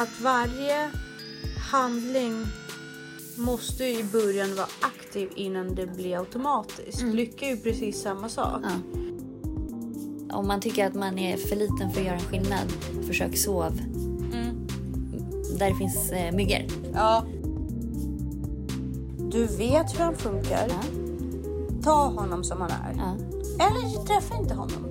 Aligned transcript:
att 0.00 0.20
varje 0.20 0.90
handling 1.70 2.46
måste 3.36 3.84
i 3.84 4.04
början 4.12 4.54
vara 4.56 4.66
aktiv 4.80 5.30
innan 5.36 5.74
det 5.74 5.86
blir 5.86 6.18
automatiskt. 6.18 7.02
Lycka 7.02 7.46
är 7.46 7.50
ju 7.50 7.56
precis 7.56 8.02
samma 8.02 8.28
sak. 8.28 8.62
Ja. 8.62 8.70
Om 10.36 10.46
man 10.46 10.60
tycker 10.60 10.86
att 10.86 10.94
man 10.94 11.18
är 11.18 11.36
för 11.36 11.56
liten 11.56 11.90
för 11.90 12.00
att 12.00 12.06
göra 12.06 12.16
en 12.16 12.20
skillnad, 12.20 12.72
försök 13.06 13.36
sov. 13.36 13.80
Där 15.58 15.70
det 15.70 15.76
finns 15.76 16.10
eh, 16.10 16.32
myggor. 16.32 16.66
Ja. 16.94 17.24
Du 19.30 19.46
vet 19.46 19.98
hur 19.98 20.04
han 20.04 20.16
funkar. 20.16 20.68
Ja. 20.68 20.82
Ta 21.82 22.04
honom 22.06 22.44
som 22.44 22.60
han 22.60 22.70
är. 22.70 22.94
Ja. 22.96 23.16
Eller 23.66 24.06
träffa 24.06 24.36
inte 24.36 24.54
honom. 24.54 24.89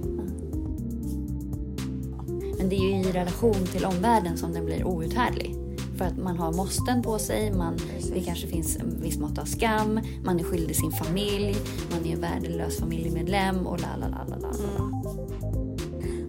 Men 2.60 2.70
det 2.70 2.76
är 2.76 2.96
ju 2.96 3.10
i 3.10 3.12
relation 3.12 3.66
till 3.66 3.86
omvärlden 3.86 4.38
som 4.38 4.54
den 4.54 4.66
blir 4.66 4.84
outhärdlig. 4.88 5.56
För 5.98 6.06
att 6.06 6.18
man 6.18 6.38
har 6.38 6.54
måsten 6.54 7.02
på 7.02 7.20
sig, 7.20 7.54
man, 7.54 7.78
det 8.14 8.22
kanske 8.22 8.48
finns 8.48 8.78
en 8.78 9.02
viss 9.02 9.18
mått 9.18 9.38
av 9.38 9.46
skam, 9.46 10.00
man 10.24 10.40
är 10.40 10.44
skyldig 10.44 10.76
sin 10.76 10.92
familj, 10.92 11.56
man 11.92 12.06
är 12.06 12.14
en 12.14 12.22
värdelös 12.22 12.80
familjemedlem 12.80 13.68
och 13.68 13.82
la 13.82 13.96
la 14.00 14.08
la 14.08 14.26
la 14.28 14.38
la. 14.38 14.54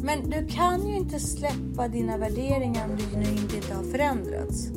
Men 0.02 0.30
du 0.30 0.46
kan 0.46 0.88
ju 0.88 0.96
inte 0.96 1.20
släppa 1.20 1.88
dina 1.88 2.18
värderingar 2.18 2.88
om 2.88 2.96
du 2.96 3.18
nu 3.18 3.30
inte, 3.30 3.74
har 3.74 3.82
förändrats. 3.82 4.68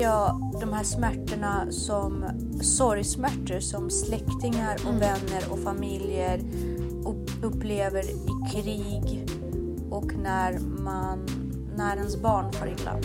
Ja, 0.00 0.40
de 0.60 0.72
här 0.72 0.84
smärtorna 0.84 1.66
som 1.70 2.24
sorgsmärtor 2.62 3.60
som 3.60 3.90
släktingar 3.90 4.74
och 4.88 4.94
vänner 5.02 5.42
och 5.50 5.58
familjer 5.58 6.40
upp- 7.04 7.44
upplever 7.44 8.02
i 8.10 8.52
krig 8.52 9.24
och 9.98 10.14
när 10.14 10.58
man 10.58 11.26
när 11.76 11.96
ens 11.96 12.16
barn 12.16 12.52
far 12.52 12.66
illa 12.66 13.00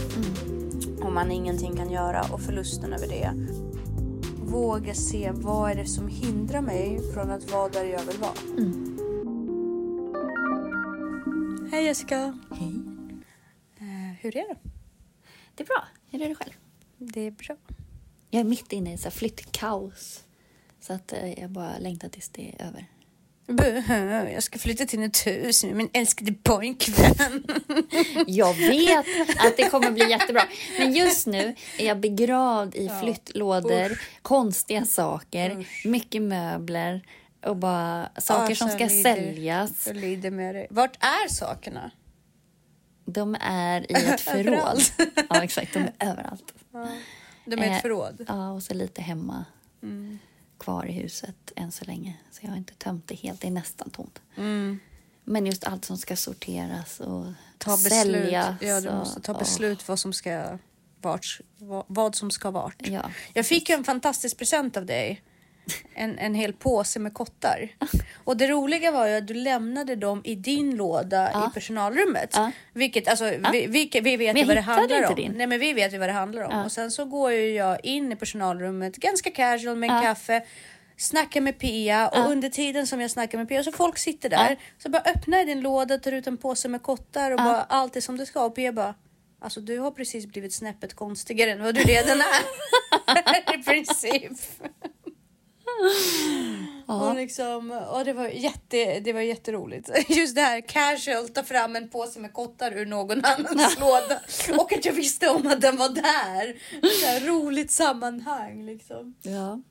och 1.02 1.11
man 1.11 1.31
ingenting 1.31 1.75
kan 1.75 1.91
göra 1.91 2.22
och 2.33 2.41
förlusten 2.41 2.94
över 2.94 3.08
det. 3.08 3.33
Våga 4.52 4.94
se 4.94 5.31
vad 5.33 5.72
är 5.72 5.75
det 5.75 5.85
som 5.85 6.08
hindrar 6.08 6.61
mig 6.61 7.11
från 7.13 7.31
att 7.31 7.52
vara 7.52 7.69
där 7.69 7.83
jag 7.83 8.03
vill 8.03 8.17
vara. 8.17 8.33
Hej 11.72 11.85
Jessica! 11.85 12.39
Hej. 12.52 12.73
Eh, 13.78 14.17
hur 14.22 14.38
är 14.38 14.47
det? 14.47 14.57
Det 15.55 15.63
är 15.63 15.67
bra. 15.67 15.83
Hur 16.09 16.22
är 16.22 16.30
det 16.30 16.35
själv? 16.35 16.53
Det 16.97 17.22
är 17.22 17.31
bra. 17.31 17.55
Jag 18.30 18.39
är 18.39 18.44
mitt 18.44 18.73
inne 18.73 18.94
i 18.94 18.97
flyttkaos. 18.97 20.23
Så 20.80 20.94
att 20.94 21.13
eh, 21.13 21.39
jag 21.39 21.50
bara 21.50 21.78
längtar 21.78 22.09
tills 22.09 22.30
det 22.30 22.55
är 22.55 22.67
över. 22.67 22.92
Jag 24.33 24.44
ska 24.44 24.59
flytta 24.59 24.86
till 24.86 25.03
ett 25.03 25.27
hus 25.27 25.63
med 25.63 25.75
min 25.75 25.89
älskade 25.94 26.33
pojkvän. 26.33 27.44
Jag 28.27 28.53
vet 28.53 29.05
att 29.38 29.58
det 29.58 29.69
kommer 29.69 29.91
bli 29.91 30.09
jättebra. 30.09 30.44
Men 30.80 30.94
just 30.94 31.27
nu 31.27 31.55
är 31.77 31.85
jag 31.85 32.00
begravd 32.00 32.75
i 32.75 32.89
flyttlådor, 33.02 34.00
konstiga 34.22 34.85
saker, 34.85 35.67
mycket 35.88 36.22
möbler 36.22 37.02
och 37.45 37.55
bara 37.58 38.09
saker 38.17 38.55
som 38.55 38.69
ska 38.69 38.89
säljas. 38.89 39.88
Jag 39.88 39.95
lider 39.95 40.31
med 40.31 40.55
dig. 40.55 40.67
Vart 40.69 40.95
är 41.03 41.30
sakerna? 41.30 41.91
De 43.05 43.35
är 43.41 43.91
i 43.91 43.94
ett 44.09 44.22
förråd. 44.22 44.81
Ja, 45.30 45.44
exakt. 45.44 45.73
De 45.73 45.80
är 45.80 45.94
överallt. 46.00 46.53
De 47.45 47.59
är 47.59 47.63
Eh, 47.67 47.75
ett 47.75 47.81
förråd. 47.81 48.25
Ja, 48.28 48.52
och 48.52 48.63
så 48.63 48.73
lite 48.73 49.02
hemma 49.02 49.45
kvar 50.64 50.86
i 50.86 50.92
huset 50.92 51.52
än 51.56 51.72
så 51.72 51.86
länge. 51.86 52.17
Så 52.31 52.39
jag 52.44 52.50
har 52.50 52.58
inte 52.58 52.73
tömt 52.73 53.08
det 53.08 53.16
helt. 53.16 53.42
Det 53.42 53.47
är 53.47 53.52
nästan 53.52 53.89
tomt. 53.89 54.22
Men 55.25 55.45
just 55.45 55.64
allt 55.64 55.86
som 55.86 55.97
ska 55.97 56.16
sorteras 56.16 57.00
och 57.00 57.25
Ta 57.58 57.72
beslut. 57.72 57.94
säljas. 57.94 58.56
Ja, 58.61 58.81
du 58.81 58.89
och- 58.89 58.95
måste 58.95 59.22
ta 59.22 59.31
åh, 59.34 59.39
beslut 59.39 59.88
vad 59.88 60.00
som 60.00 60.14
ska 60.14 60.58
vart, 61.02 61.40
vad, 61.57 61.84
vad 61.88 62.16
som 62.16 62.31
ska 62.31 62.52
vart. 62.52 62.88
Ja. 62.88 63.12
Jag 63.34 63.46
fick 63.46 63.69
ju 63.69 63.75
en 63.75 63.84
fantastisk 63.84 64.38
present 64.38 64.78
av 64.78 64.85
dig. 64.85 65.22
En, 65.96 66.18
en 66.19 66.35
hel 66.35 66.53
påse 66.53 67.00
med 67.00 67.13
kottar. 67.13 67.69
Och 68.24 68.38
det 68.38 68.47
roliga 68.47 68.91
var 68.91 69.07
ju 69.07 69.16
att 69.18 69.28
du 69.28 69.34
lämnade 69.34 69.96
dem 69.96 70.22
i 70.24 70.35
din 70.35 70.75
låda 70.75 71.29
Ja. 71.34 71.47
i 71.50 71.53
personalrummet. 71.53 72.29
Ja. 72.34 72.51
Vilket, 72.74 73.07
alltså, 73.07 73.24
vi, 73.51 73.68
vi, 73.68 74.00
vi 74.02 74.18
vet 74.18 74.38
ju 74.38 74.44
vad 74.46 74.57
det 74.57 74.62
handlar 74.62 75.09
om. 75.09 75.16
din. 75.16 75.31
Nej 75.35 75.47
men 75.47 75.59
vi 75.59 75.73
vet 75.73 75.94
ju 75.94 75.97
vad 75.97 76.09
det 76.09 76.13
handlar 76.13 76.41
om. 76.44 76.52
Ja. 76.52 76.63
Och 76.66 76.72
sen 76.72 76.91
så 76.91 77.06
går 77.06 77.31
ju 77.31 77.53
jag 77.53 77.85
in 77.85 78.12
i 78.12 78.16
personalrummet 78.16 78.96
ganska 78.96 79.31
casual 79.31 79.75
med 79.78 79.90
en 79.90 79.96
Ja. 79.96 80.02
kaffe. 80.02 80.44
Snackar 80.97 81.41
med 81.41 81.59
Pia 81.59 82.07
och 82.07 82.18
Ja. 82.18 82.23
under 82.25 82.50
tiden 82.50 82.88
som 82.88 83.02
jag 83.02 83.12
snackar 83.12 83.38
med 83.38 83.50
Pia 83.50 83.63
så 83.63 83.72
folk 83.72 83.97
sitter 83.97 84.29
där. 84.29 84.50
Ja. 84.50 84.56
Så 84.78 84.90
bara 84.90 85.02
öppnar 85.02 85.38
jag 85.38 85.47
din 85.47 85.62
låda, 85.62 85.97
tar 85.97 86.12
ut 86.12 86.28
en 86.28 86.38
påse 86.38 86.68
med 86.68 86.81
kottar 86.81 87.31
och 87.31 87.40
Ja. 87.40 87.44
bara 87.44 87.62
allt 87.62 87.96
är 87.96 88.02
som 88.02 88.18
det 88.18 88.25
ska. 88.25 88.46
Och 88.46 88.56
Pia 88.56 88.72
bara 88.72 88.96
Alltså 89.41 89.62
du 89.62 89.79
har 89.79 89.91
precis 89.91 90.25
blivit 90.25 90.53
snäppet 90.53 90.94
konstigare 90.94 91.52
än 91.52 91.63
vad 91.63 91.75
du 91.75 91.81
redan 91.81 92.18
är. 92.22 93.53
I 93.59 93.63
princip. 93.63 94.31
Och, 96.85 97.16
liksom, 97.16 97.72
och 97.72 98.06
det, 98.06 98.13
var 98.13 98.28
jätte, 98.28 99.00
det 99.00 99.13
var 99.13 99.22
jätteroligt. 99.22 99.89
Just 100.09 100.35
det 100.35 100.41
här 100.41 100.61
casual, 100.61 101.29
ta 101.29 101.44
fram 101.44 101.75
en 101.75 101.89
påse 101.89 102.19
med 102.19 102.34
kottar 102.34 102.72
ur 102.72 102.85
någon 102.85 103.25
annans 103.25 103.78
låda. 103.79 104.19
Och 104.61 104.73
att 104.73 104.85
jag 104.85 104.94
visste 104.94 105.29
om 105.29 105.47
att 105.47 105.61
den 105.61 105.78
var 105.78 105.89
där. 105.89 106.56
Så 107.01 107.06
här 107.06 107.28
roligt 107.28 107.72
sammanhang 107.72 108.66
liksom. 108.66 109.16
Ja. 109.22 109.61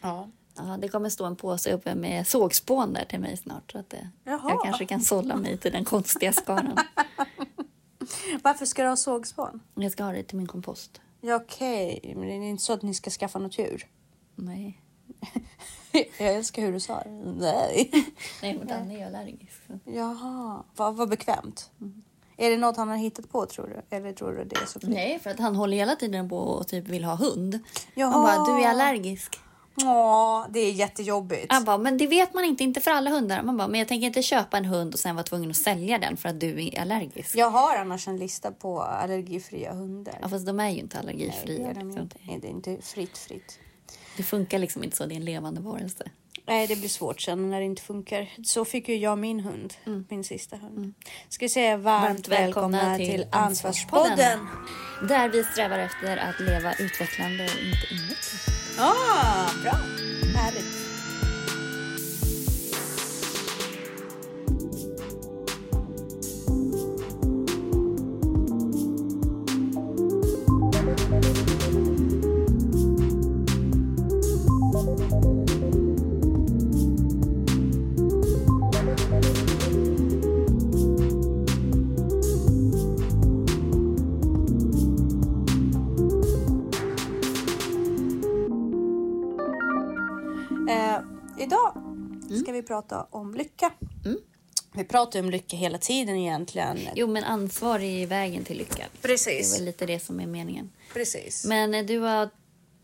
Ja. 0.00 0.30
Ja, 0.56 0.78
det 0.80 0.88
kommer 0.88 1.08
stå 1.08 1.24
en 1.24 1.36
påse 1.36 1.72
uppe 1.72 1.94
med 1.94 2.26
sågspån 2.26 2.92
där 2.92 3.04
till 3.04 3.20
mig 3.20 3.36
snart. 3.36 3.72
Så 3.72 3.78
att 3.78 3.90
det, 3.90 4.10
Jaha. 4.24 4.40
jag 4.48 4.64
kanske 4.64 4.86
kan 4.86 5.00
sålla 5.00 5.36
mig 5.36 5.58
till 5.58 5.72
den 5.72 5.84
konstiga 5.84 6.32
skaran. 6.32 6.78
Varför 8.42 8.66
ska 8.66 8.82
du 8.82 8.88
ha 8.88 8.96
sågspån? 8.96 9.60
Jag 9.74 9.92
ska 9.92 10.04
ha 10.04 10.12
det 10.12 10.22
till 10.22 10.36
min 10.36 10.46
kompost. 10.46 11.00
Ja, 11.20 11.34
okej, 11.36 12.12
men 12.16 12.28
det 12.28 12.34
är 12.34 12.50
inte 12.50 12.62
så 12.62 12.72
att 12.72 12.82
ni 12.82 12.94
ska 12.94 13.10
skaffa 13.10 13.38
något 13.38 13.58
djur. 13.58 13.86
Nej, 14.34 14.82
Jag 16.18 16.34
älskar 16.34 16.62
hur 16.62 16.72
du 16.72 16.80
sa 16.80 17.02
det. 17.02 17.10
Nej. 17.10 17.90
Nej 18.42 18.54
men 18.58 18.66
Danne 18.66 19.02
är 19.02 19.06
allergisk. 19.06 19.62
Jaha, 19.84 20.62
vad, 20.76 20.96
vad 20.96 21.08
bekvämt. 21.08 21.70
Är 22.36 22.50
det 22.50 22.56
något 22.56 22.76
han 22.76 22.88
har 22.88 22.96
hittat 22.96 23.30
på 23.30 23.46
tror 23.46 23.66
du? 23.66 23.96
Eller 23.96 24.12
tror 24.12 24.32
du 24.32 24.44
det 24.44 24.56
är 24.56 24.66
så? 24.66 24.78
Nej, 24.82 25.18
för 25.18 25.30
att 25.30 25.38
han 25.38 25.56
håller 25.56 25.76
hela 25.76 25.96
tiden 25.96 26.28
på 26.28 26.38
och 26.38 26.68
typ 26.68 26.88
vill 26.88 27.04
ha 27.04 27.14
hund. 27.14 27.58
Jaha. 27.94 28.10
Han 28.10 28.22
bara, 28.22 28.56
du 28.56 28.64
är 28.64 28.68
allergisk. 28.70 29.38
Ja, 29.78 30.46
det 30.50 30.60
är 30.60 30.72
jättejobbigt. 30.72 31.52
Han 31.52 31.64
bara, 31.64 31.78
men 31.78 31.98
det 31.98 32.06
vet 32.06 32.34
man 32.34 32.44
inte, 32.44 32.64
inte 32.64 32.80
för 32.80 32.90
alla 32.90 33.10
hundar. 33.10 33.42
Man 33.42 33.56
bara, 33.56 33.68
men 33.68 33.78
jag 33.78 33.88
tänker 33.88 34.06
inte 34.06 34.22
köpa 34.22 34.56
en 34.58 34.64
hund 34.64 34.94
och 34.94 35.00
sen 35.00 35.14
vara 35.14 35.24
tvungen 35.24 35.50
att 35.50 35.56
sälja 35.56 35.98
den 35.98 36.16
för 36.16 36.28
att 36.28 36.40
du 36.40 36.66
är 36.66 36.80
allergisk. 36.80 37.36
Jag 37.36 37.50
har 37.50 37.76
annars 37.76 38.08
en 38.08 38.16
lista 38.16 38.52
på 38.52 38.82
allergifria 38.82 39.72
hundar. 39.72 40.18
Ja, 40.22 40.28
fast 40.28 40.46
de 40.46 40.60
är 40.60 40.70
ju 40.70 40.78
inte 40.78 41.02
Nej, 41.02 41.06
det 41.06 41.12
allergifria. 41.12 41.70
är 41.70 41.74
de 41.74 41.86
liksom. 41.88 42.02
inte. 42.02 42.18
Nej, 42.26 42.38
det 42.42 42.48
är 42.48 42.50
inte 42.50 42.76
fritt 42.82 43.18
fritt. 43.18 43.58
Det 44.16 44.22
funkar 44.22 44.58
liksom 44.58 44.84
inte 44.84 44.96
så, 44.96 45.06
det 45.06 45.14
är 45.14 45.16
en 45.16 45.24
levande 45.24 45.60
varelse. 45.60 46.04
Nej, 46.46 46.66
det 46.66 46.76
blir 46.76 46.88
svårt 46.88 47.20
sen 47.20 47.50
när 47.50 47.60
det 47.60 47.66
inte 47.66 47.82
funkar. 47.82 48.28
Så 48.44 48.64
fick 48.64 48.88
ju 48.88 48.96
jag 48.96 49.18
min 49.18 49.40
hund, 49.40 49.74
min 50.08 50.24
sista 50.24 50.56
hund. 50.56 50.94
Ska 51.28 51.44
vi 51.44 51.48
säga 51.48 51.76
varmt, 51.76 52.08
Varmt 52.08 52.28
välkomna, 52.28 52.78
välkomna 52.78 52.96
till, 52.96 53.10
till 53.10 53.26
Ansvarspodden. 53.30 54.12
Ansvarspodden. 54.12 55.08
Där 55.08 55.28
vi 55.28 55.44
strävar 55.44 55.78
efter 55.78 56.16
att 56.16 56.40
leva 56.40 56.74
utvecklande 56.74 57.44
och 57.44 57.64
inte 57.64 57.94
inåt. 57.94 58.30
Ah, 58.78 59.50
bra. 59.62 59.72
Härligt. 60.34 60.85
Prata 92.66 93.06
om 93.10 93.34
lycka. 93.34 93.72
Vi 94.72 94.84
pratar 94.84 95.18
ju 95.18 95.24
om 95.24 95.30
lycka 95.30 95.56
hela 95.56 95.78
tiden 95.78 96.16
egentligen. 96.16 96.78
Jo, 96.94 97.06
men 97.06 97.24
ansvar 97.24 97.78
är 97.78 97.98
ju 97.98 98.06
vägen 98.06 98.44
till 98.44 98.58
lycka. 98.58 98.86
Det 98.92 99.08
Precis. 99.08 99.54
är 99.54 99.58
väl 99.58 99.66
lite 99.66 99.86
det 99.86 100.00
som 100.00 100.20
är 100.20 100.26
meningen. 100.26 100.70
Precis. 100.92 101.44
Men 101.44 101.74
eh, 101.74 101.84
du 101.84 101.98
har 101.98 102.30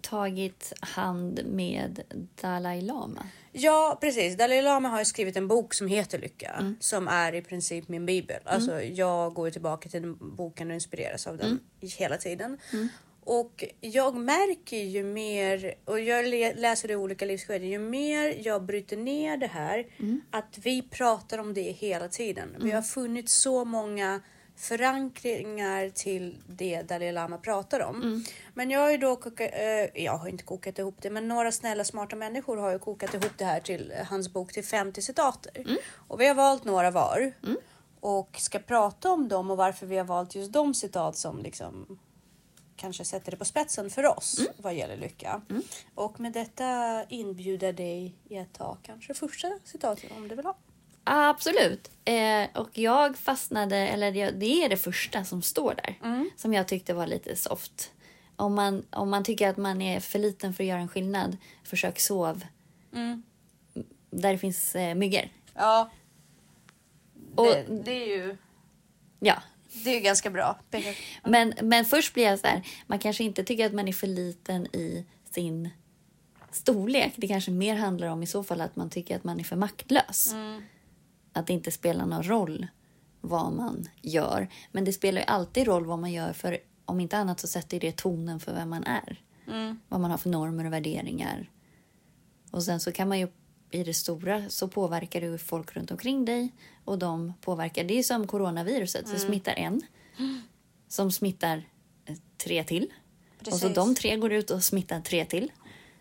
tagit 0.01 0.73
hand 0.81 1.41
med 1.47 2.03
Dalai 2.41 2.81
Lama. 2.81 3.27
Ja, 3.53 3.99
precis. 4.01 4.37
Dalai 4.37 4.63
Lama 4.63 4.89
har 4.89 4.99
ju 4.99 5.05
skrivit 5.05 5.37
en 5.37 5.49
bok 5.49 5.75
som 5.75 5.87
heter 5.87 6.19
Lycka, 6.19 6.75
som 6.81 7.09
är 7.09 7.35
i 7.35 7.43
princip 7.43 7.89
min 7.89 8.07
bibel. 8.07 8.41
Alltså, 8.45 8.83
jag 8.83 9.35
går 9.35 9.51
tillbaka 9.51 9.89
till 9.89 10.03
den 10.03 10.37
boken 10.37 10.69
och 10.69 10.75
inspireras 10.75 11.27
av 11.27 11.37
den 11.37 11.61
hela 11.81 12.17
tiden. 12.17 12.59
Och 13.25 13.65
jag 13.81 14.17
märker 14.17 14.77
ju 14.77 15.05
mer, 15.05 15.75
och 15.85 16.01
jag 16.01 16.27
läser 16.57 16.89
det 16.89 16.93
i 16.93 16.97
olika 16.97 17.25
livsskeden, 17.25 17.69
ju 17.69 17.79
mer 17.79 18.47
jag 18.47 18.63
bryter 18.63 18.97
ner 18.97 19.37
det 19.37 19.47
här, 19.47 19.87
att 20.31 20.59
vi 20.63 20.83
pratar 20.83 21.39
om 21.39 21.55
det 21.55 21.63
hela 21.63 22.09
tiden. 22.09 22.57
Vi 22.61 22.71
har 22.71 22.83
funnit 22.83 23.29
så 23.29 23.65
många 23.65 24.21
förankringar 24.57 25.91
till 25.91 26.37
det 26.47 26.83
Dalai 26.83 27.13
Lama 27.13 27.39
pratar 27.39 27.81
om. 27.81 28.03
Mm. 28.03 28.25
Men 28.55 28.71
jag 28.71 28.81
har 28.81 28.91
ju 28.91 28.97
då 28.97 29.17
kokat, 29.17 29.51
eh, 29.53 30.05
jag 30.05 30.17
har 30.17 30.29
inte 30.29 30.45
kokat 30.45 30.79
ihop 30.79 30.97
det, 31.01 31.11
men 31.11 31.29
några 31.29 31.53
snälla 31.53 31.85
smarta 31.85 32.17
människor 32.17 32.57
har 32.57 32.73
ju 32.73 32.79
kokat 32.79 33.15
ihop 33.15 33.33
det 33.39 33.45
här 33.45 33.61
till 33.61 33.93
hans 34.09 34.33
bok 34.33 34.53
till 34.53 34.65
50 34.65 35.03
citater. 35.03 35.53
Mm. 35.57 35.77
Och 36.09 36.21
vi 36.21 36.27
har 36.27 36.35
valt 36.35 36.65
några 36.65 36.91
var. 36.91 37.33
Och 38.01 38.37
ska 38.39 38.59
prata 38.59 39.11
om 39.11 39.29
dem 39.29 39.51
och 39.51 39.57
varför 39.57 39.87
vi 39.87 39.97
har 39.97 40.05
valt 40.05 40.35
just 40.35 40.53
de 40.53 40.75
citat 40.75 41.17
som 41.17 41.43
liksom 41.43 41.99
kanske 42.83 43.05
sätter 43.05 43.31
det 43.31 43.37
på 43.37 43.45
spetsen 43.45 43.91
för 43.91 44.19
oss 44.19 44.39
Mm. 44.39 44.53
vad 44.57 44.75
gäller 44.75 44.97
lycka. 44.97 45.43
Och 45.95 46.21
med 46.21 46.33
detta 46.33 47.05
inbjuder 47.09 47.73
dig 47.73 48.15
i 48.29 48.39
att 48.39 48.53
ta 48.53 48.77
kanske 48.83 49.15
första 49.15 49.49
citatet 49.65 50.11
om 50.17 50.29
du 50.29 50.35
vill 50.35 50.45
ha. 50.47 50.57
Absolut. 51.05 51.91
Eh, 52.05 52.45
och 52.55 52.79
jag 52.79 53.17
fastnade, 53.19 53.77
eller 53.77 54.13
det- 54.13 54.31
det 54.31 54.65
är 54.65 54.69
det 54.69 54.77
första 54.77 55.25
som 55.25 55.43
står 55.43 55.75
där. 55.75 55.97
Som 56.37 56.55
jag 56.55 56.69
tyckte 56.69 56.95
var 56.95 57.07
lite 57.07 57.37
soft. 57.37 57.93
Om 58.37 58.55
man, 58.55 58.87
om 58.91 59.11
man 59.11 59.25
tycker 59.25 59.49
att 59.49 59.57
man 59.57 59.83
är 59.83 60.01
för 60.01 60.19
liten 60.19 60.55
för 60.55 60.65
att 60.65 60.69
göra 60.69 60.81
en 60.81 60.89
skillnad, 60.89 61.37
försök 61.65 62.01
sov. 62.01 62.45
Där 64.11 64.33
det 64.33 64.39
finns 64.39 64.75
eh, 64.75 64.95
myggor. 64.95 65.29
Ja. 65.55 65.91
Och- 67.35 67.45
det, 67.47 67.65
det 67.85 67.93
är 68.03 68.07
ju 68.17 68.37
Ja. 69.21 69.43
Det 69.85 69.91
är 69.91 69.95
ju 69.95 70.01
ganska 70.01 70.31
bra. 70.31 70.59
Men, 71.25 71.55
men 71.63 71.85
först 71.85 72.15
blir 72.15 72.25
jag 72.25 72.39
så 72.39 72.47
här, 72.47 72.63
man 72.87 72.99
kanske 72.99 73.25
inte 73.25 73.45
tycker 73.45 73.67
att 73.67 73.73
man 73.75 73.89
är 73.89 73.93
för 73.93 74.07
liten 74.07 74.67
i 74.67 75.07
sin 75.31 75.71
storlek. 76.51 77.13
Det 77.17 77.29
kanske 77.29 77.51
mer 77.51 77.77
handlar 77.77 78.09
om 78.09 78.23
i 78.23 78.27
så 78.27 78.43
fall 78.45 78.61
att 78.61 78.77
man 78.77 78.91
tycker 78.91 79.17
att 79.17 79.25
man 79.25 79.41
är 79.41 79.45
för 79.45 79.57
maktlös. 79.57 80.35
Att 81.33 81.47
det 81.47 81.53
inte 81.53 81.71
spelar 81.71 82.07
någon 82.07 82.23
roll 82.23 82.67
vad 83.21 83.53
man 83.53 83.89
gör. 84.03 84.49
Men 84.73 84.85
det 84.85 84.93
spelar 84.93 85.21
ju 85.21 85.27
alltid 85.27 85.67
roll 85.67 85.87
vad 85.87 85.99
man 85.99 86.13
gör 86.13 86.33
för 86.33 86.59
om 86.85 87.01
inte 87.01 87.17
annat 87.17 87.41
så 87.41 87.47
sätter 87.47 87.81
det 87.81 87.97
tonen 87.97 88.41
för 88.41 88.55
vem 88.55 88.71
man 88.71 88.85
är. 88.85 89.21
Vad 89.89 90.01
man 90.01 90.11
har 90.11 90.19
för 90.19 90.31
normer 90.31 90.65
och 90.65 90.73
värderingar. 90.73 91.51
Och 92.51 92.63
sen 92.63 92.81
så 92.81 92.93
kan 92.93 93.09
man 93.09 93.19
ju 93.19 93.29
i 93.73 93.85
det 93.85 93.95
stora 93.95 94.51
så 94.51 94.69
påverkar 94.69 95.21
du 95.21 95.39
folk 95.39 95.77
runt 95.77 95.91
omkring 95.91 96.25
dig 96.25 96.53
och 96.85 96.99
de 96.99 97.33
påverkar. 97.41 97.85
Det 97.85 97.99
är 97.99 98.03
som 98.03 98.27
coronaviruset, 98.27 99.07
det 99.13 99.19
smittar 99.19 99.55
en 99.55 99.83
som 100.89 101.13
smittar 101.13 101.63
eh, 102.05 102.17
tre 102.37 102.65
till. 102.65 102.93
Och 103.41 103.47
så 103.47 103.51
Precis. 103.51 103.75
de 103.75 103.95
tre 103.95 104.17
går 104.17 104.33
ut 104.33 104.51
och 104.51 104.65
smittar 104.65 105.01
tre 105.01 105.25
till. 105.25 105.53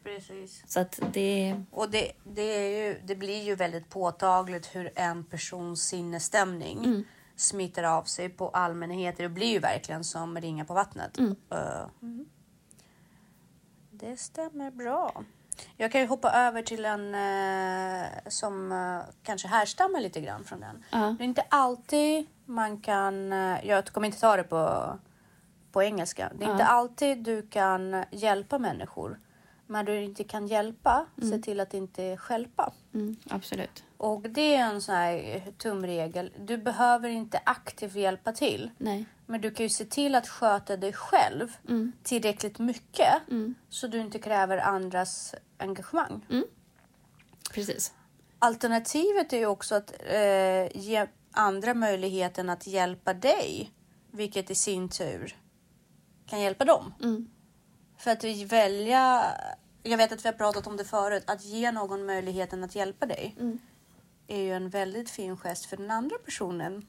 Precis. 0.03 0.63
Så 0.67 0.79
att 0.79 0.99
det... 1.13 1.61
Och 1.71 1.89
det, 1.89 2.11
det, 2.23 2.41
är 2.41 2.87
ju, 2.87 2.99
det 3.05 3.15
blir 3.15 3.43
ju 3.43 3.55
väldigt 3.55 3.89
påtagligt 3.89 4.75
hur 4.75 4.91
en 4.95 5.23
persons 5.23 5.87
sinnesstämning 5.87 7.05
smittar 7.35 7.83
av 7.83 8.03
sig 8.03 8.29
på 8.29 8.49
allmänheten. 8.49 9.23
Det 9.23 9.29
blir 9.29 9.51
ju 9.51 9.59
verkligen 9.59 10.03
som 10.03 10.37
ringa 10.41 10.65
på 10.65 10.73
vattnet. 10.73 11.17
Mm. 11.17 12.25
Det 13.91 14.17
stämmer 14.17 14.71
bra. 14.71 15.23
Jag 15.77 15.91
kan 15.91 16.01
ju 16.01 16.07
hoppa 16.07 16.31
över 16.31 16.61
till 16.61 16.85
en 16.85 17.15
eh, 17.15 18.09
som 18.27 18.71
eh, 18.71 19.13
kanske 19.23 19.47
härstammar 19.47 19.99
lite 20.01 20.21
grann 20.21 20.43
från 20.43 20.59
den. 20.59 20.83
Ja. 20.91 21.15
Det 21.17 21.23
är 21.23 21.25
inte 21.25 21.45
alltid 21.49 22.25
man 22.45 22.81
kan... 22.81 23.33
eh, 23.33 23.65
jag 23.65 23.85
kommer 23.85 24.07
inte 24.07 24.19
ta 24.19 24.37
det 24.37 24.43
på, 24.43 24.93
på 25.71 25.83
engelska. 25.83 26.31
Det 26.35 26.45
är 26.45 26.51
inte 26.51 26.65
alltid 26.65 27.17
du 27.17 27.47
kan 27.47 28.05
hjälpa 28.11 28.59
människor. 28.59 29.19
Men 29.67 29.85
du 29.85 30.01
inte 30.01 30.23
kan 30.23 30.47
hjälpa, 30.47 31.05
se 31.21 31.37
till 31.37 31.59
att 31.59 31.73
inte 31.73 32.17
stjälpa. 32.17 32.73
Mm, 32.93 33.15
absolut. 33.29 33.83
Och 34.01 34.21
det 34.21 34.55
är 34.55 34.63
en 34.63 34.81
sån 34.81 34.95
här 34.95 35.43
tumregel. 35.57 36.31
Du 36.39 36.57
behöver 36.57 37.09
inte 37.09 37.41
aktivt 37.45 37.95
hjälpa 37.95 38.31
till. 38.31 38.71
Nej. 38.77 39.05
Men 39.25 39.41
du 39.41 39.51
kan 39.51 39.65
ju 39.65 39.69
se 39.69 39.85
till 39.85 40.15
att 40.15 40.27
sköta 40.27 40.77
dig 40.77 40.93
själv 40.93 41.55
tillräckligt 42.03 42.59
mycket 42.59 43.13
så 43.69 43.87
du 43.87 43.99
inte 43.99 44.19
kräver 44.19 44.57
andras 44.57 45.35
engagemang. 45.57 46.25
Precis. 47.53 47.93
Alternativet 48.39 49.33
är 49.33 49.37
ju 49.37 49.45
också 49.45 49.75
att 49.75 49.93
eh, 50.05 50.77
ge 50.77 51.07
andra 51.31 51.73
möjligheten 51.73 52.49
att 52.49 52.67
hjälpa 52.67 53.13
dig, 53.13 53.71
vilket 54.11 54.51
i 54.51 54.55
sin 54.55 54.89
tur 54.89 55.35
kan 56.25 56.41
hjälpa 56.41 56.65
dem. 56.65 56.93
För 57.97 58.11
att 58.11 58.23
vi 58.23 58.45
välja, 58.45 59.23
jag 59.83 59.97
vet 59.97 60.11
att 60.11 60.25
vi 60.25 60.29
har 60.29 60.33
pratat 60.33 60.67
om 60.67 60.77
det 60.77 60.85
förut, 60.85 61.23
att 61.27 61.45
ge 61.45 61.71
någon 61.71 62.05
möjligheten 62.05 62.63
att 62.63 62.75
hjälpa 62.75 63.05
dig 63.05 63.35
är 64.31 64.41
ju 64.41 64.53
en 64.53 64.69
väldigt 64.69 65.09
fin 65.09 65.37
gest 65.37 65.65
för 65.65 65.77
den 65.77 65.91
andra 65.91 66.17
personen 66.25 66.85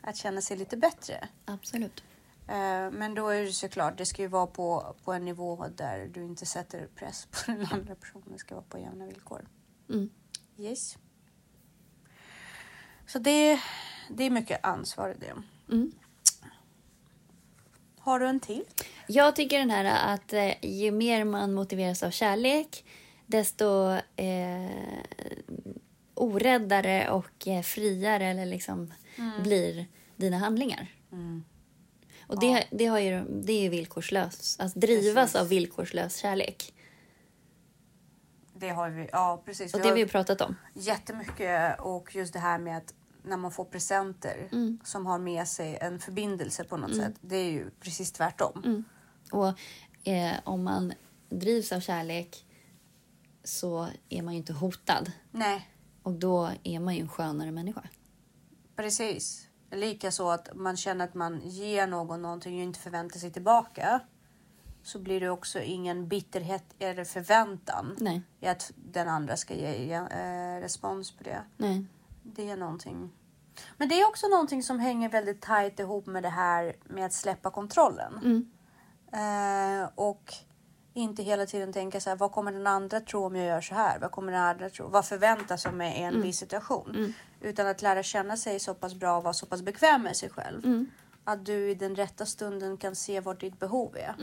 att 0.00 0.16
känna 0.16 0.40
sig 0.40 0.56
lite 0.56 0.76
bättre. 0.76 1.28
Absolut. 1.44 2.04
Eh, 2.48 2.90
Men 2.90 3.14
då 3.14 3.28
är 3.28 3.42
det 3.42 3.52
såklart, 3.52 3.98
det 3.98 4.06
ska 4.06 4.22
ju 4.22 4.28
vara 4.28 4.46
på, 4.46 4.94
på 5.04 5.12
en 5.12 5.24
nivå 5.24 5.66
där 5.76 6.06
du 6.06 6.24
inte 6.24 6.46
sätter 6.46 6.88
press 6.94 7.26
på 7.26 7.52
den 7.52 7.66
andra 7.70 7.94
personen. 7.94 8.28
Det 8.32 8.38
ska 8.38 8.54
vara 8.54 8.64
på 8.68 8.78
jämna 8.78 9.06
villkor. 9.06 9.48
Mm. 9.88 10.10
Yes. 10.58 10.98
Så 13.06 13.18
det, 13.18 13.60
det 14.10 14.24
är 14.24 14.30
mycket 14.30 14.64
ansvar 14.64 15.10
i 15.10 15.14
det. 15.20 15.32
Mm. 15.74 15.92
Har 17.98 18.18
du 18.20 18.26
en 18.26 18.40
till? 18.40 18.64
Jag 19.06 19.36
tycker 19.36 19.58
den 19.58 19.70
här 19.70 20.14
att 20.14 20.32
eh, 20.32 20.64
ju 20.64 20.90
mer 20.90 21.24
man 21.24 21.54
motiveras 21.54 22.02
av 22.02 22.10
kärlek 22.10 22.84
desto 23.26 23.90
eh, 24.16 24.70
oräddare 26.16 27.10
och 27.10 27.48
eh, 27.48 27.62
friare 27.62 28.26
eller 28.26 28.46
liksom 28.46 28.92
blir 29.42 29.86
dina 30.16 30.38
handlingar. 30.38 30.88
Och 32.26 32.40
det, 32.40 32.66
det, 32.70 32.86
har 32.86 32.98
ju, 32.98 33.24
det 33.28 33.52
är 33.52 33.62
ju 33.62 33.68
villkorslöst. 33.68 34.60
Att 34.60 34.74
drivas 34.74 35.14
Precis. 35.32 35.36
av 35.40 35.48
villkorslös 35.48 36.16
kärlek. 36.16 36.74
Det 38.54 38.68
har 38.68 38.90
vi, 38.90 39.08
ja 39.12 39.42
precis. 39.44 39.74
Och 39.74 39.78
Vi 39.80 39.82
det 39.82 39.88
har 39.88 39.94
vi 39.94 40.00
ju 40.00 40.08
pratat 40.08 40.40
om. 40.40 40.56
jättemycket 40.74 41.80
och 41.80 42.14
just 42.14 42.32
det 42.32 42.38
här 42.38 42.58
med 42.58 42.76
att 42.76 42.94
när 43.22 43.36
man 43.36 43.50
får 43.50 43.64
presenter 43.64 44.48
som 44.84 45.06
har 45.06 45.18
med 45.18 45.48
sig 45.48 45.78
en 45.80 45.98
förbindelse 45.98 46.64
på 46.64 46.76
något 46.76 46.96
sätt. 46.96 47.14
Det 47.20 47.36
är 47.36 47.50
ju 47.50 47.70
precis 47.80 48.12
tvärtom. 48.12 48.84
Och 49.32 49.48
eh, 50.08 50.34
om 50.44 50.64
man 50.64 50.92
drivs 51.28 51.72
av 51.72 51.80
kärlek 51.80 52.46
så 53.44 53.88
är 54.08 54.22
man 54.22 54.34
ju 54.34 54.38
inte 54.38 54.52
hotad. 54.52 55.12
Nej, 55.30 55.68
Och 56.06 56.12
då 56.12 56.50
är 56.62 56.80
man 56.80 56.94
ju 56.94 57.00
en 57.00 57.08
skönare 57.08 57.52
människa. 57.52 57.82
Precis. 58.76 59.48
Lika 59.70 60.10
så 60.10 60.30
att 60.30 60.48
man 60.54 60.76
känner 60.76 61.04
att 61.04 61.14
man 61.14 61.40
ger 61.40 61.86
någon 61.86 62.22
någonting 62.22 62.56
och 62.56 62.62
inte 62.62 62.78
förväntar 62.78 63.18
sig 63.18 63.32
tillbaka. 63.32 64.00
Så 64.82 64.98
blir 64.98 65.20
det 65.20 65.30
också 65.30 65.60
ingen 65.60 66.08
bitterhet 66.08 66.64
eller 66.78 67.04
förväntan 67.04 67.96
Nej. 67.98 68.22
i 68.40 68.46
att 68.46 68.72
den 68.76 69.08
andra 69.08 69.36
ska 69.36 69.54
ge 69.54 69.92
eh, 69.92 70.60
respons 70.60 71.16
på 71.16 71.24
det. 71.24 71.42
Nej. 71.56 71.86
Det 72.22 72.50
är 72.50 72.56
någonting. 72.56 73.10
Men 73.76 73.88
det 73.88 74.00
är 74.00 74.08
också 74.08 74.28
någonting 74.28 74.62
som 74.62 74.78
hänger 74.78 75.08
väldigt 75.08 75.40
tajt 75.40 75.80
ihop 75.80 76.06
med 76.06 76.22
det 76.22 76.28
här 76.28 76.76
med 76.84 77.06
att 77.06 77.12
släppa 77.12 77.50
kontrollen. 77.50 78.46
Eh, 79.12 79.90
och 79.94 80.34
inte 80.96 81.22
hela 81.22 81.46
tiden 81.46 81.72
tänka 81.72 82.00
så 82.00 82.10
här, 82.10 82.16
vad 82.16 82.32
kommer 82.32 82.52
den 82.52 82.66
andra 82.66 83.00
tro 83.00 83.24
om 83.24 83.36
jag 83.36 83.46
gör 83.46 83.60
så 83.60 83.74
här? 83.74 83.98
Vad 83.98 84.10
kommer 84.10 84.32
den 84.32 84.40
andra 84.42 84.70
tro? 84.70 84.88
Vad 84.88 85.04
förväntas 85.06 85.66
av 85.66 85.74
mig 85.74 85.98
i 85.98 86.02
en 86.02 86.22
viss 86.22 86.38
situation? 86.38 86.92
Utan 87.40 87.66
att 87.66 87.82
lära 87.82 88.02
känna 88.02 88.36
sig 88.36 88.60
så 88.60 88.74
pass 88.74 88.94
bra 88.94 89.16
och 89.16 89.22
vara 89.22 89.34
så 89.34 89.46
pass 89.46 89.62
bekväm 89.62 90.02
med 90.02 90.16
sig 90.16 90.30
själv. 90.30 90.60
Att 91.24 91.46
du 91.46 91.70
i 91.70 91.74
den 91.74 91.96
rätta 91.96 92.26
stunden 92.26 92.76
kan 92.76 92.96
se 92.96 93.20
vad 93.20 93.38
ditt 93.38 93.58
behov 93.58 93.96
är. 93.96 94.14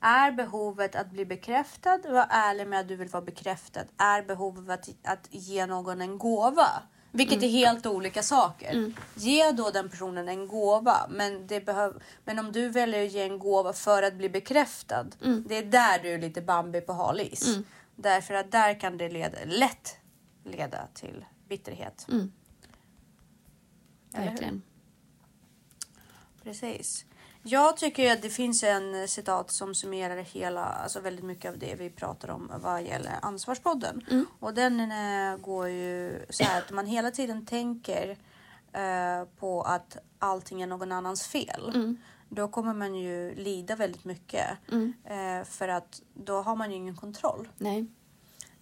Är 0.00 0.32
behovet 0.32 0.94
att 0.96 1.10
bli 1.10 1.24
bekräftad? 1.24 1.98
Var 2.04 2.26
ärlig 2.30 2.66
med 2.66 2.80
att 2.80 2.88
du 2.88 2.96
vill 2.96 3.08
vara 3.08 3.22
bekräftad. 3.24 3.84
Är 3.96 4.22
behovet 4.22 4.70
att, 4.70 4.88
att 5.12 5.28
ge 5.30 5.66
någon 5.66 6.00
en 6.00 6.18
gåva? 6.18 6.68
Vilket 7.16 7.42
är 7.42 7.48
helt 7.48 7.86
olika 7.86 8.22
saker. 8.22 8.92
Ge 9.14 9.52
då 9.52 9.70
den 9.70 9.88
personen 9.88 10.28
en 10.28 10.48
gåva. 10.48 11.06
Men, 11.10 11.46
det 11.46 11.60
behöv, 11.60 12.02
men 12.24 12.38
om 12.38 12.52
du 12.52 12.68
väljer 12.68 13.06
att 13.06 13.12
ge 13.12 13.22
en 13.22 13.38
gåva 13.38 13.72
för 13.72 14.02
att 14.02 14.14
bli 14.14 14.28
bekräftad. 14.28 15.06
Det 15.46 15.56
är 15.56 15.64
där 15.64 15.98
du 16.02 16.08
är 16.08 16.18
lite 16.18 16.42
Bambi 16.42 16.80
på 16.80 16.92
hal 16.92 17.20
is. 17.20 17.58
Därför 17.96 18.34
att 18.34 18.52
där 18.52 18.80
kan 18.80 18.98
det 18.98 19.08
leda, 19.08 19.38
lätt 19.44 19.96
leda 20.44 20.88
till 20.94 21.24
bitterhet. 21.48 22.06
Hur? 22.08 22.30
Verkligen. 24.12 24.62
Precis. 26.42 27.05
Jag 27.48 27.76
tycker 27.76 28.12
att 28.12 28.22
det 28.22 28.30
finns 28.30 28.62
en 28.62 29.08
citat 29.08 29.50
som 29.50 29.74
summerar 29.74 30.16
hela, 30.16 30.64
alltså 30.64 31.00
väldigt 31.00 31.24
mycket 31.24 31.50
av 31.50 31.58
det 31.58 31.74
vi 31.74 31.90
pratar 31.90 32.30
om 32.30 32.52
vad 32.62 32.82
gäller 32.82 33.12
Ansvarspodden. 33.22 34.04
Och 34.40 34.54
den 34.54 34.80
eh, 34.80 35.36
går 35.36 35.68
ju 35.68 36.26
så 36.30 36.44
här 36.44 36.58
att 36.58 36.70
man 36.70 36.86
hela 36.86 37.10
tiden 37.10 37.46
tänker 37.46 38.16
eh, 38.72 39.28
på 39.38 39.62
att 39.62 39.96
allting 40.18 40.62
är 40.62 40.66
någon 40.66 40.92
annans 40.92 41.26
fel. 41.26 41.96
Då 42.28 42.48
kommer 42.48 42.74
man 42.74 42.94
ju 42.94 43.34
lida 43.34 43.76
väldigt 43.76 44.04
mycket. 44.04 44.48
Eh, 45.04 45.44
för 45.44 45.68
att 45.68 46.02
då 46.14 46.42
har 46.42 46.56
man 46.56 46.70
ju 46.70 46.76
ingen 46.76 46.96
kontroll 46.96 47.48
Nej. 47.58 47.86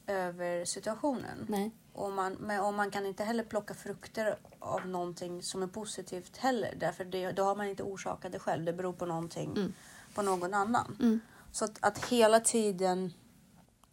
över 0.06 0.64
situationen. 0.64 1.46
Nej. 1.48 1.70
Och 1.94 2.12
man, 2.12 2.32
men, 2.32 2.60
och 2.60 2.74
man 2.74 2.90
kan 2.90 3.06
inte 3.06 3.24
heller 3.24 3.44
plocka 3.44 3.74
frukter 3.74 4.38
av 4.58 4.86
någonting 4.86 5.42
som 5.42 5.62
är 5.62 5.66
positivt 5.66 6.36
heller. 6.36 6.74
Därför 6.80 7.04
det, 7.04 7.32
då 7.32 7.44
har 7.44 7.56
man 7.56 7.66
inte 7.66 7.82
orsakat 7.82 8.32
det 8.32 8.38
själv. 8.38 8.64
Det 8.64 8.72
beror 8.72 8.92
på 8.92 9.06
någonting, 9.06 9.74
på 10.14 10.22
någon 10.22 10.54
annan. 10.54 11.20
Så 11.52 11.64
att, 11.64 11.78
att 11.80 12.04
hela 12.04 12.40
tiden 12.40 13.12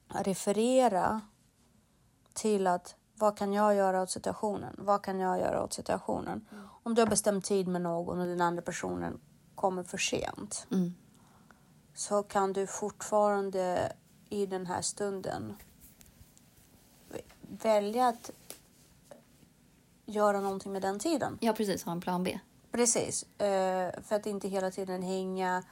referera 0.07 1.21
till 2.33 2.67
att 2.67 2.95
vad 3.15 3.37
kan 3.37 3.53
jag 3.53 3.75
göra 3.75 4.01
åt 4.01 4.09
situationen? 4.09 4.75
Vad 4.77 5.03
kan 5.03 5.19
jag 5.19 5.39
göra 5.39 5.63
åt 5.63 5.73
situationen? 5.73 6.47
Om 6.83 6.95
du 6.95 7.01
har 7.01 7.07
bestämt 7.07 7.45
tid 7.45 7.67
med 7.67 7.81
någon 7.81 8.19
och 8.19 8.27
den 8.27 8.41
andra 8.41 8.61
personen 8.61 9.19
kommer 9.55 9.83
för 9.83 9.97
sent 9.97 10.67
Mm. 10.71 10.93
så 11.93 12.23
kan 12.23 12.53
du 12.53 12.67
fortfarande 12.67 13.93
i 14.29 14.45
den 14.45 14.65
här 14.65 14.81
stunden 14.81 15.55
välja 17.51 18.07
att 18.07 18.31
göra 20.05 20.39
någonting 20.39 20.71
med 20.71 20.81
den 20.81 20.99
tiden. 20.99 21.37
Ja, 21.41 21.53
precis. 21.53 21.83
Ha 21.83 21.91
en 21.91 22.01
plan 22.01 22.23
B. 22.23 22.39
Precis, 22.71 23.23
eh, 23.23 24.01
för 24.03 24.15
att 24.15 24.25
inte 24.25 24.47
hela 24.47 24.71
tiden 24.71 25.03
hänga 25.03 25.63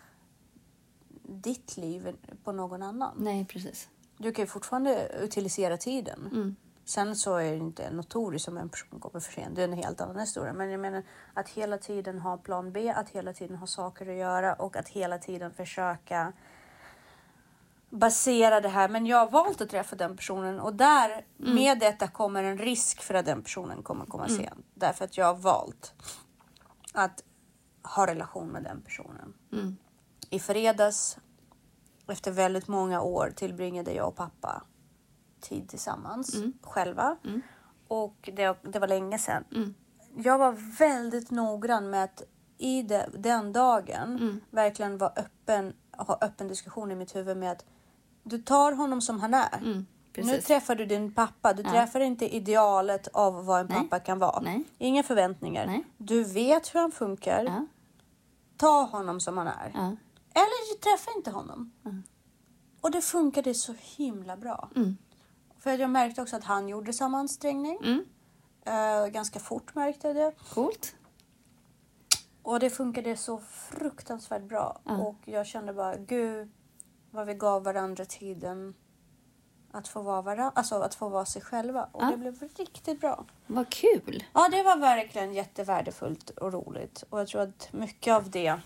ditt 1.24 1.78
liv 1.78 2.16
på 2.44 2.52
någon 2.52 2.84
annan. 2.84 3.16
Nej, 3.20 3.46
precis. 3.46 3.90
Du 4.18 4.32
kan 4.32 4.44
ju 4.44 4.48
fortfarande 4.48 5.12
utilisera 5.22 5.78
tiden. 5.78 6.30
Mm. 6.32 6.56
Sen 6.86 7.16
så 7.16 7.36
är 7.36 7.52
det 7.52 7.58
inte 7.58 7.92
notoriskt 7.92 8.48
om 8.48 8.58
en 8.58 8.70
person 8.70 9.00
kommer 9.00 9.20
för 9.20 9.34
sent. 9.34 9.56
Det 9.56 9.62
är 9.62 9.68
en 9.68 9.74
helt 9.74 10.02
annan 10.02 10.20
historia. 10.20 10.54
Men 10.54 10.70
jag 10.70 10.80
menar 10.80 11.04
att 11.34 11.50
hela 11.50 11.78
tiden 11.78 12.20
ha 12.20 12.38
plan 12.38 12.72
B, 12.72 12.94
att 12.96 13.10
hela 13.10 13.34
tiden 13.34 13.58
ha 13.58 13.68
saker 13.68 14.10
att 14.10 14.16
göra 14.16 14.54
och 14.54 14.76
att 14.76 14.90
hela 14.90 15.18
tiden 15.18 15.54
försöka 15.54 16.34
basera 17.90 18.62
det 18.62 18.70
här. 18.70 18.90
Men 18.90 19.06
jag 19.06 19.18
har 19.18 19.30
valt 19.30 19.62
att 19.62 19.70
träffa 19.70 19.96
den 19.96 20.18
personen 20.18 20.60
och 20.60 20.76
där 20.76 21.26
med 21.38 21.80
detta 21.80 22.08
kommer 22.08 22.44
en 22.44 22.58
risk 22.58 23.02
för 23.02 23.14
att 23.14 23.26
den 23.26 23.44
personen 23.44 23.84
kommer 23.84 24.06
komma 24.06 24.28
sent. 24.30 24.66
Därför 24.74 25.06
att 25.06 25.18
jag 25.18 25.26
har 25.26 25.36
valt 25.36 25.94
att 26.94 27.24
ha 27.84 28.08
relation 28.08 28.48
med 28.48 28.64
den 28.64 28.82
personen. 28.82 29.34
Mm. 29.52 29.78
I 30.30 30.40
fredags, 30.40 31.18
efter 32.08 32.32
väldigt 32.32 32.68
många 32.68 33.02
år, 33.02 33.34
tillbringade 33.36 33.94
jag 33.94 34.08
och 34.08 34.16
pappa 34.16 34.64
tid 35.42 35.70
tillsammans 35.70 36.36
själva. 36.62 37.18
Och 37.88 38.30
det, 38.34 38.58
det 38.64 38.80
var 38.80 38.88
länge 38.88 39.18
sedan. 39.18 39.44
Mm. 39.56 39.74
Jag 40.16 40.38
var 40.38 40.52
väldigt 40.80 41.32
noggrann 41.32 41.90
med 41.90 42.04
att 42.04 42.24
i 42.58 42.82
det, 42.82 43.10
den 43.18 43.54
dagen 43.54 44.18
Mm. 44.18 44.42
verkligen 44.50 44.98
vara 44.98 45.14
öppen, 45.16 45.74
ha 45.92 46.18
öppen 46.22 46.48
diskussion 46.48 46.92
i 46.92 46.96
mitt 46.96 47.16
huvud 47.16 47.38
med 47.38 47.52
att 47.52 47.66
du 48.30 48.38
tar 48.38 48.72
honom 48.72 49.02
som 49.02 49.20
han 49.20 49.34
är. 49.34 49.58
Mm. 49.58 49.86
Nu 50.18 50.42
träffar 50.42 50.76
du 50.76 50.86
din 50.86 51.12
pappa. 51.14 51.54
Du 51.54 51.64
träffar 51.64 52.00
inte 52.00 52.36
idealet 52.36 53.08
av 53.08 53.46
vad 53.46 53.60
en 53.62 53.68
Nej. 53.68 53.78
pappa 53.78 54.00
kan 54.00 54.20
vara. 54.20 54.40
Nej. 54.40 54.64
Inga 54.78 55.04
förväntningar. 55.04 55.66
Nej. 55.66 55.86
Du 55.98 56.24
vet 56.24 56.76
hur 56.76 56.80
han 56.80 56.92
funkar. 56.92 57.44
Ja. 57.44 57.66
Ta 58.58 58.82
honom 58.82 59.20
som 59.20 59.38
han 59.38 59.48
är. 59.48 59.72
Ja. 59.74 59.96
Eller 60.34 60.80
träffa 60.80 61.12
inte 61.18 61.32
honom. 61.32 61.72
Och 62.82 62.92
det 62.92 63.02
funkade 63.02 63.54
så 63.54 63.74
himla 63.80 64.38
bra. 64.38 64.70
Mm. 64.76 64.98
För 65.60 65.78
jag 65.78 65.90
märkte 65.90 66.22
också 66.22 66.36
att 66.36 66.44
han 66.44 66.70
gjorde 66.70 66.94
samma 66.94 67.18
ansträngning. 67.18 67.78
Mm. 67.84 68.06
Eh, 68.66 69.08
ganska 69.08 69.40
fort 69.40 69.76
märkte 69.76 70.08
jag 70.08 70.16
det. 70.16 70.34
Coolt. 70.54 70.96
Och 72.44 72.60
det 72.60 72.70
funkade 72.70 73.18
så 73.18 73.38
fruktansvärt 73.70 74.44
bra. 74.44 74.80
Och 74.84 75.18
jag 75.26 75.48
kände 75.48 75.74
bara, 75.74 75.96
gud 75.96 76.52
vad 77.12 77.28
vi 77.28 77.34
gav 77.34 77.64
varandra 77.64 78.06
tiden 78.06 78.74
att 79.72 79.88
få 79.88 80.02
vara, 80.02 80.22
varandra, 80.22 80.52
alltså 80.56 80.76
att 80.76 80.96
få 80.96 81.10
vara 81.10 81.26
sig 81.26 81.42
själva. 81.42 81.90
Och 81.92 82.04
Ja. 82.04 82.12
det 82.12 82.18
blev 82.18 82.40
riktigt 82.58 83.00
bra. 83.02 83.26
Vad 83.48 83.70
kul. 83.70 84.24
Ja, 84.34 84.50
det 84.52 84.64
var 84.64 84.78
verkligen 84.78 85.34
jättevärdefullt 85.34 86.30
och 86.30 86.54
roligt. 86.54 87.04
Och 87.10 87.20
jag 87.20 87.28
tror 87.28 87.42
att 87.42 87.70
mycket 87.74 88.14
av 88.14 88.30
det 88.30 88.60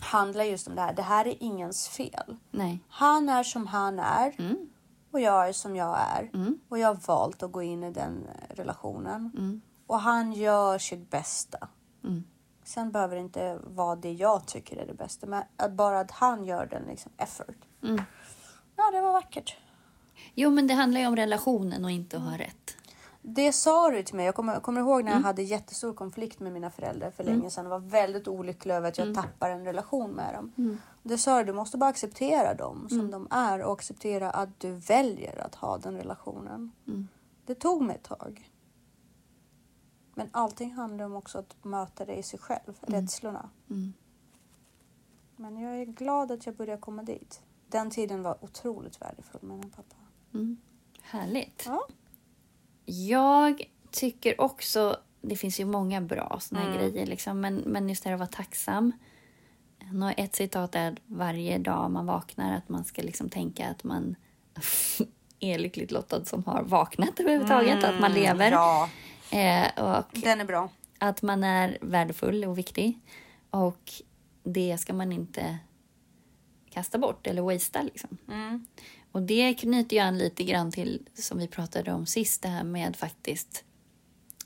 handlar 0.00 0.44
just 0.44 0.68
om 0.68 0.74
det 0.74 0.80
här. 0.82 0.94
Det 0.94 1.02
här 1.02 1.26
är 1.26 1.42
ingens 1.42 1.88
fel. 1.88 2.36
Nej. 2.50 2.78
Han 2.88 3.28
är 3.28 3.42
som 3.42 3.66
han 3.66 3.98
är 3.98 4.34
Mm. 4.38 4.70
och 5.10 5.20
jag 5.20 5.48
är 5.48 5.52
som 5.52 5.76
jag 5.76 5.98
är. 6.00 6.30
Mm. 6.34 6.58
Och 6.68 6.78
jag 6.78 6.88
har 6.88 6.94
valt 7.06 7.42
att 7.42 7.52
gå 7.52 7.62
in 7.62 7.84
i 7.84 7.90
den 7.90 8.26
relationen. 8.48 9.30
Mm. 9.38 9.60
Och 9.86 10.00
han 10.00 10.32
gör 10.32 10.78
sitt 10.78 11.10
bästa. 11.10 11.68
Mm. 12.64 12.66
Sen 12.66 12.92
behöver 12.92 13.16
det 13.16 13.20
inte 13.22 13.58
vara 13.64 13.96
det 13.96 14.12
jag 14.12 14.46
tycker 14.46 14.76
är 14.76 14.86
det 14.86 14.94
bästa. 14.94 15.26
Men 15.26 15.42
att 15.56 15.72
bara 15.72 16.00
att 16.00 16.10
han 16.10 16.44
gör 16.44 16.66
den 16.66 16.82
liksom 16.82 17.12
effort. 17.16 17.56
Mm. 17.82 18.02
Ja, 18.76 18.90
det 18.92 19.00
var 19.00 19.12
vackert. 19.12 19.56
Jo, 20.34 20.50
men 20.50 20.66
det 20.66 20.74
handlar 20.74 21.00
ju 21.00 21.06
om 21.06 21.16
relationen 21.16 21.84
och 21.84 21.90
inte 21.90 22.16
att 22.16 22.22
ha 22.22 22.38
rätt. 22.38 22.76
Det 23.22 23.52
sa 23.52 23.90
du 23.90 24.02
till 24.02 24.14
mig. 24.14 24.26
Jag 24.26 24.34
kommer, 24.34 24.60
kommer 24.60 24.80
ihåg 24.80 25.04
när 25.04 25.10
Mm. 25.12 25.22
jag 25.22 25.26
hade 25.26 25.42
jättestor 25.42 25.94
konflikt 25.94 26.40
med 26.40 26.52
mina 26.52 26.70
föräldrar 26.70 27.10
för 27.10 27.24
länge 27.24 27.50
sedan. 27.50 27.64
och 27.66 27.70
var 27.70 27.78
väldigt 27.90 28.28
olycklig 28.28 28.74
över 28.74 28.88
att 28.88 28.98
Mm. 28.98 29.12
jag 29.14 29.24
tappar 29.24 29.50
en 29.50 29.64
relation 29.64 30.10
med 30.10 30.34
dem. 30.34 30.78
Det 31.02 31.18
sa 31.18 31.38
du, 31.38 31.44
du 31.44 31.52
måste 31.52 31.78
bara 31.78 31.90
acceptera 31.90 32.54
dem 32.54 32.76
Mm. 32.76 32.88
som 32.88 33.10
de 33.10 33.28
är 33.30 33.62
och 33.62 33.72
acceptera 33.72 34.30
att 34.30 34.60
du 34.60 34.70
väljer 34.72 35.38
att 35.46 35.54
ha 35.54 35.78
den 35.78 35.96
relationen. 35.96 36.72
Mm. 36.86 37.08
Det 37.46 37.54
tog 37.54 37.82
mig 37.82 37.96
ett 37.96 38.02
tag. 38.04 38.50
Men 40.14 40.28
allting 40.32 40.72
handlar 40.72 41.04
om 41.04 41.16
också 41.16 41.38
att 41.38 41.64
möta 41.64 42.04
det 42.04 42.14
i 42.14 42.22
sig 42.22 42.38
själv, 42.38 42.78
rädslorna. 42.80 43.48
Mm. 43.70 43.92
Men 45.36 45.58
jag 45.60 45.80
är 45.80 45.84
glad 45.84 46.30
att 46.32 46.46
jag 46.46 46.56
började 46.56 46.80
komma 46.80 47.02
dit. 47.02 47.42
Den 47.68 47.90
tiden 47.90 48.22
var 48.22 48.44
otroligt 48.44 49.02
värdefull 49.02 49.42
med 49.42 49.58
min 49.58 49.70
pappa. 49.70 49.96
Mm. 50.34 50.56
Härligt. 51.02 51.62
Ja. 51.66 51.86
Jag 52.84 53.62
tycker 53.90 54.40
också, 54.40 54.96
det 55.20 55.36
finns 55.36 55.60
ju 55.60 55.64
många 55.64 56.00
bra 56.00 56.40
här 56.52 56.66
Mm. 56.66 56.78
grejer, 56.78 57.06
liksom, 57.06 57.40
men, 57.40 57.56
men 57.56 57.88
just 57.88 58.02
det 58.02 58.08
här 58.08 58.14
att 58.14 58.20
vara 58.20 58.28
tacksam. 58.44 58.92
Nå, 59.92 60.12
Ett 60.16 60.34
citat 60.36 60.74
är 60.74 60.92
att 60.92 60.98
varje 61.06 61.58
dag 61.58 61.90
man 61.90 62.06
vaknar 62.06 62.56
att 62.56 62.68
man 62.68 62.84
ska 62.84 63.02
liksom 63.02 63.28
tänka 63.28 63.68
att 63.70 63.84
man 63.84 64.16
är 65.40 65.58
lyckligt 65.58 65.90
lottad 65.90 66.24
som 66.24 66.44
har 66.44 66.62
vaknat 66.62 67.20
överhuvudtaget, 67.20 67.84
att 67.84 68.00
man 68.00 68.12
lever. 68.12 68.50
Ja, 68.50 68.88
Eh, 69.34 69.84
och 69.84 70.04
den 70.12 70.40
är 70.40 70.44
bra. 70.44 70.70
att 70.98 71.22
man 71.22 71.44
är 71.44 71.78
värdefull 71.80 72.44
och 72.44 72.58
viktig. 72.58 72.98
Och 73.50 73.92
det 74.42 74.78
ska 74.78 74.92
man 74.92 75.12
inte 75.12 75.58
kasta 76.70 76.98
bort 76.98 77.26
eller 77.26 77.42
wastea. 77.42 77.82
Liksom. 77.82 78.18
Mm. 78.28 78.66
Och 79.12 79.22
det 79.22 79.54
knyter 79.54 79.96
ju 79.96 80.02
an 80.02 80.18
lite 80.18 80.44
grann 80.44 80.72
till 80.72 81.08
som 81.14 81.38
vi 81.38 81.48
pratade 81.48 81.92
om 81.92 82.06
sist, 82.06 82.42
det 82.42 82.48
här 82.48 82.64
med 82.64 82.96
faktiskt 82.96 83.64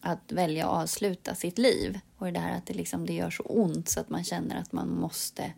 att 0.00 0.32
välja 0.32 0.66
att 0.66 0.82
avsluta 0.82 1.34
sitt 1.34 1.58
liv. 1.58 2.00
Och 2.16 2.32
det 2.32 2.40
här 2.40 2.56
att 2.56 2.66
det, 2.66 2.74
liksom, 2.74 3.06
det 3.06 3.12
gör 3.12 3.30
så 3.30 3.42
ont 3.42 3.88
så 3.88 4.00
att 4.00 4.08
man 4.08 4.24
känner 4.24 4.60
att 4.60 4.72
man 4.72 4.88
måste, 4.88 5.52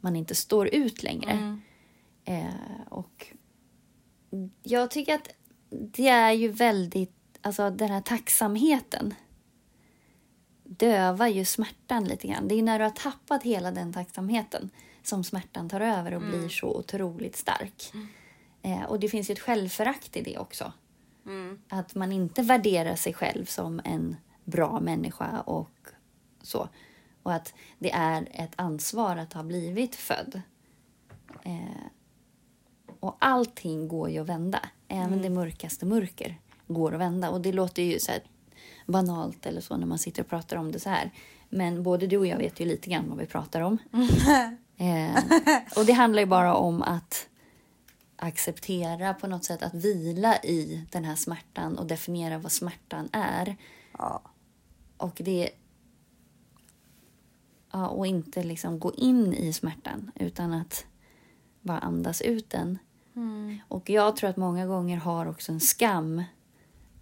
man 0.00 0.16
inte 0.16 0.34
står 0.34 0.74
ut 0.74 1.02
längre. 1.02 1.30
Mm. 1.30 1.60
Eh, 2.24 2.86
och 2.88 3.26
jag 4.62 4.90
tycker 4.90 5.14
att 5.14 5.28
det 5.70 6.08
är 6.08 6.32
ju 6.32 6.48
väldigt, 6.48 7.14
alltså 7.44 7.70
den 7.70 7.88
här 7.88 8.00
tacksamheten 8.00 9.14
dövar 10.64 11.26
ju 11.26 11.44
smärtan 11.44 12.04
lite 12.04 12.28
grann. 12.28 12.48
Det 12.48 12.54
är 12.54 12.62
när 12.62 12.78
du 12.78 12.84
har 12.84 12.90
tappat 12.90 13.42
hela 13.42 13.70
den 13.70 13.92
tacksamheten 13.92 14.70
som 15.02 15.24
smärtan 15.24 15.68
tar 15.68 15.80
över 15.80 16.14
och 16.14 16.22
blir 16.22 16.48
så 16.48 16.76
otroligt 16.78 17.36
stark. 17.36 17.92
Eh, 18.62 18.82
och 18.82 19.00
det 19.00 19.08
finns 19.08 19.30
ju 19.30 19.32
ett 19.32 19.40
självförakt 19.40 20.16
i 20.16 20.22
det 20.22 20.38
också. 20.38 20.72
Mm. 21.26 21.58
Att 21.68 21.94
man 21.94 22.12
inte 22.12 22.42
värderar 22.42 22.96
sig 22.96 23.14
själv 23.14 23.44
som 23.44 23.80
en 23.84 24.16
bra 24.44 24.80
människa 24.80 25.40
och 25.40 25.88
så. 26.42 26.68
Och 27.22 27.32
att 27.32 27.54
det 27.78 27.92
är 27.92 28.28
ett 28.32 28.52
ansvar 28.56 29.16
att 29.16 29.32
ha 29.32 29.42
blivit 29.42 29.94
född. 29.94 30.42
Eh, 31.42 31.84
och 33.00 33.16
allting 33.18 33.88
går 33.88 34.10
ju 34.10 34.18
att 34.18 34.28
vända. 34.28 34.60
Även 34.88 35.22
det 35.22 35.30
mörkaste 35.30 35.86
mörker 35.86 36.38
går 36.66 36.94
att 36.94 37.00
vända. 37.00 37.30
Och 37.30 37.40
det 37.40 37.52
låter 37.52 37.82
ju 37.82 37.98
så 37.98 38.12
här 38.12 38.22
banalt 38.86 39.46
eller 39.46 39.60
så 39.60 39.76
när 39.76 39.86
man 39.86 39.98
sitter 39.98 40.22
och 40.22 40.28
pratar 40.28 40.56
om 40.56 40.72
det 40.72 40.80
så 40.80 40.90
här. 40.90 41.10
Men 41.48 41.82
både 41.82 42.06
du 42.06 42.16
och 42.16 42.26
jag 42.26 42.38
vet 42.38 42.60
ju 42.60 42.64
lite 42.64 42.90
grann 42.90 43.08
vad 43.08 43.18
vi 43.18 43.26
pratar 43.26 43.60
om. 43.60 43.78
Eh, 44.76 45.24
och 45.76 45.84
det 45.86 45.92
handlar 45.92 46.20
ju 46.20 46.26
bara 46.26 46.54
om 46.54 46.82
att 46.82 47.28
acceptera 48.16 49.14
på 49.14 49.26
något 49.26 49.44
sätt 49.44 49.62
att 49.62 49.74
vila 49.74 50.36
i 50.38 50.86
den 50.90 51.04
här 51.04 51.14
smärtan 51.14 51.78
och 51.78 51.86
definiera 51.86 52.38
vad 52.38 52.52
smärtan 52.52 53.08
är. 53.12 53.56
Ja. 53.98 54.22
Och 54.96 55.20
det 55.24 55.50
ja, 57.72 57.88
och 57.88 58.06
inte 58.06 58.42
liksom 58.42 58.78
gå 58.78 58.94
in 58.94 59.34
i 59.34 59.52
smärtan 59.52 60.10
utan 60.14 60.52
att 60.52 60.86
bara 61.60 61.78
andas 61.78 62.22
ut 62.22 62.50
den. 62.50 62.78
Mm. 63.16 63.58
Och 63.68 63.90
jag 63.90 64.16
tror 64.16 64.30
att 64.30 64.36
många 64.36 64.66
gånger 64.66 64.96
har 64.96 65.26
också 65.26 65.52
en 65.52 65.60
skam 65.60 66.22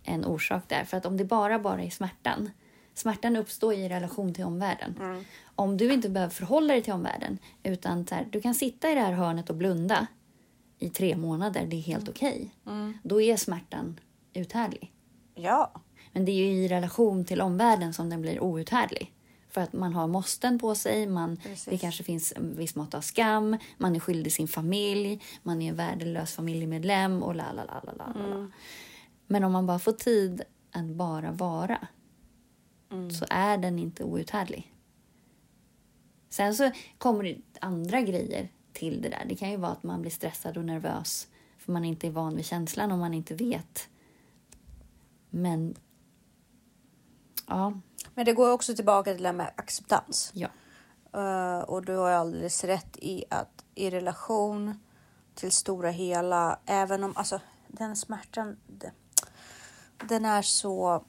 en 0.04 0.24
orsak 0.24 0.62
där. 0.68 0.84
För 0.84 0.96
att 0.96 1.06
om 1.06 1.16
det 1.16 1.24
bara 1.24 1.58
bara 1.58 1.82
är 1.82 1.90
smärtan. 1.90 2.50
Smärtan 2.94 3.36
uppstår 3.36 3.74
i 3.74 3.88
relation 3.88 4.34
till 4.34 4.44
omvärlden. 4.44 4.94
Mm. 5.00 5.24
Om 5.54 5.76
du 5.76 5.92
inte 5.92 6.08
behöver 6.08 6.34
förhålla 6.34 6.72
dig 6.72 6.82
till 6.82 6.92
omvärlden 6.92 7.38
utan 7.62 8.06
här, 8.10 8.28
du 8.30 8.40
kan 8.40 8.54
sitta 8.54 8.90
i 8.90 8.94
det 8.94 9.00
här 9.00 9.12
hörnet 9.12 9.50
och 9.50 9.56
blunda 9.56 10.06
i 10.78 10.88
tre 10.88 11.16
månader, 11.16 11.66
det 11.66 11.76
är 11.76 11.80
helt 11.80 12.08
okej. 12.08 12.54
Mm. 12.66 12.98
Då 13.02 13.22
är 13.22 13.36
smärtan 13.36 14.00
uthärdlig. 14.34 14.92
Ja. 15.34 15.72
Men 16.12 16.24
det 16.24 16.32
är 16.32 16.36
ju 16.36 16.64
i 16.64 16.68
relation 16.68 17.24
till 17.24 17.40
omvärlden 17.40 17.94
som 17.94 18.10
den 18.10 18.22
blir 18.22 18.42
outhärdlig. 18.42 19.12
För 19.50 19.60
att 19.60 19.72
man 19.72 19.94
har 19.94 20.06
måsten 20.06 20.58
på 20.58 20.74
sig, 20.74 21.06
man, 21.06 21.36
Precis. 21.36 21.64
det 21.64 21.78
kanske 21.78 22.04
finns 22.04 22.32
en 22.36 22.56
viss 22.56 22.74
mått 22.74 22.94
av 22.94 23.00
skam, 23.00 23.56
man 23.78 23.96
är 23.96 24.00
skyldig 24.00 24.32
sin 24.32 24.48
familj, 24.48 25.22
man 25.42 25.62
är 25.62 25.68
en 25.68 25.76
värdelös 25.76 26.34
familjemedlem 26.34 27.22
och 27.22 27.34
la 27.34 27.52
la 27.52 27.64
la 27.64 27.82
la 27.84 27.92
la. 27.92 28.12
la. 28.14 28.50
Men 29.26 29.44
om 29.44 29.52
man 29.52 29.66
bara 29.66 29.78
får 29.78 29.92
tid 29.92 30.42
att 30.70 30.84
bara 30.86 31.32
vara 31.32 31.88
så 33.18 33.26
är 33.30 33.58
den 33.58 33.78
inte 33.78 34.04
outhärdlig. 34.04 34.74
Sen 36.28 36.54
så 36.54 36.70
kommer 36.98 37.24
det 37.24 37.38
andra 37.60 38.00
grejer 38.00 38.48
till 38.72 39.02
det 39.02 39.08
där. 39.08 39.24
Det 39.28 39.34
kan 39.36 39.50
ju 39.50 39.56
vara 39.56 39.72
att 39.72 39.82
man 39.82 40.00
blir 40.00 40.10
stressad 40.10 40.56
och 40.56 40.64
nervös 40.64 41.28
för 41.58 41.72
man 41.72 41.84
inte 41.84 42.06
är 42.06 42.10
van 42.10 42.36
vid 42.36 42.44
känslan 42.44 42.92
och 42.92 42.98
man 42.98 43.14
inte 43.14 43.34
vet. 43.34 43.88
Men... 45.30 45.74
Ja. 47.46 47.80
Men 48.14 48.24
det 48.24 48.32
går 48.32 48.52
också 48.52 48.74
tillbaka 48.74 49.12
till 49.12 49.22
det 49.22 49.28
här 49.28 49.36
med 49.36 49.52
acceptans. 49.56 50.32
Ja. 50.34 50.48
Eh, 51.12 51.60
och 51.60 51.84
du 51.84 51.96
har 51.96 52.10
alldeles 52.10 52.64
rätt 52.64 52.96
i 52.96 53.24
att 53.30 53.64
i 53.74 53.90
relation 53.90 54.80
till 55.34 55.52
stora 55.52 55.90
hela, 55.90 56.58
även 56.66 57.04
om 57.04 57.12
alltså 57.16 57.40
den 57.68 57.96
smärtan, 57.96 58.56
det- 58.66 58.92
den 60.08 60.24
är 60.24 60.42
så 60.42 61.04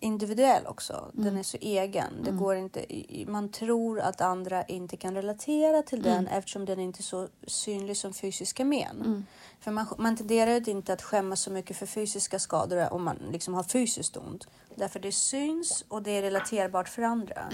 individuell 0.00 0.66
också. 0.66 1.10
Den 1.14 1.36
är 1.36 1.42
så 1.42 1.58
egen. 1.60 2.22
Det 2.24 2.30
går 2.30 2.56
inte, 2.56 2.84
man 3.26 3.48
tror 3.48 4.00
att 4.00 4.20
andra 4.20 4.64
inte 4.64 4.96
kan 4.96 5.14
relatera 5.14 5.82
till 5.82 6.02
den 6.02 6.26
eftersom 6.26 6.64
den 6.64 6.80
inte 6.80 7.00
är 7.00 7.02
så 7.02 7.28
synlig 7.46 7.96
som 7.96 8.12
fysiska 8.12 8.64
men. 8.64 9.26
För 9.60 9.70
man, 9.70 9.86
man 9.98 10.16
tenderar 10.16 10.60
ju 10.60 10.72
inte 10.72 10.92
att 10.92 11.02
skämmas 11.02 11.40
så 11.40 11.50
mycket 11.50 11.76
för 11.76 11.86
fysiska 11.86 12.38
skador 12.38 12.92
om 12.92 13.04
man 13.04 13.16
liksom 13.32 13.54
har 13.54 13.62
fysiskt 13.62 14.16
ont. 14.16 14.48
Därför 14.74 15.00
det 15.00 15.12
syns 15.12 15.84
och 15.88 16.02
det 16.02 16.10
är 16.10 16.22
relaterbart 16.22 16.88
för 16.88 17.02
andra. 17.02 17.48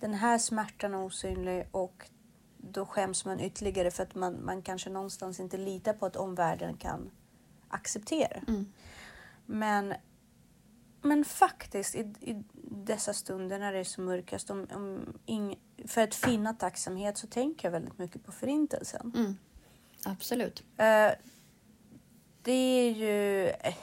Den 0.00 0.14
här 0.14 0.38
smärtan 0.38 0.94
är 0.94 1.04
osynlig 1.04 1.68
och 1.70 2.10
då 2.56 2.86
skäms 2.86 3.24
man 3.24 3.40
ytterligare 3.40 3.90
för 3.90 4.02
att 4.02 4.14
man, 4.14 4.44
man 4.44 4.62
kanske 4.62 4.90
någonstans 4.90 5.40
inte 5.40 5.56
litar 5.56 5.92
på 5.92 6.06
att 6.06 6.16
omvärlden 6.16 6.76
kan 6.76 7.10
acceptera. 7.68 8.40
Men, 9.46 9.94
men 11.06 11.24
faktiskt 11.24 11.94
i, 11.94 12.00
i 12.20 12.44
dessa 12.70 13.12
stunder 13.12 13.58
när 13.58 13.72
det 13.72 13.78
är 13.78 13.84
som 13.84 14.04
mörkast, 14.04 14.50
om, 14.50 14.66
om 14.74 15.18
ing, 15.26 15.58
för 15.86 16.02
att 16.02 16.14
finna 16.14 16.52
tacksamhet 16.52 17.18
så 17.18 17.26
tänker 17.26 17.68
jag 17.68 17.72
väldigt 17.72 17.98
mycket 17.98 18.24
på 18.24 18.32
förintelsen. 18.32 19.12
Mm. 19.16 19.36
Absolut. 20.04 20.62
Eh, 20.76 21.10
det 22.42 22.52
är 22.52 22.90
ju 22.90 23.48
eh, 23.48 23.74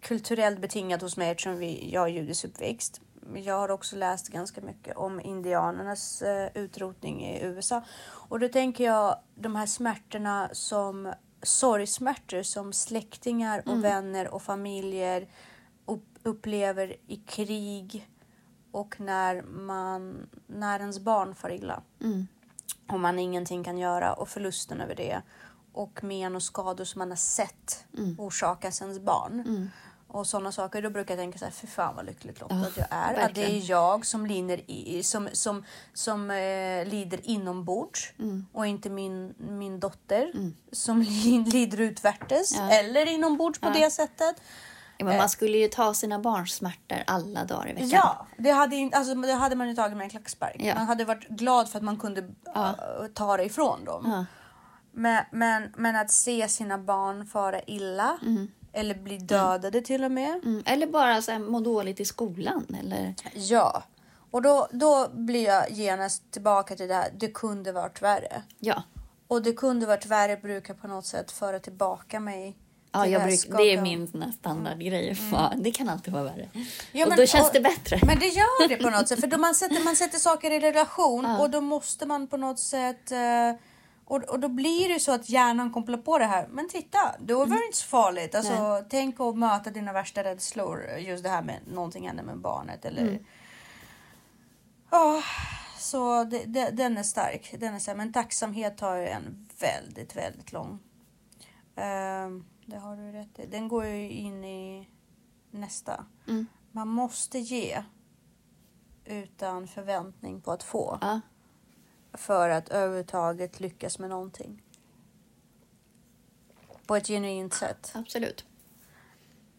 kulturellt 0.00 0.60
betingat 0.60 1.02
hos 1.02 1.16
mig 1.16 1.30
eftersom 1.30 1.58
vi, 1.58 1.90
jag 1.92 2.04
är 2.04 2.08
judisk 2.08 2.44
uppväxt. 2.44 3.00
Jag 3.34 3.54
har 3.54 3.70
också 3.70 3.96
läst 3.96 4.28
ganska 4.28 4.60
mycket 4.60 4.96
om 4.96 5.20
indianernas 5.20 6.22
eh, 6.22 6.50
utrotning 6.54 7.24
i 7.24 7.44
USA. 7.44 7.82
Och 8.04 8.40
då 8.40 8.48
tänker 8.48 8.84
jag 8.84 9.18
de 9.34 9.56
här 9.56 9.66
smärtorna 9.66 10.50
som 10.52 11.12
sorgsmärtor 11.42 12.42
som 12.42 12.72
släktingar 12.72 13.62
och 13.66 13.84
vänner 13.84 14.28
och 14.28 14.42
familjer 14.42 15.28
upplever 16.26 16.96
i 17.06 17.16
krig 17.16 18.08
och 18.72 19.00
när, 19.00 19.42
man, 19.42 20.28
när 20.46 20.80
ens 20.80 20.98
barn 20.98 21.34
far 21.34 21.50
illa 21.52 21.82
Mm. 22.02 22.26
och 22.88 23.00
man 23.00 23.18
ingenting 23.18 23.64
kan 23.64 23.78
göra 23.78 24.12
och 24.12 24.28
förlusten 24.28 24.80
över 24.80 24.94
det 24.94 25.22
och 25.72 26.04
men 26.04 26.36
och 26.36 26.42
skador 26.42 26.84
som 26.84 26.98
man 26.98 27.08
har 27.10 27.16
sett 27.16 27.84
orsakas 28.18 28.80
ens 28.82 28.98
barn. 29.00 29.70
Och 30.08 30.26
sådana 30.26 30.52
saker. 30.52 30.82
Då 30.82 30.90
brukar 30.90 31.14
jag 31.14 31.20
tänka 31.22 31.38
så 31.38 31.44
här, 31.44 31.52
för 31.52 31.66
fan 31.66 31.96
vad 31.96 32.06
lyckligt 32.06 32.40
lottad 32.40 32.54
Ja, 32.56 32.68
jag 32.76 32.86
är. 32.90 33.10
Att 33.10 33.14
det 33.14 33.40
verkligen. 33.40 33.50
är 33.62 33.70
jag 33.70 34.06
som, 34.06 34.26
i, 34.66 35.02
som, 35.02 35.28
som, 35.32 35.64
som 35.94 36.30
eh, 36.30 36.86
lider 36.86 37.20
inombords 37.22 38.12
och 38.52 38.66
inte 38.66 38.90
min, 38.90 39.34
min 39.38 39.80
dotter 39.80 40.32
som 40.72 41.02
li, 41.02 41.38
lider 41.52 41.80
utvärtes 41.80 42.56
Ja. 42.56 42.70
eller 42.70 43.06
inombords 43.06 43.58
på 43.60 43.68
Ja. 43.68 43.72
det 43.72 43.90
sättet. 43.90 44.36
Ja, 44.98 45.04
men 45.04 45.16
man 45.16 45.28
skulle 45.28 45.58
ju 45.58 45.68
ta 45.68 45.94
sina 45.94 46.18
barns 46.18 46.52
smärtor 46.54 46.98
alla 47.06 47.44
dagar 47.44 47.68
i 47.70 47.72
veckan. 47.72 47.88
Ja, 47.88 48.26
det 48.38 48.50
hade, 48.50 48.76
inte- 48.76 48.96
alltså, 48.98 49.14
det 49.14 49.32
hade 49.32 49.56
man 49.56 49.68
ju 49.68 49.74
tagit 49.74 49.96
med 49.96 50.04
en 50.04 50.10
klackspark. 50.10 50.56
Ja. 50.58 50.74
Man 50.74 50.86
hade 50.86 51.04
varit 51.04 51.28
glad 51.28 51.68
för 51.68 51.78
att 51.78 51.84
man 51.84 51.96
kunde 51.96 52.28
Ja. 52.54 52.68
äh, 52.68 53.06
ta 53.14 53.36
det 53.36 53.44
ifrån 53.44 53.84
dem. 53.84 54.04
Ja. 54.06 54.24
Men, 54.92 55.24
men, 55.32 55.72
men 55.76 55.96
att 55.96 56.10
se 56.10 56.48
sina 56.48 56.78
barn 56.78 57.26
fara 57.26 57.60
illa 57.62 58.18
eller 58.72 58.94
bli 58.94 59.18
dödade 59.18 59.80
till 59.80 60.04
och 60.04 60.10
med. 60.12 60.40
Mm. 60.44 60.62
Eller 60.66 60.86
bara 60.86 61.22
så 61.22 61.32
här, 61.32 61.38
må 61.38 61.60
dåligt 61.60 62.00
i 62.00 62.04
skolan. 62.04 62.66
Eller... 62.80 63.14
Ja. 63.34 63.82
Och 64.30 64.42
då, 64.42 64.68
då 64.70 65.08
blir 65.12 65.44
jag 65.44 65.70
genast 65.70 66.30
tillbaka 66.30 66.76
till 66.76 66.88
det 66.88 66.94
här, 66.94 67.10
det 67.18 67.28
kunde 67.28 67.72
varit 67.72 68.02
värre. 68.02 68.42
Ja, 68.58 68.82
Och 69.28 69.42
det 69.42 69.52
kunde 69.52 69.86
varit 69.86 70.06
värre 70.06 70.36
brukar 70.36 70.74
på 70.74 70.88
något 70.88 71.06
sätt 71.06 71.30
föra 71.32 71.58
tillbaka 71.58 72.20
mig. 72.20 72.56
Ja 72.98 73.06
jag 73.06 73.22
bruk, 73.22 73.40
det 73.56 73.72
är 73.72 73.82
min 73.82 74.06
sån 74.08 74.32
standardgrej. 74.32 75.14
Fan, 75.14 75.62
det 75.62 75.70
kan 75.70 75.88
alltid 75.88 76.12
vara 76.12 76.24
värre. 76.24 76.48
Ja, 76.92 77.04
och 77.04 77.08
men- 77.08 77.18
då 77.18 77.26
känns 77.26 77.46
och- 77.48 77.54
det 77.54 77.60
bättre. 77.60 78.00
Men 78.06 78.18
det 78.18 78.26
gör 78.26 78.68
det 78.68 78.76
på 78.76 78.90
något 78.90 79.08
sätt. 79.08 79.20
För 79.20 79.26
då 79.26 79.38
man, 79.38 79.54
sätter, 79.54 79.84
man 79.84 79.96
sätter 79.96 80.18
saker 80.18 80.50
i 80.50 80.60
relation 80.60 81.24
Ja. 81.24 81.38
och 81.38 81.50
då 81.50 81.60
måste 81.60 82.06
man 82.06 82.26
på 82.26 82.36
något 82.36 82.58
sätt... 82.58 83.12
eh, 83.12 83.52
och, 84.08 84.22
och 84.22 84.40
då 84.40 84.48
blir 84.48 84.88
det 84.88 85.00
så 85.00 85.12
att 85.12 85.28
hjärnan 85.30 85.72
kopplar 85.72 85.98
på 85.98 86.18
det 86.18 86.24
här. 86.24 86.46
Men 86.50 86.68
titta, 86.68 86.98
då 87.20 87.38
var 87.38 87.46
det 87.58 87.66
inte 87.66 87.76
så 87.78 87.86
farligt. 87.86 88.34
Alltså, 88.34 88.84
tänk 88.90 89.20
att 89.20 89.38
möta 89.38 89.70
dina 89.70 89.92
värsta 89.92 90.24
rädslor. 90.24 90.86
Just 90.98 91.22
det 91.24 91.30
här 91.30 91.42
med 91.42 91.60
någonting 91.66 92.06
händer 92.06 92.24
med 92.24 92.38
barnet. 92.38 92.84
Eller... 92.84 93.20
Ja, 94.90 95.22
så 95.78 96.24
det, 96.24 96.42
det, 96.46 96.70
den 96.72 96.98
är 96.98 97.02
stark. 97.02 97.54
Den 97.58 97.74
är 97.74 97.78
stark. 97.78 97.96
Men 97.96 98.12
tacksamhet 98.12 98.80
har 98.80 98.96
ju 98.96 99.06
en 99.08 99.48
väldigt, 99.60 100.16
väldigt 100.16 100.52
lång. 100.52 100.78
Ehm, 101.76 102.44
det 102.66 102.76
har 102.76 102.96
du 102.96 103.12
rätt 103.12 103.38
i. 103.38 103.46
Den 103.46 103.68
går 103.68 103.84
ju 103.84 104.10
in 104.10 104.44
i 104.44 104.88
nästa. 105.50 106.06
Mm. 106.28 106.46
Man 106.72 106.88
måste 106.88 107.38
ge 107.38 107.84
utan 109.04 109.68
förväntning 109.68 110.40
på 110.40 110.52
att 110.52 110.62
få 110.62 110.98
Ja, 111.00 111.20
för 112.12 112.48
att 112.48 112.68
överhuvudtaget 112.68 113.60
lyckas 113.60 113.98
med 113.98 114.10
någonting. 114.10 114.62
På 116.86 116.96
ett 116.96 117.06
genuint 117.06 117.54
sätt. 117.54 117.92
absolut. 117.94 118.46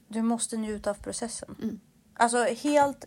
Du 0.07 0.21
måste 0.21 0.57
njuta 0.57 0.89
av 0.89 0.95
processen. 0.95 1.55
Mm. 1.61 1.79
Alltså 2.13 2.43
helt 2.43 3.05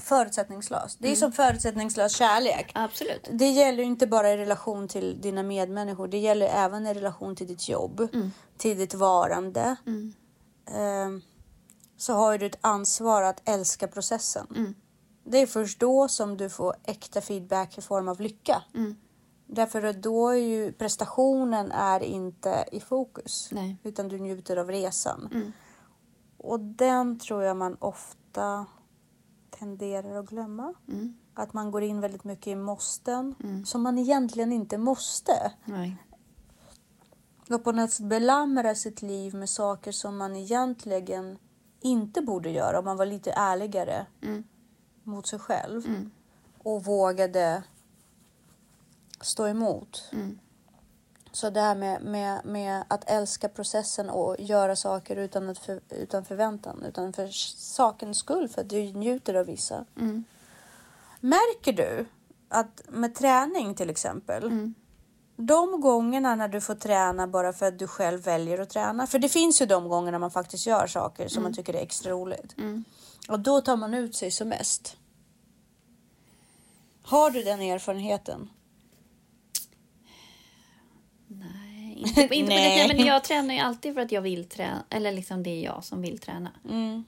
förutsättningslöst. 0.00 0.98
Det 1.00 1.08
är 1.08 1.16
som 1.16 1.32
förutsättningslös 1.32 2.16
kärlek. 2.16 2.72
Absolut. 2.74 3.28
Det 3.32 3.50
gäller 3.50 3.82
inte 3.82 4.06
bara 4.06 4.32
i 4.32 4.36
relation 4.36 4.88
till 4.88 5.20
dina 5.20 5.42
medmänniskor. 5.42 6.08
Det 6.08 6.18
gäller 6.18 6.46
även 6.46 6.86
i 6.86 6.94
relation 6.94 7.36
till 7.36 7.46
ditt 7.46 7.68
jobb, 7.68 8.08
till 8.56 8.78
ditt 8.78 8.94
varande. 8.94 9.76
Mm. 9.86 10.12
Ehm, 10.74 11.22
så 11.96 12.12
har 12.12 12.38
du 12.38 12.46
ett 12.46 12.58
ansvar 12.60 13.22
att 13.22 13.48
älska 13.48 13.88
processen. 13.88 14.46
Mm. 14.56 14.74
Det 15.24 15.38
är 15.38 15.46
först 15.46 15.80
då 15.80 16.08
som 16.08 16.36
du 16.36 16.50
får 16.50 16.76
äkta 16.84 17.20
feedback 17.20 17.78
i 17.78 17.82
form 17.82 18.08
av 18.08 18.20
lycka. 18.20 18.62
Mm. 18.74 18.96
Därför 19.46 19.82
att 19.82 20.02
då 20.02 20.28
är 20.28 20.36
ju 20.36 20.72
prestationen 20.72 21.72
är 21.72 22.02
inte 22.02 22.64
i 22.72 22.80
fokus. 22.80 23.48
Nej. 23.52 23.76
Utan 23.82 24.08
du 24.08 24.18
njuter 24.18 24.56
av 24.56 24.70
resan. 24.70 25.28
Mm. 25.32 25.52
Och 26.38 26.60
den 26.60 27.18
tror 27.18 27.42
jag 27.42 27.56
man 27.56 27.76
ofta 27.80 28.66
tenderar 29.58 30.16
att 30.18 30.26
glömma. 30.28 30.74
Mm. 30.88 31.16
Att 31.34 31.52
man 31.52 31.70
går 31.70 31.82
in 31.82 32.00
väldigt 32.00 32.24
mycket 32.24 32.46
i 32.46 32.54
måsten 32.54 33.34
Mm. 33.44 33.64
som 33.64 33.82
man 33.82 33.98
egentligen 33.98 34.52
inte 34.52 34.78
måste. 34.78 35.52
Nej. 35.64 35.96
Och 37.50 37.64
på 37.64 37.72
något 37.72 37.90
sätt 37.90 38.06
belamra 38.08 38.74
sitt 38.74 39.02
liv 39.02 39.34
med 39.34 39.48
saker 39.48 39.92
som 39.92 40.16
man 40.16 40.36
egentligen 40.36 41.38
inte 41.80 42.22
borde 42.22 42.50
göra 42.50 42.78
om 42.78 42.84
man 42.84 42.96
var 42.96 43.06
lite 43.06 43.32
ärligare 43.32 44.06
Mm. 44.22 44.44
mot 45.02 45.26
sig 45.26 45.38
själv 45.38 45.86
Mm. 45.86 46.10
och 46.58 46.84
vågade 46.84 47.62
stå 49.20 49.46
emot. 49.46 50.08
Mm. 50.12 50.38
Så 51.36 51.50
det 51.50 51.60
här 51.60 51.74
med, 51.74 52.02
med, 52.02 52.44
med 52.44 52.84
att 52.88 53.10
älska 53.10 53.48
processen 53.48 54.10
och 54.10 54.36
göra 54.38 54.76
saker 54.76 55.16
utan, 55.16 55.48
att 55.48 55.58
för, 55.58 55.80
utan 55.90 56.24
förväntan, 56.24 56.84
utan 56.88 57.12
för 57.12 57.28
sakens 57.56 58.18
skull, 58.18 58.48
för 58.48 58.60
att 58.60 58.68
du 58.68 58.92
njuter 58.92 59.34
av 59.34 59.46
vissa. 59.46 59.84
Mm. 59.96 60.24
Märker 61.20 61.72
du 61.72 62.06
att 62.48 62.82
med 62.88 63.14
träning 63.14 63.74
till 63.74 63.90
exempel, 63.90 64.44
Mm. 64.44 64.74
de 65.36 65.80
gångerna 65.80 66.34
när 66.34 66.48
du 66.48 66.60
får 66.60 66.74
träna 66.74 67.26
bara 67.26 67.52
för 67.52 67.66
att 67.66 67.78
du 67.78 67.86
själv 67.86 68.22
väljer 68.22 68.58
att 68.58 68.70
träna, 68.70 69.06
för 69.06 69.18
det 69.18 69.28
finns 69.28 69.62
ju 69.62 69.66
de 69.66 69.88
gångerna 69.88 70.18
man 70.18 70.30
faktiskt 70.30 70.66
gör 70.66 70.86
saker 70.86 71.28
som 71.28 71.42
man 71.42 71.54
tycker 71.54 71.74
är 71.74 71.82
extra 71.82 72.10
roligt. 72.12 72.58
Mm. 72.58 72.84
Och 73.28 73.40
då 73.40 73.60
tar 73.60 73.76
man 73.76 73.94
ut 73.94 74.16
sig 74.16 74.30
som 74.30 74.48
mest. 74.48 74.96
Har 77.02 77.30
du 77.30 77.42
den 77.42 77.60
erfarenheten? 77.60 78.50
Inte, 81.96 82.20
inte 82.20 82.28
på 82.28 82.34
det 82.34 82.44
Nej. 82.44 82.80
sättet. 82.82 82.96
Men 82.96 83.06
jag 83.06 83.24
tränar 83.24 83.54
ju 83.54 83.60
alltid 83.60 83.94
för 83.94 84.00
att 84.00 84.12
jag 84.12 84.22
vill 84.22 84.48
träna. 84.48 84.84
Eller 84.90 85.12
liksom 85.12 85.42
det 85.42 85.50
är 85.50 85.64
jag 85.64 85.84
som 85.84 86.02
vill 86.02 86.18
träna. 86.18 86.50
Mm. 86.70 87.04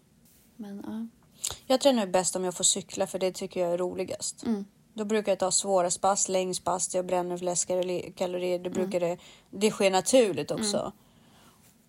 Men 0.57 0.85
ja. 0.87 1.19
Jag 1.67 1.81
tränar 1.81 2.07
bäst 2.07 2.37
om 2.37 2.45
jag 2.45 2.55
får 2.55 2.65
cykla 2.65 3.07
för 3.07 3.19
det 3.19 3.33
tycker 3.33 3.61
jag 3.61 3.73
är 3.73 3.79
roligast. 3.79 4.47
Mm. 4.47 4.65
Då 4.95 5.05
brukar 5.05 5.33
jag 5.33 5.39
ta 5.39 5.51
svåra 5.51 5.91
pass, 6.01 6.29
längdspass, 6.29 6.95
jag 6.95 7.07
bränner 7.07 7.37
flest 7.37 7.69
kalori- 7.69 8.13
kalorier. 8.15 8.59
Det, 8.59 8.71
brukar 8.71 9.01
det, 9.01 9.19
det 9.51 9.71
sker 9.71 9.91
naturligt 9.91 10.51
också. 10.51 10.93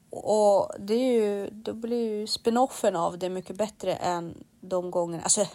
Och 0.10 0.72
det 0.80 0.94
är 0.94 1.14
ju, 1.14 1.50
då 1.50 1.74
blir 1.74 2.20
ju 2.20 2.28
spinoffen 2.28 2.96
av 2.96 3.18
det 3.18 3.30
mycket 3.30 3.56
bättre 3.56 3.96
än 3.96 4.44
de 4.62 4.92
gångerna. 4.92 5.24
Alltså, 5.24 5.46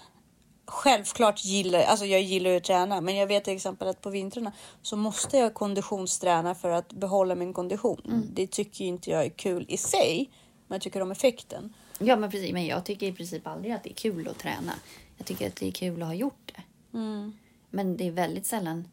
självklart 0.66 1.44
gillar 1.44 1.82
alltså 1.82 2.06
jag 2.06 2.22
gillar 2.22 2.56
att 2.56 2.64
träna, 2.64 3.00
men 3.00 3.16
jag 3.16 3.26
vet 3.26 3.44
till 3.44 3.54
exempel 3.54 3.88
att 3.88 4.00
på 4.00 4.10
vintrarna 4.10 4.52
så 4.82 4.96
måste 4.96 5.36
jag 5.38 5.54
konditionsträna 5.54 6.54
för 6.54 6.70
att 6.70 6.92
behålla 6.92 7.34
min 7.34 7.52
kondition. 7.52 8.28
Det 8.32 8.46
tycker 8.46 8.84
inte 8.84 9.10
jag 9.10 9.24
är 9.24 9.30
kul 9.30 9.64
i 9.68 9.76
sig, 9.76 10.30
men 10.66 10.74
jag 10.76 10.82
tycker 10.82 11.00
om 11.00 11.10
effekten. 11.10 11.74
ja, 11.98 12.16
men 12.16 12.30
precis. 12.30 12.52
Men 12.52 12.66
jag 12.66 12.84
tycker 12.84 13.06
i 13.06 13.12
princip 13.12 13.46
aldrig 13.46 13.72
att 13.72 13.84
det 13.84 13.90
är 13.90 13.94
kul 13.94 14.28
att 14.28 14.38
träna. 14.38 14.72
Jag 15.16 15.26
tycker 15.26 15.48
att 15.48 15.56
det 15.56 15.66
är 15.68 15.72
kul 15.72 16.02
att 16.02 16.08
ha 16.08 16.14
gjort 16.14 16.52
det. 16.54 16.62
Men 17.70 17.96
det 17.96 18.06
är 18.06 18.10
väldigt 18.10 18.46
sällan... 18.46 18.88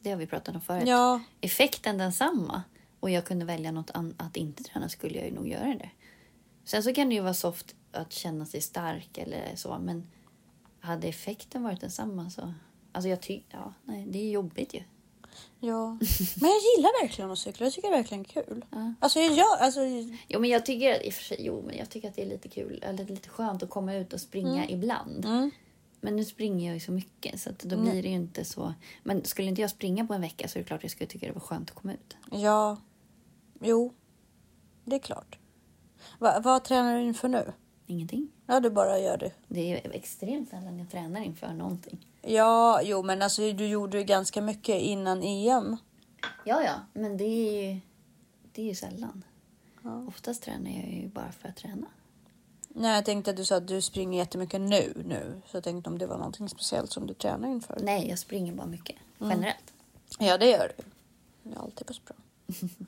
Det 0.00 0.10
har 0.10 0.16
vi 0.16 0.26
pratat 0.26 0.54
om 0.54 0.60
förut. 0.60 0.88
Ja, 0.88 1.20
Effekten 1.40 1.98
densamma. 1.98 2.62
Och 3.00 3.10
jag 3.10 3.24
kunde 3.24 3.44
välja 3.44 3.72
något 3.72 3.90
annat 3.90 4.14
att 4.18 4.36
inte 4.36 4.62
träna 4.62 4.88
skulle 4.88 5.18
jag 5.18 5.26
ju 5.26 5.34
nog 5.34 5.48
göra 5.48 5.74
det. 5.74 5.90
Sen 6.68 6.82
så 6.82 6.94
kan 6.94 7.08
det 7.08 7.14
ju 7.14 7.20
vara 7.20 7.34
soft 7.34 7.74
att 7.92 8.12
känna 8.12 8.46
sig 8.46 8.60
stark 8.60 9.18
eller 9.18 9.56
så. 9.56 9.78
Men 9.78 10.06
hade 10.80 11.08
effekten 11.08 11.62
varit 11.62 11.80
densamma 11.80 12.30
så... 12.30 12.54
Alltså 12.92 13.08
jag 13.08 13.22
tycker... 13.22 13.58
Ja, 13.58 13.72
nej, 13.84 14.06
det 14.08 14.18
är 14.18 14.30
jobbigt 14.30 14.74
ju. 14.74 14.82
ja. 15.60 15.86
Men 16.40 16.50
jag 16.50 16.60
gillar 16.76 17.02
verkligen 17.02 17.30
att 17.30 17.38
cykla. 17.38 17.66
Jag 17.66 17.72
tycker 17.72 17.88
det 17.88 17.94
är 17.94 17.98
verkligen 17.98 18.24
kul. 18.24 18.64
Alltså 19.00 19.18
jag 19.18 19.32
gör, 19.32 19.56
alltså 19.60 19.80
Jo, 20.28 20.40
men 20.40 20.50
jag 20.50 20.66
tycker, 20.66 21.06
i 21.06 21.10
och 21.10 21.14
för 21.14 21.24
sig, 21.24 21.36
jo, 21.40 21.62
men 21.66 21.76
jag 21.76 21.90
tycker 21.90 22.08
att 22.08 22.16
det 22.16 22.22
är 22.22 22.26
lite 22.26 22.48
kul, 22.48 22.82
eller 22.82 23.04
lite 23.04 23.28
skönt 23.28 23.62
att 23.62 23.70
komma 23.70 23.94
ut 23.94 24.12
och 24.12 24.20
springa 24.20 24.68
ibland. 24.68 25.24
Mm. 25.24 25.50
Men 26.00 26.16
nu 26.16 26.24
springer 26.24 26.66
jag 26.66 26.74
ju 26.74 26.80
så 26.80 26.92
mycket 26.92 27.40
så 27.40 27.50
att 27.50 27.58
då 27.58 27.76
blir 27.76 28.02
det 28.02 28.08
ju 28.08 28.14
inte 28.14 28.44
så. 28.44 28.74
Men 29.02 29.24
skulle 29.24 29.48
inte 29.48 29.60
jag 29.60 29.70
springa 29.70 30.06
på 30.06 30.14
en 30.14 30.20
vecka 30.20 30.48
så 30.48 30.58
är 30.58 30.62
det 30.62 30.66
klart 30.66 30.82
jag 30.82 30.90
skulle 30.90 31.08
tycka 31.08 31.26
det 31.26 31.32
var 31.32 31.40
skönt 31.40 31.70
att 31.70 31.76
komma 31.76 31.92
ut. 31.94 32.16
Ja, 32.30 32.76
jo, 33.60 33.94
det 34.84 34.96
är 34.96 35.00
klart. 35.00 35.38
Va, 36.18 36.40
vad 36.44 36.64
tränar 36.64 36.96
du 36.96 37.02
inför 37.02 37.28
nu? 37.28 37.52
Ingenting. 37.86 38.28
Ja, 38.46 38.60
du 38.60 38.70
bara 38.70 38.98
gör 38.98 39.16
det. 39.16 39.32
Det 39.48 39.72
är 39.72 39.90
extremt 39.94 40.48
sällan 40.50 40.78
jag 40.78 40.90
tränar 40.90 41.20
inför 41.20 41.48
någonting. 41.48 42.06
Ja, 42.22 42.82
jo, 42.82 43.02
men 43.02 43.22
alltså 43.22 43.52
du 43.52 43.66
gjorde 43.66 43.98
ju 43.98 44.04
ganska 44.04 44.42
mycket 44.42 44.82
innan 44.82 45.22
EM. 45.22 45.76
Ja, 46.44 46.62
ja, 46.62 46.74
men 46.92 47.16
det 47.16 47.24
är 47.24 47.62
ju, 47.62 47.80
det 48.52 48.62
är 48.62 48.66
ju 48.66 48.74
sällan. 48.74 49.24
Ja. 49.82 50.04
Oftast 50.08 50.42
tränar 50.42 50.70
jag 50.70 50.92
ju 50.92 51.08
bara 51.08 51.32
för 51.32 51.48
att 51.48 51.56
träna. 51.56 51.86
Nej, 52.68 52.94
jag 52.94 53.04
tänkte 53.04 53.30
att 53.30 53.36
du 53.36 53.44
sa 53.44 53.56
att 53.56 53.68
du 53.68 53.82
springer 53.82 54.18
jättemycket 54.18 54.60
nu, 54.60 55.02
nu. 55.04 55.42
Så 55.46 55.56
jag 55.56 55.64
tänkte 55.64 55.90
om 55.90 55.98
det 55.98 56.06
var 56.06 56.16
någonting 56.16 56.48
speciellt 56.48 56.92
som 56.92 57.06
du 57.06 57.14
tränar 57.14 57.48
inför. 57.48 57.78
Nej, 57.82 58.08
jag 58.08 58.18
springer 58.18 58.52
bara 58.52 58.66
mycket. 58.66 58.96
Generellt. 59.20 59.72
Ja, 60.18 60.38
det 60.38 60.46
gör 60.50 60.72
du. 60.76 60.84
Det 61.42 61.56
är 61.56 61.60
alltid 61.60 61.86
på 61.86 61.92
språng. 61.92 62.18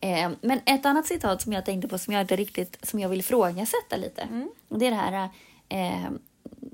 Eh, 0.00 0.30
men 0.40 0.60
ett 0.66 0.86
annat 0.86 1.06
citat 1.06 1.42
som 1.42 1.52
jag 1.52 1.64
tänkte 1.64 1.88
på 1.88 1.98
som 1.98 2.14
jag 2.14 2.20
inte 2.20 2.36
riktigt 2.36 2.78
som 2.82 3.00
jag 3.00 3.08
vill 3.08 3.20
ifrågasätta 3.20 3.96
lite. 3.96 4.28
Och 4.68 4.78
det 4.78 4.86
är 4.86 4.90
det 4.90 4.96
här 4.96 5.28
eh, 5.68 6.10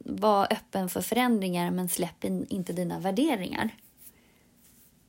var 0.05 0.53
öppen 0.53 0.89
för 0.89 1.01
förändringar 1.01 1.71
men 1.71 1.89
släpp 1.89 2.25
in, 2.25 2.47
inte 2.49 2.73
dina 2.73 2.99
värderingar. 2.99 3.71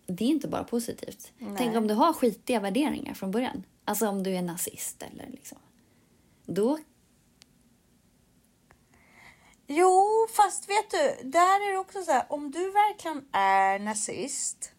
Det 0.05 0.23
är 0.23 0.29
inte 0.29 0.47
bara 0.47 0.63
positivt. 0.63 1.31
Tänk 1.57 1.75
om 1.75 1.87
du 1.87 1.93
har 1.93 2.13
skitiga 2.13 2.59
värderingar 2.59 3.13
från 3.13 3.31
början. 3.31 3.63
Alltså 3.85 4.07
om 4.07 4.23
du 4.23 4.35
är 4.35 4.41
nazist 4.41 5.03
eller 5.03 5.27
liksom. 5.31 5.57
Då, 6.45 6.77
Jo, 9.67 10.27
fast 10.35 10.69
vet 10.69 10.91
du, 10.91 11.29
där 11.29 11.67
är 11.67 11.71
det 11.71 11.77
också 11.77 12.01
så 12.01 12.11
här, 12.11 12.25
om 12.29 12.51
du 12.51 12.71
verkligen 12.71 13.25
är 13.31 13.79
nazist. 13.79 14.71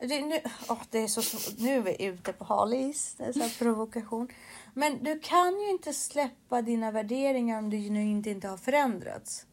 Det, 0.00 0.24
nu, 0.24 0.40
åh, 0.68 0.82
det 0.90 0.98
är 0.98 1.06
så, 1.06 1.38
nu 1.58 1.76
är 1.76 1.80
vi 1.80 2.04
ute 2.04 2.32
på 2.32 2.44
hal 2.44 2.74
is, 2.74 3.14
det 3.18 3.24
är 3.24 3.32
så 3.32 3.58
provokation. 3.58 4.28
Men 4.74 5.04
du 5.04 5.18
kan 5.18 5.60
ju 5.60 5.70
inte 5.70 5.92
släppa 5.92 6.62
dina 6.62 6.90
värderingar 6.90 7.58
om 7.58 7.70
du 7.70 7.90
nu 7.90 8.02
inte, 8.02 8.30
inte 8.30 8.48
har 8.48 8.56
förändrats. 8.56 9.46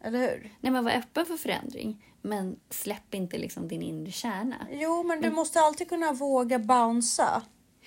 Eller 0.00 0.18
hur? 0.18 0.56
nej 0.60 0.72
men 0.72 0.84
var 0.84 0.92
öppen 0.92 1.26
för 1.26 1.36
förändring. 1.36 2.04
Men 2.22 2.60
släpp 2.70 3.14
inte 3.14 3.38
liksom 3.38 3.68
din 3.68 3.82
inre 3.82 4.10
kärna. 4.10 4.66
Jo, 4.70 5.02
men 5.02 5.20
du 5.20 5.30
måste 5.30 5.60
alltid 5.60 5.88
kunna 5.88 6.12
våga 6.12 6.58
bouncea. 6.58 7.42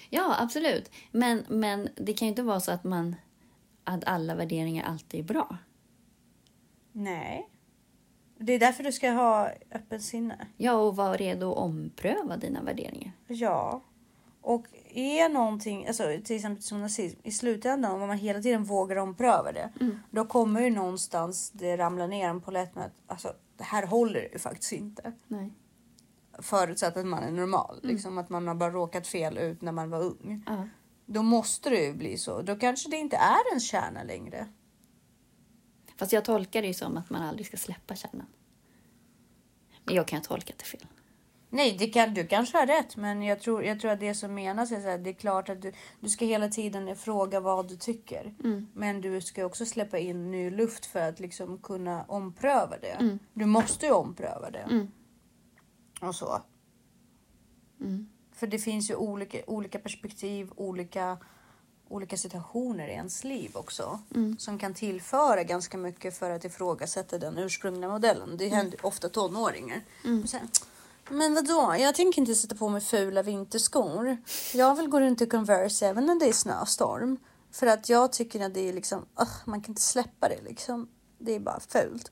Ja, 0.10 0.36
absolut. 0.40 0.92
Men, 1.12 1.46
men 1.50 1.90
det 1.96 2.14
kan 2.14 2.26
ju 2.26 2.30
inte 2.30 2.44
vara 2.44 2.60
så 2.60 2.72
att 2.72 2.84
man 2.84 3.16
att 3.84 4.04
alla 4.04 4.36
värderingar 4.36 4.86
alltid 4.86 5.20
är 5.20 5.24
bra. 5.24 5.58
Nej. 6.92 7.50
Det 8.39 8.54
är 8.54 8.60
därför 8.60 8.84
du 8.84 8.91
ska 8.91 9.12
ha 9.12 9.50
öppen 9.71 10.02
sinne. 10.02 10.47
Ja, 10.58 10.73
och 10.73 10.95
vara 10.95 11.15
redo 11.15 11.52
att 11.52 11.58
ompröva 11.58 12.38
dina 12.38 12.63
värderingar. 12.63 13.12
Ja. 13.28 13.82
Och 14.41 14.67
är 14.93 15.30
någonting, 15.30 15.88
alltså 15.88 16.04
till 16.23 16.36
exempel 16.36 16.63
som 16.63 16.82
nazism, 16.82 17.19
i 17.23 17.32
slutändan 17.32 18.02
om 18.02 18.08
man 18.08 18.17
hela 18.17 18.41
tiden 18.41 18.63
vågar 18.63 18.95
ompröva 18.95 19.52
det. 19.52 19.69
Då 20.12 20.26
kommer 20.26 20.62
ju 20.62 20.69
någonstans 20.69 21.52
det 21.52 21.78
ramla 21.78 22.08
ner 22.08 22.30
en 22.30 22.41
polett 22.41 22.76
med 22.76 22.86
att 22.86 22.93
alltså, 23.08 23.34
det 23.58 23.63
här 23.63 23.86
håller 23.86 24.30
ju 24.34 24.39
faktiskt 24.39 24.71
inte. 24.71 25.13
Nej. 25.28 25.54
Förutsatt 26.39 26.97
att 26.97 27.06
man 27.06 27.23
är 27.23 27.32
normal, 27.32 27.80
liksom 27.84 28.17
att 28.17 28.30
man 28.30 28.47
har 28.47 28.56
bara 28.56 28.71
råkat 28.71 29.08
fel 29.08 29.38
ut 29.38 29.62
när 29.62 29.71
man 29.71 29.89
var 29.89 30.02
ung. 30.02 30.43
Ja. 30.45 30.67
Då 31.06 31.23
måste 31.23 31.69
det 31.69 31.86
ju 31.86 31.93
bli 31.93 32.17
så. 32.17 32.41
Då 32.41 32.56
kanske 32.56 32.89
det 32.89 32.97
inte 32.97 33.17
är 33.17 33.54
en 33.54 33.60
kärna 33.60 34.04
längre. 34.04 34.47
Fast 35.98 36.14
jag 36.14 36.26
tolkar 36.26 36.62
det 36.62 36.68
ju 36.68 36.74
som 36.74 36.98
att 36.98 37.10
man 37.10 37.22
aldrig 37.22 37.48
ska 37.48 37.58
släppa 37.58 37.96
kärnan. 37.96 38.28
Men 39.84 39.96
jag 39.96 40.08
kan 40.08 40.18
ha 40.20 40.24
tolkat 40.24 40.58
det 40.58 40.66
fel. 40.66 40.86
Nej, 41.50 41.76
det 41.80 41.88
kan, 41.88 42.14
du 42.14 42.28
kanske 42.28 42.58
har 42.58 42.68
rätt, 42.68 42.96
men 42.98 43.24
jag 43.24 43.42
tror, 43.42 43.64
jag 43.64 43.80
tror 43.80 43.92
att 43.92 44.00
det 44.00 44.14
som 44.14 44.34
menas 44.34 44.72
är 44.72 44.80
här, 44.80 44.98
det 44.98 45.10
är 45.10 45.14
klart 45.14 45.50
att 45.50 45.62
du, 45.62 45.74
du 46.00 46.10
ska 46.10 46.26
hela 46.26 46.50
tiden 46.50 46.96
fråga 46.96 47.40
vad 47.40 47.68
du 47.68 47.76
tycker. 47.76 48.34
Men 48.74 49.02
du 49.02 49.22
ska 49.22 49.46
också 49.46 49.66
släppa 49.66 49.98
in 50.00 50.32
ny 50.32 50.50
luft 50.50 50.86
för 50.86 51.10
att 51.10 51.20
liksom 51.20 51.58
kunna 51.58 52.04
ompröva 52.04 52.78
det. 52.78 53.18
Du 53.34 53.46
måste 53.46 53.86
ju 53.86 53.92
ompröva 53.92 54.52
det. 54.52 54.88
Och 56.02 56.16
så. 56.16 56.42
För 58.34 58.48
det 58.48 58.60
finns 58.60 58.92
ju 58.92 58.96
olika, 58.96 59.38
olika 59.48 59.80
perspektiv, 59.80 60.52
olika, 60.56 61.18
olika 61.89 62.17
situationer 62.17 62.88
i 62.88 62.91
ens 62.91 63.23
liv 63.23 63.52
också. 63.54 64.00
Som 64.38 64.60
kan 64.60 64.73
tillföra 64.73 65.43
ganska 65.43 65.78
mycket 65.78 66.17
för 66.17 66.30
att 66.30 66.45
ifrågasätta 66.45 67.17
den 67.17 67.38
ursprungliga 67.38 67.89
modellen. 67.89 68.38
Det 68.38 68.47
händer 68.47 68.86
ofta 68.86 69.10
tonåringar. 69.10 69.82
Och 70.23 70.30
sen, 70.30 70.47
men 71.10 71.34
vadå, 71.34 71.76
jag 71.80 71.95
tänker 71.95 72.21
inte 72.21 72.36
sätta 72.36 72.56
på 72.56 72.69
mig 72.69 72.82
fula 72.82 73.23
vinterskor. 73.23 74.17
Jag 74.54 74.76
vill 74.76 74.88
gå 74.88 75.00
runt 75.00 75.21
i 75.21 75.26
Converse 75.26 75.88
även 75.88 76.06
när 76.06 76.19
det 76.19 76.26
är 76.28 76.34
snöstorm. 76.34 77.17
För 77.52 77.67
att 77.67 77.89
jag 77.89 78.12
tycker 78.12 78.45
att 78.45 78.54
det 78.54 78.69
är 78.69 78.73
liksom, 78.73 79.06
ugh, 79.21 79.38
man 79.45 79.62
kan 79.62 79.71
inte 79.71 79.82
släppa 79.82 80.30
det 80.30 80.41
liksom. 80.41 80.89
Det 81.19 81.36
är 81.36 81.39
bara 81.39 81.60
fult. 81.60 82.12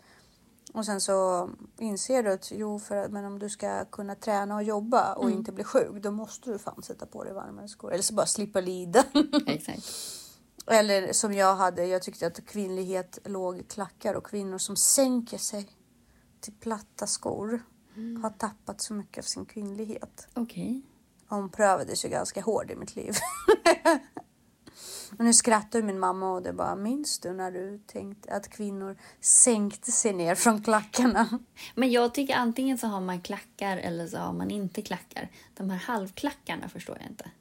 Och 0.76 0.86
sen 0.86 1.02
så 1.02 1.50
inser 1.80 2.24
du 2.24 2.32
att 2.32 2.52
jo, 2.52 2.80
för, 2.80 2.96
att- 2.96 3.12
men 3.12 3.26
om 3.26 3.40
du 3.40 3.50
ska 3.50 3.86
kunna 3.86 4.16
träna 4.16 4.56
och 4.56 4.64
jobba 4.64 5.14
och 5.14 5.32
inte 5.32 5.52
bli 5.52 5.64
sjuk, 5.64 6.04
då 6.04 6.12
måste 6.12 6.50
du 6.52 6.58
fan 6.60 6.84
sätta 6.84 7.06
på 7.06 7.24
dig 7.24 7.34
varmare 7.34 7.68
skor. 7.68 7.92
Eller 7.94 8.04
så 8.04 8.14
bara 8.14 8.26
slippa 8.26 8.62
lida. 8.62 9.04
Exakt. 9.48 9.84
Eller 10.68 11.14
som 11.14 11.34
jag 11.34 11.56
hade, 11.56 11.86
jag 11.86 12.02
tyckte 12.02 12.28
att 12.28 12.46
kvinnlighet 12.46 13.20
låg 13.26 13.58
i 13.58 13.64
klackar 13.64 14.14
och 14.14 14.26
kvinnor 14.26 14.58
som 14.58 14.76
sänker 14.76 15.38
sig 15.38 15.70
till 16.40 16.54
platta 16.54 17.08
skor 17.08 17.64
har 18.24 18.30
tappat 18.30 18.82
så 18.82 18.94
mycket 18.94 19.18
av 19.18 19.28
sin 19.28 19.46
kvinnlighet. 19.46 20.28
Okej. 20.34 20.82
Omprövades 21.28 22.06
ju 22.06 22.10
ganska 22.10 22.42
hård 22.42 22.72
i 22.72 22.76
mitt 22.76 22.96
liv. 22.96 23.14
och 25.18 25.26
nu 25.26 25.34
skrattar 25.34 25.82
min 25.82 26.00
mamma 26.00 26.34
och 26.34 26.42
det 26.42 26.54
bara, 26.54 26.76
minns 26.76 27.20
du 27.20 27.34
när 27.34 27.52
du 27.52 27.80
tänkte 27.86 28.34
att 28.34 28.50
kvinnor 28.50 28.98
sänkte 29.20 29.92
sig 29.92 30.14
ner 30.14 30.36
från 30.36 30.64
klackarna? 30.64 31.40
Men 31.76 31.92
jag 31.92 32.14
tycker 32.14 32.36
antingen 32.36 32.78
så 32.78 32.88
har 32.88 33.02
man 33.02 33.22
klackar 33.22 33.78
eller 33.78 34.08
så 34.08 34.18
har 34.18 34.34
man 34.34 34.52
inte 34.52 34.82
klackar. 34.82 35.32
De 35.54 35.70
här 35.70 35.78
halvklackarna 35.78 36.70
förstår 36.70 36.98
jag 37.02 37.12
inte. 37.12 37.32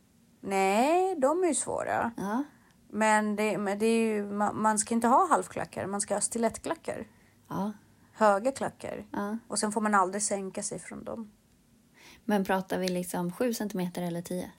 Nej, 0.40 1.16
de 1.18 1.42
är 1.42 1.48
ju 1.48 1.54
svåra. 1.54 2.12
Ja. 2.16 2.44
Men 2.90 3.36
det, 3.36 3.58
men 3.58 3.78
det 3.78 3.86
är 3.86 4.06
ju, 4.06 4.26
man, 4.26 4.62
man 4.62 4.78
ska 4.78 4.94
inte 4.94 5.08
ha 5.08 5.28
halvklackar, 5.28 5.86
man 5.86 6.00
ska 6.00 6.14
ha 6.14 6.20
stilettklackar. 6.20 7.06
Ja. 7.48 7.72
Höga 8.12 8.52
klackar. 8.52 9.06
ja. 9.10 9.38
Och 9.48 9.58
sen 9.58 9.72
får 9.72 9.80
man 9.80 9.94
aldrig 9.94 10.22
sänka 10.22 10.62
sig 10.62 10.78
från 10.78 11.04
dem. 11.04 11.30
Men 12.24 12.44
pratar 12.44 12.78
vi 12.78 12.88
liksom 12.88 13.32
7 13.32 13.54
centimeter 13.54 14.02
eller 14.02 14.22
10? 14.22 14.52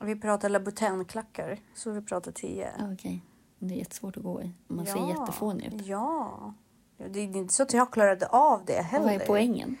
Vi 0.00 0.16
pratar 0.16 0.48
Louboutin-klackar, 0.48 1.58
så 1.74 1.90
vi 1.90 2.00
pratar 2.02 2.32
10. 2.32 2.72
Ja, 2.78 2.92
Okej. 2.92 3.22
Det 3.58 3.74
är 3.74 3.78
jättesvårt 3.78 4.16
att 4.16 4.22
gå 4.22 4.42
i. 4.42 4.50
Man 4.66 4.86
ser 4.86 5.08
jättefånig 5.08 5.74
ut. 5.74 5.86
Ja. 5.86 6.54
Ja, 6.96 7.08
Det 7.08 7.20
är 7.20 7.36
inte 7.36 7.54
så 7.54 7.62
att 7.62 7.72
jag 7.72 7.92
klarade 7.92 8.26
av 8.26 8.64
det 8.64 8.78
Och 8.78 8.84
heller. 8.84 9.04
vad 9.04 9.14
är 9.14 9.26
poängen? 9.26 9.76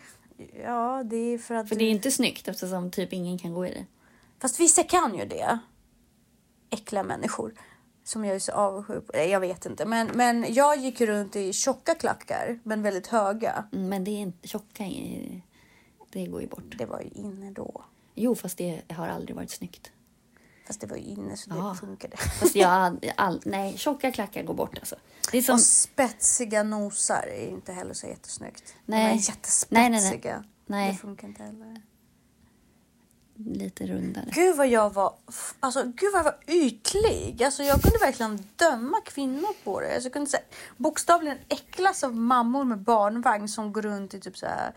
Ja, 0.64 1.02
det 1.04 1.16
är 1.16 1.38
för 1.38 1.54
att... 1.54 1.68
För 1.68 1.76
det 1.76 1.84
är 1.84 1.90
inte 1.90 2.10
snyggt 2.10 2.48
eftersom 2.48 2.90
typ 2.90 3.12
ingen 3.12 3.38
kan 3.38 3.54
gå 3.54 3.66
i 3.66 3.70
det. 3.70 3.86
Fast 4.38 4.60
vissa 4.60 4.82
kan 4.82 5.14
ju 5.18 5.24
det. 5.24 5.58
Äckliga 6.70 7.02
människor. 7.02 7.54
Som 8.04 8.24
jag 8.24 8.34
är 8.34 8.38
så 8.38 8.52
avundsjuk 8.52 9.06
på. 9.06 9.16
Jag 9.18 9.40
vet 9.40 9.66
inte. 9.66 9.84
Men, 9.86 10.06
men 10.14 10.46
jag 10.54 10.78
gick 10.78 11.00
runt 11.00 11.36
i 11.36 11.52
tjocka 11.52 11.94
klackar, 11.94 12.58
men 12.62 12.82
väldigt 12.82 13.06
höga. 13.06 13.64
Mm, 13.72 13.88
Men 13.88 14.04
det 14.04 14.10
är 14.10 14.18
inte 14.20 14.48
tjocka, 14.48 14.84
det 16.12 16.26
går 16.26 16.40
ju 16.40 16.46
bort. 16.46 16.78
Det 16.78 16.86
var 16.86 17.00
ju 17.00 17.08
inne 17.08 17.50
då. 17.50 17.84
Jo, 18.14 18.34
fast 18.34 18.58
det 18.58 18.82
har 18.92 19.08
aldrig 19.08 19.36
varit 19.36 19.50
snyggt. 19.50 19.92
Fast 20.68 20.80
det 20.80 20.86
var 20.86 20.96
ju 20.96 21.02
inne 21.02 21.36
så 21.36 21.50
det 21.50 21.56
Ja. 21.56 21.74
funkade. 21.80 22.16
Fast 22.16 22.54
jag 22.56 22.98
all, 23.16 23.40
nej, 23.44 23.78
tjocka 23.78 24.12
klackar 24.12 24.42
går 24.42 24.54
bort 24.54 24.78
alltså. 24.78 24.96
Det 25.32 25.38
är 25.38 25.42
som, 25.42 25.54
Och 25.54 25.60
spetsiga 25.60 26.62
nosar 26.62 27.26
är 27.28 27.48
inte 27.48 27.72
heller 27.72 27.94
så 27.94 28.06
jättesnyggt. 28.06 28.74
Nej. 28.84 29.00
De 29.00 29.04
är 29.04 29.08
Nej, 29.08 29.16
jättespetsiga. 29.28 29.80
nej, 29.86 29.90
nej. 30.30 30.42
Nej. 30.66 30.92
Det 30.92 30.98
funkar 30.98 31.28
inte 31.28 31.42
heller. 31.42 31.82
lite 33.34 33.86
rundare. 33.86 34.28
Gud 34.32 34.56
vad 34.56 34.68
jag 34.68 34.94
var, 34.94 35.14
alltså 35.60 35.82
gud 35.84 36.12
vad 36.12 36.18
jag 36.20 36.24
var 36.24 36.36
ytlig. 36.46 37.42
Alltså 37.42 37.62
jag 37.62 37.82
kunde 37.82 37.98
verkligen 37.98 38.48
döma 38.56 39.00
kvinnor 39.00 39.48
på 39.64 39.80
det. 39.80 39.94
Alltså, 39.94 40.06
jag 40.06 40.12
kunde 40.12 40.30
säga, 40.30 40.42
bokstavligen 40.76 41.38
äcklas 41.48 42.04
av 42.04 42.16
mammor 42.16 42.64
med 42.64 42.78
barnvagn 42.78 43.48
som 43.48 43.72
går 43.72 43.82
runt 43.82 44.14
i 44.14 44.20
typ 44.20 44.36
så 44.38 44.46
här 44.46 44.72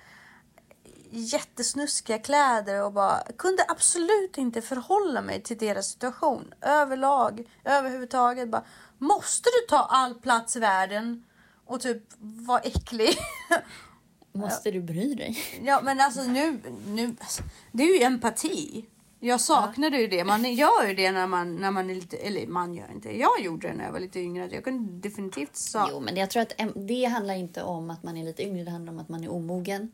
jättesnuskiga 1.11 2.17
kläder 2.17 2.83
och 2.83 2.93
bara 2.93 3.23
kunde 3.37 3.65
absolut 3.67 4.37
inte 4.37 4.61
förhålla 4.61 5.21
mig 5.21 5.43
till 5.43 5.57
deras 5.57 5.87
situation 5.87 6.53
överlag, 6.61 7.43
överhuvudtaget. 7.63 8.49
Bara, 8.49 8.63
måste 8.97 9.49
du 9.49 9.67
ta 9.69 9.77
all 9.77 10.13
plats 10.13 10.55
i 10.55 10.59
världen 10.59 11.23
och 11.65 11.81
typ 11.81 12.03
vara 12.19 12.59
äcklig? 12.59 13.17
Måste 14.33 14.71
du 14.71 14.81
bry 14.81 15.15
dig? 15.15 15.37
Ja, 15.63 15.81
men 15.83 15.99
alltså 16.01 16.23
nu, 16.23 16.59
nu 16.87 17.15
alltså, 17.19 17.43
det 17.71 17.83
är 17.83 17.97
ju 17.97 18.03
empati. 18.03 18.85
Jag 19.23 19.41
saknade 19.41 19.97
ju 19.97 20.07
det. 20.07 20.23
Man 20.23 20.53
gör 20.53 20.87
ju 20.87 20.93
det 20.93 21.11
när 21.11 21.27
man, 21.27 21.55
när 21.55 21.71
man 21.71 21.89
är 21.89 21.95
lite, 21.95 22.17
eller 22.17 22.47
man 22.47 22.73
gör 22.73 22.91
inte. 22.91 23.17
Jag 23.19 23.41
gjorde 23.41 23.67
det 23.67 23.73
när 23.73 23.83
jag 23.85 23.91
var 23.91 23.99
lite 23.99 24.19
yngre. 24.19 24.49
Jag 24.51 24.63
kunde 24.63 25.09
definitivt 25.09 25.55
sa... 25.55 25.87
Jo, 25.91 25.99
men 25.99 26.15
jag 26.15 26.29
tror 26.29 26.41
att 26.41 26.53
det 26.75 27.05
handlar 27.05 27.33
inte 27.33 27.63
om 27.63 27.89
att 27.89 28.03
man 28.03 28.17
är 28.17 28.23
lite 28.23 28.43
yngre, 28.43 28.63
det 28.63 28.71
handlar 28.71 28.93
om 28.93 28.99
att 28.99 29.09
man 29.09 29.23
är 29.23 29.31
omogen. 29.31 29.91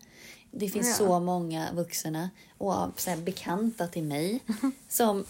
Det 0.51 0.69
finns 0.69 0.87
Ja. 0.87 0.93
så 1.07 1.19
många 1.19 1.67
vuxna 1.73 2.29
och 2.57 2.87
så 2.97 3.09
här, 3.09 3.17
bekanta 3.17 3.87
till 3.87 4.03
mig 4.03 4.39
som 4.89 5.25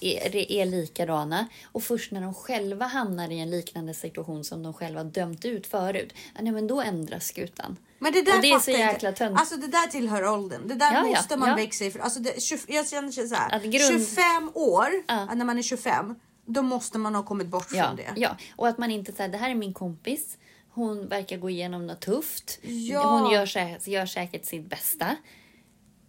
är, 0.00 0.36
är 0.52 0.66
likadana. 0.66 1.46
Och 1.72 1.82
först 1.82 2.12
när 2.12 2.20
de 2.20 2.34
själva 2.34 2.86
hamnar 2.86 3.32
i 3.32 3.40
en 3.40 3.50
liknande 3.50 3.94
situation 3.94 4.44
som 4.44 4.62
de 4.62 4.72
själva 4.74 5.04
dömt 5.04 5.44
ut 5.44 5.66
förut, 5.66 6.12
ja, 6.34 6.40
nej, 6.42 6.52
men 6.52 6.66
då 6.66 6.80
ändras 6.80 7.26
skutan. 7.26 7.76
Men 7.98 8.12
det 8.12 8.22
där 8.22 8.36
Och 8.36 8.42
det 8.42 8.50
är 8.50 8.58
så 8.58 8.70
jäkla 8.70 9.12
tönt. 9.12 9.38
Alltså 9.40 9.56
det 9.56 9.66
där 9.66 9.86
tillhör 9.86 10.28
åldern. 10.28 10.68
Det 10.68 10.74
där 10.74 10.92
Ja, 10.92 10.98
ja, 11.06 11.16
måste 11.16 11.36
man 11.36 11.48
ja. 11.48 11.54
växa 11.56 11.84
ifrån. 11.84 12.02
Alltså 12.02 12.20
det, 12.20 12.42
20, 12.42 12.58
jag 12.74 12.88
känner 12.88 13.10
så 13.12 13.34
här. 13.34 13.60
Grund- 13.60 14.06
25 14.08 14.50
år, 14.54 14.88
Ja. 15.08 15.34
när 15.34 15.44
man 15.44 15.58
är 15.58 15.62
25, 15.62 16.14
då 16.46 16.62
måste 16.62 16.98
man 16.98 17.14
ha 17.14 17.22
kommit 17.22 17.46
bort 17.46 17.68
Ja, 17.72 17.84
från 17.86 17.96
det. 17.96 18.12
ja, 18.16 18.36
och 18.56 18.68
att 18.68 18.78
man 18.78 18.90
inte 18.90 19.12
säger 19.12 19.30
det 19.30 19.38
här 19.38 19.50
är 19.50 19.54
min 19.54 19.74
kompis. 19.74 20.36
Hon 20.74 21.08
verkar 21.08 21.36
gå 21.36 21.50
igenom 21.50 21.86
något 21.86 22.00
tufft. 22.00 22.58
Ja. 22.62 23.18
Hon 23.18 23.32
gör, 23.32 23.46
sä- 23.46 23.88
gör 23.90 24.06
säkert 24.06 24.44
sitt 24.44 24.66
bästa. 24.70 25.16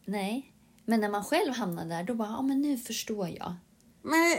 Nej, 0.05 0.51
men 0.85 0.99
när 1.01 1.09
man 1.09 1.23
själv 1.23 1.53
hamnar 1.53 1.85
där, 1.85 2.03
då 2.03 2.13
bara, 2.13 2.27
ja 2.29 2.41
men 2.41 2.61
nu 2.61 2.77
förstår 2.77 3.29
jag. 3.29 3.53
Men, 4.03 4.37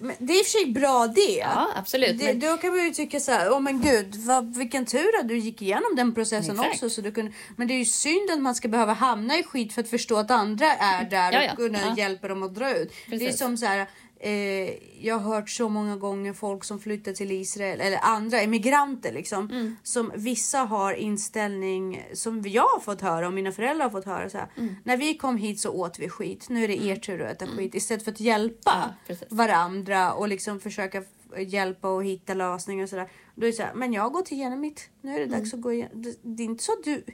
men 0.00 0.16
det 0.18 0.32
är 0.32 0.38
i 0.38 0.42
och 0.42 0.46
för 0.46 0.58
sig 0.64 0.72
bra 0.72 1.06
det. 1.06 1.38
Ja, 1.38 1.68
absolut. 1.76 2.18
Det, 2.18 2.24
men, 2.24 2.40
Då 2.40 2.56
kan 2.56 2.70
man 2.76 2.84
ju 2.84 2.90
tycka 2.90 3.20
så 3.20 3.32
här, 3.32 3.52
åh 3.52 3.60
men 3.60 3.80
gud, 3.82 4.14
vad, 4.14 4.56
vilken 4.56 4.86
tur 4.86 5.10
att 5.20 5.28
du 5.28 5.38
gick 5.38 5.62
igenom 5.62 5.96
den 5.96 6.14
processen 6.14 6.54
Exakt. 6.54 6.72
också. 6.74 6.90
Så 6.90 7.00
du 7.00 7.12
kunde, 7.12 7.32
men 7.56 7.68
det 7.68 7.74
är 7.74 7.78
ju 7.78 7.84
synd 7.84 8.30
att 8.30 8.40
man 8.40 8.54
ska 8.54 8.68
behöva 8.68 8.92
hamna 8.92 9.38
i 9.38 9.42
skit 9.42 9.72
för 9.72 9.82
att 9.82 9.90
förstå 9.90 10.16
att 10.16 10.30
andra 10.30 10.66
är 10.72 11.04
där 11.10 11.32
Ja, 11.32 11.42
ja. 11.42 11.50
och 11.52 11.56
kunna 11.56 11.78
Ja. 11.80 11.94
hjälpa 11.96 12.28
dem 12.28 12.42
att 12.42 12.54
dra 12.54 12.76
ut. 12.76 12.92
Det 13.08 13.14
är 13.16 13.18
Precis. 13.18 13.38
som 13.38 13.56
så 13.56 13.66
här, 13.66 13.86
eh, 14.20 14.70
jag 15.06 15.18
har 15.18 15.34
hört 15.34 15.50
så 15.50 15.68
många 15.68 15.96
gånger 15.96 16.32
folk 16.32 16.64
som 16.64 16.80
flyttar 16.80 17.12
till 17.12 17.32
Israel, 17.32 17.80
eller 17.80 17.98
andra 18.02 18.40
emigranter 18.40 19.12
liksom. 19.12 19.50
Mm. 19.50 19.76
Som 19.82 20.12
vissa 20.14 20.58
har 20.58 20.92
inställning 20.92 22.04
som 22.14 22.42
jag 22.46 22.62
har 22.62 22.80
fått 22.80 23.00
höra 23.00 23.26
och 23.26 23.32
mina 23.32 23.52
föräldrar 23.52 23.84
har 23.84 23.90
fått 23.90 24.04
höra 24.04 24.30
så 24.30 24.38
här. 24.38 24.48
Mm. 24.56 24.76
När 24.84 24.96
vi 24.96 25.14
kom 25.14 25.36
hit 25.36 25.60
så 25.60 25.70
åt 25.70 25.98
vi 25.98 26.08
skit, 26.08 26.46
nu 26.48 26.64
är 26.64 26.68
det 26.68 26.82
er 26.82 26.96
tur 26.96 27.22
att 27.22 27.42
äta 27.42 27.46
skit. 27.46 27.74
Istället 27.74 28.04
för 28.04 28.12
att 28.12 28.20
hjälpa 28.20 28.94
Ja, 29.06 29.14
varandra 29.28 30.12
och 30.12 30.28
liksom 30.28 30.60
försöka 30.60 31.02
hjälpa 31.38 31.88
och 31.88 32.04
hitta 32.04 32.34
lösningar 32.34 32.82
och 32.82 32.88
sådär. 32.88 33.08
Då 33.34 33.46
är 33.46 33.50
det 33.50 33.56
så 33.56 33.62
här, 33.62 33.74
men 33.74 33.92
jag 33.92 34.02
har 34.02 34.10
gått 34.10 34.32
igenom 34.32 34.60
mitt. 34.60 34.90
Nu 35.00 35.14
är 35.14 35.20
det 35.20 35.26
dags 35.26 35.54
att 35.54 35.60
gå 35.60 35.72
igenom. 35.72 36.02
Det, 36.02 36.16
det 36.22 36.42
är 36.42 36.44
inte 36.44 36.64
så 36.64 36.72
att 36.72 36.84
du, 36.84 37.04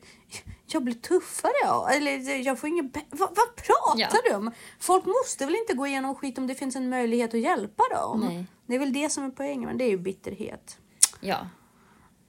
jag 0.67 0.85
blir 0.85 0.95
tuffare 0.95 1.95
eller 1.97 2.39
jag 2.47 2.59
får 2.59 2.69
ingen, 2.69 2.93
vad, 3.11 3.29
vad 3.29 3.57
pratar 3.57 3.99
Ja. 4.01 4.09
du 4.31 4.35
om? 4.35 4.51
Folk 4.79 5.05
måste 5.05 5.47
väl 5.47 5.55
inte 5.55 5.75
gå 5.75 5.87
igenom 5.87 6.15
skit 6.15 6.39
om 6.39 6.47
det 6.47 6.55
finns 6.55 6.77
en 6.77 6.89
möjlighet 6.89 7.35
att 7.35 7.41
hjälpa 7.41 7.83
dem? 7.95 8.21
Nej. 8.21 8.47
Det 8.67 8.75
är 8.75 8.79
väl 8.79 8.93
det 8.93 9.11
som 9.11 9.25
är 9.25 9.31
poängen, 9.31 9.65
men 9.69 9.79
det 9.79 9.85
är 9.85 9.91
ju 9.91 9.99
bitterhet. 9.99 10.79
ja, 11.21 11.49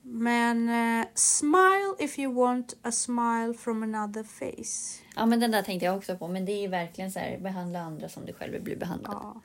Men 0.01 0.69
eh, 0.69 1.07
smile 1.13 1.95
if 1.99 2.19
you 2.19 2.33
want 2.33 2.75
a 2.81 2.91
smile 2.91 3.53
from 3.53 3.83
another 3.83 4.23
face. 4.23 5.03
ja, 5.15 5.25
men 5.25 5.39
den 5.39 5.51
där 5.51 5.61
tänkte 5.63 5.85
jag 5.85 5.97
också 5.97 6.17
på. 6.17 6.27
Men 6.27 6.45
det 6.45 6.51
är 6.51 6.61
ju 6.61 6.67
verkligen 6.67 7.11
så 7.11 7.19
här, 7.19 7.37
behandla 7.39 7.79
andra 7.79 8.09
som 8.09 8.25
du 8.25 8.33
själv 8.33 8.53
vill 8.53 8.61
bli 8.61 8.75
behandlad. 8.75 9.17
Ja. 9.21 9.41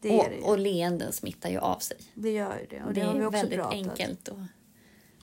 Det 0.00 0.20
är 0.20 0.30
det 0.30 0.40
och, 0.42 0.48
och 0.50 0.58
leenden 0.58 1.12
smittar 1.12 1.50
ju 1.50 1.58
av 1.58 1.78
sig. 1.78 1.96
Det 2.14 2.30
gör 2.30 2.58
ju 2.60 2.66
det. 2.70 2.82
Och 2.84 2.92
det, 2.94 3.00
det 3.00 3.06
har 3.06 3.14
vi 3.14 3.20
är 3.20 3.26
också 3.26 3.38
väldigt 3.40 3.58
pratat. 3.58 3.74
enkelt. 3.74 4.28
Och 4.28 4.38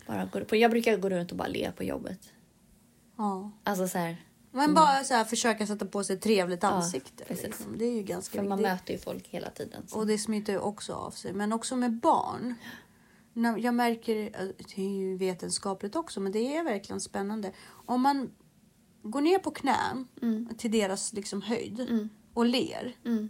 bara 0.08 0.26
gå, 0.26 0.46
på, 0.46 0.56
jag 0.56 0.72
brukar 0.72 0.98
gå 0.98 1.10
runt 1.10 1.32
och 1.32 1.38
bara 1.38 1.48
le 1.48 1.72
på 1.78 1.84
jobbet. 1.84 2.20
Ja. 3.22 3.52
Alltså 3.64 3.88
så 3.88 3.98
här, 3.98 4.26
Men 4.52 4.74
bara 4.74 5.04
så 5.04 5.14
här, 5.14 5.24
försöka 5.24 5.68
sätta 5.68 5.86
på 5.86 6.04
sig 6.04 6.16
ett 6.16 6.22
trevligt 6.22 6.64
Mm. 6.64 6.76
Ja, 6.76 6.82
ansikte. 6.84 7.24
precis. 7.26 7.44
liksom. 7.46 7.78
Det 7.78 7.86
är 7.86 7.94
ju 7.94 8.04
ganska 8.04 8.40
för 8.42 8.50
man 8.50 8.58
viktigt. 8.58 8.74
möter 8.74 8.94
ju 8.94 9.00
folk 9.00 9.28
hela 9.28 9.50
tiden. 9.50 9.84
Så. 9.88 10.00
Och 10.00 10.08
det 10.08 10.18
smittar 10.18 10.54
ju 10.54 10.60
också 10.60 10.94
av 10.94 11.12
sig. 11.12 11.34
Men 11.34 11.54
också 11.54 11.76
med 11.76 11.94
barn. 12.00 12.56
Jag 13.60 13.74
märker, 13.74 14.16
det 14.76 14.82
är 14.82 14.90
ju 14.90 15.18
vetenskapligt 15.18 15.96
också, 15.96 16.20
men 16.20 16.32
det 16.32 16.56
är 16.56 16.64
verkligen 16.64 17.02
spännande. 17.02 17.52
Om 17.86 18.02
man 18.02 18.32
går 19.04 19.22
ner 19.22 19.40
på 19.40 19.52
knän 19.52 20.08
till 20.58 20.72
deras 20.72 21.14
liksom 21.14 21.42
höjd 21.42 22.10
och 22.34 22.46
ler. 22.46 22.96
Mm. 23.06 23.30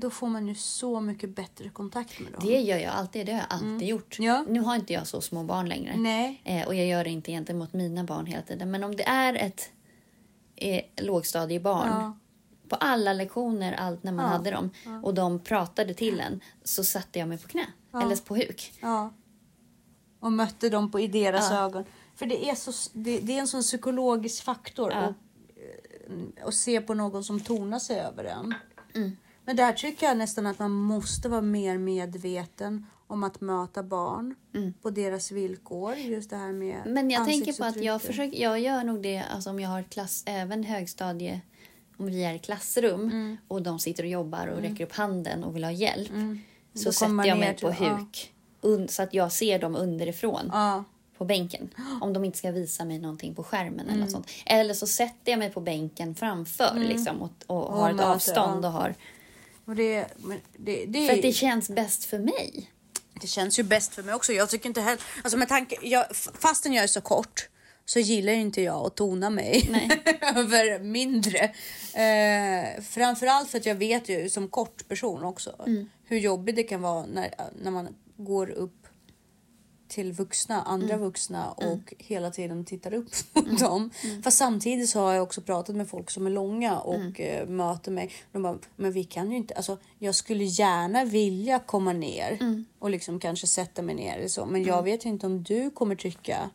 Då 0.00 0.10
får 0.10 0.26
man 0.28 0.48
ju 0.48 0.54
så 0.54 1.00
mycket 1.00 1.30
bättre 1.36 1.68
kontakt 1.68 2.20
med 2.20 2.32
dem. 2.32 2.40
Det 2.44 2.60
gör 2.60 2.78
jag 2.78 2.92
alltid. 2.94 3.26
Det 3.26 3.32
har 3.32 3.38
jag 3.38 3.46
alltid 3.50 3.88
gjort. 3.88 4.16
Ja. 4.18 4.44
Nu 4.48 4.60
har 4.60 4.74
inte 4.76 4.92
jag 4.92 5.06
så 5.06 5.20
små 5.20 5.42
barn 5.44 5.68
längre. 5.68 5.96
Nej. 5.96 6.40
Eh, 6.44 6.66
och 6.66 6.74
jag 6.74 6.86
gör 6.86 7.04
det 7.04 7.10
inte 7.10 7.30
egentligen 7.30 7.58
mot 7.58 7.72
mina 7.72 8.04
barn 8.04 8.26
hela 8.26 8.42
tiden. 8.42 8.70
Men 8.70 8.84
om 8.84 8.96
det 8.96 9.02
är 9.08 9.34
ett 9.34 9.70
eh, 10.56 10.82
lågstadiebarn 10.96 11.88
Ja. 11.88 12.18
på 12.68 12.76
alla 12.76 13.12
lektioner, 13.12 13.72
allt 13.72 14.02
när 14.02 14.12
man 14.12 14.24
Ja. 14.24 14.30
hade 14.30 14.50
dem 14.50 14.70
och 15.02 15.14
de 15.14 15.38
pratade 15.38 15.94
till 15.94 16.20
en 16.20 16.40
så 16.64 16.84
satte 16.84 17.18
jag 17.18 17.28
mig 17.28 17.38
på 17.38 17.48
knä 17.48 17.66
eller 18.02 18.16
på 18.16 18.36
huk. 18.36 18.72
Och 20.20 20.32
mötte 20.32 20.68
dem 20.68 20.90
på, 20.90 21.00
i 21.00 21.06
deras 21.08 21.50
ögon. 21.52 21.84
För 22.16 22.26
det 22.26 22.48
är, 22.50 22.54
så, 22.54 22.90
det, 22.92 23.20
det 23.20 23.32
är 23.36 23.40
en 23.40 23.48
sån 23.48 23.62
psykologisk 23.62 24.44
faktor. 24.44 24.92
Ja. 24.92 25.14
Och, 26.44 26.44
eh, 26.44 26.50
se 26.50 26.80
på 26.80 26.94
någon 26.94 27.24
som 27.24 27.40
tonar 27.40 27.78
sig 27.78 28.00
över 28.00 28.24
en. 28.24 28.54
Mm. 28.94 29.16
Men 29.48 29.56
där 29.56 29.72
tycker 29.72 30.06
jag 30.06 30.16
nästan 30.16 30.46
att 30.46 30.58
man 30.58 30.70
måste 30.70 31.28
vara 31.28 31.40
mer 31.40 31.78
medveten 31.78 32.86
om 33.06 33.24
att 33.24 33.40
möta 33.40 33.82
barn 33.82 34.34
på 34.82 34.90
deras 34.90 35.32
villkor. 35.32 35.94
Just 35.94 36.30
det 36.30 36.36
här 36.36 36.52
med 36.52 36.74
Mm. 36.74 36.92
Men 36.92 37.10
jag 37.10 37.26
tänker 37.26 37.52
på 37.52 37.64
att 37.64 37.82
jag 37.82 38.02
försöker, 38.02 38.42
jag 38.42 38.60
gör 38.60 38.84
nog 38.84 39.02
det 39.02 39.24
alltså 39.34 39.50
om 39.50 39.60
jag 39.60 39.68
har 39.68 39.80
ett 39.80 39.90
klass, 39.90 40.22
även 40.26 40.64
högstadie, 40.64 41.40
om 41.96 42.06
vi 42.06 42.24
är 42.24 42.34
i 42.34 42.38
klassrum 42.38 43.00
Mm. 43.00 43.36
och 43.48 43.62
de 43.62 43.78
sitter 43.78 44.02
och 44.02 44.08
jobbar 44.08 44.46
och 44.46 44.60
räcker 44.60 44.84
upp 44.84 44.92
handen 44.92 45.44
och 45.44 45.56
vill 45.56 45.64
ha 45.64 45.70
hjälp. 45.70 46.08
Så 46.74 46.92
kommer 46.92 47.14
man 47.14 47.24
sätter 47.24 47.28
jag 47.28 47.38
mig 47.38 47.56
på 47.56 47.68
ja. 47.68 47.96
huk 47.96 48.32
un, 48.60 48.88
så 48.88 49.02
att 49.02 49.14
jag 49.14 49.32
ser 49.32 49.58
dem 49.58 49.76
underifrån. 49.76 50.50
Ja. 50.52 50.84
på 51.18 51.24
bänken. 51.24 51.70
Om 52.00 52.12
de 52.12 52.24
inte 52.24 52.38
ska 52.38 52.50
visa 52.50 52.84
mig 52.84 52.98
någonting 52.98 53.34
på 53.34 53.44
skärmen 53.44 53.80
Mm. 53.80 53.88
eller 53.88 54.00
något 54.00 54.10
sånt. 54.10 54.28
Eller 54.46 54.74
så 54.74 54.86
sätter 54.86 55.32
jag 55.32 55.38
mig 55.38 55.50
på 55.50 55.60
bänken 55.60 56.14
framför 56.14 56.74
liksom, 56.74 57.22
och, 57.22 57.30
och, 57.46 57.76
har 57.76 57.90
ett 57.90 57.96
möter, 57.96 58.10
avstånd 58.10 58.64
ja. 58.64 58.68
och 58.68 58.74
har... 58.74 58.94
Det, 59.76 60.06
det, 60.56 60.84
det, 60.86 61.06
För 61.06 61.14
att 61.14 61.22
det 61.22 61.32
känns 61.32 61.70
bäst 61.70 62.04
för 62.04 62.18
mig. 62.18 62.70
Det 63.20 63.26
känns 63.26 63.58
ju 63.58 63.62
bäst 63.62 63.94
för 63.94 64.02
mig 64.02 64.14
också. 64.14 64.32
Jag 64.32 64.50
tycker 64.50 64.68
inte 64.68 64.80
heller... 64.80 65.02
Alltså 65.22 65.38
med 65.38 65.48
tanke, 65.48 65.76
jag, 65.82 66.06
fastän 66.16 66.72
jag 66.72 66.82
är 66.84 66.88
så 66.88 67.00
kort 67.00 67.48
så 67.84 67.98
gillar 67.98 68.32
inte 68.32 68.62
jag 68.62 68.86
att 68.86 68.96
tona 68.96 69.30
mig 69.30 69.70
över 70.36 70.78
mindre. 70.78 71.38
Eh, 71.94 72.82
framförallt 72.82 73.50
för 73.50 73.58
att 73.58 73.66
jag 73.66 73.74
vet 73.74 74.08
ju 74.08 74.28
som 74.30 74.48
kort 74.48 74.88
person 74.88 75.24
också 75.24 75.54
Mm. 75.66 75.90
hur 76.04 76.18
jobbigt 76.18 76.56
det 76.56 76.62
kan 76.62 76.82
vara 76.82 77.06
när, 77.06 77.34
när 77.62 77.70
man 77.70 77.88
går 78.16 78.50
upp 78.50 78.86
till 79.88 80.12
vuxna, 80.12 80.62
andra 80.62 80.94
Mm. 80.94 81.00
vuxna 81.00 81.50
och 81.50 81.94
hela 81.98 82.30
tiden 82.30 82.64
tittar 82.64 82.94
upp 82.94 83.08
mot 83.34 83.58
dem. 83.60 83.90
Mm. 84.04 84.22
Fast 84.22 84.38
samtidigt 84.38 84.88
så 84.90 85.00
har 85.00 85.12
jag 85.12 85.22
också 85.22 85.40
pratat 85.40 85.76
med 85.76 85.88
folk 85.88 86.10
som 86.10 86.26
är 86.26 86.30
långa 86.30 86.78
och 86.80 87.20
eh, 87.20 87.48
möter 87.48 87.90
mig. 87.90 88.10
De 88.32 88.42
bara, 88.42 88.58
men 88.76 88.92
vi 88.92 89.04
kan 89.04 89.30
ju 89.30 89.36
inte, 89.36 89.54
alltså 89.54 89.78
jag 89.98 90.14
skulle 90.14 90.44
gärna 90.44 91.04
vilja 91.04 91.58
komma 91.58 91.92
ner 91.92 92.38
och 92.78 92.90
liksom 92.90 93.20
kanske 93.20 93.46
sätta 93.46 93.82
mig 93.82 93.94
ner 93.94 94.16
eller 94.18 94.28
så. 94.28 94.46
Men 94.46 94.64
jag 94.64 94.82
vet 94.82 95.04
ju 95.04 95.08
inte 95.08 95.26
om 95.26 95.42
du 95.42 95.70
kommer 95.70 95.94
tycka 95.94 96.50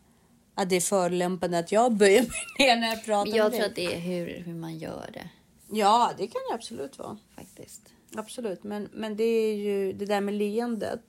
att 0.56 0.70
det 0.70 0.76
är 0.76 0.82
förolämpande 0.82 1.60
att 1.60 1.72
jag 1.72 1.94
böjer 1.94 2.22
mig 2.22 2.32
ner 2.68 2.76
när 2.76 2.88
jag 2.88 3.06
pratar 3.06 3.30
Men 3.32 3.38
jag 3.38 3.52
med 3.52 3.52
tror 3.52 3.60
dig. 3.60 3.70
att 3.70 3.76
det 3.76 3.96
är 3.96 4.00
hur, 4.00 4.44
hur 4.46 4.54
man 4.56 4.78
gör 4.78 5.10
det 5.14 5.30
Ja, 5.76 6.12
det 6.18 6.28
kan 6.28 6.42
det 6.50 6.56
absolut 6.56 6.98
vara. 6.98 7.18
faktiskt. 7.36 7.82
Absolut, 8.16 8.64
men, 8.64 8.90
men 8.94 9.16
det 9.18 9.24
är 9.24 9.56
ju 9.56 9.94
det 9.94 10.06
där 10.06 10.22
med 10.22 10.34
leendet 10.34 11.00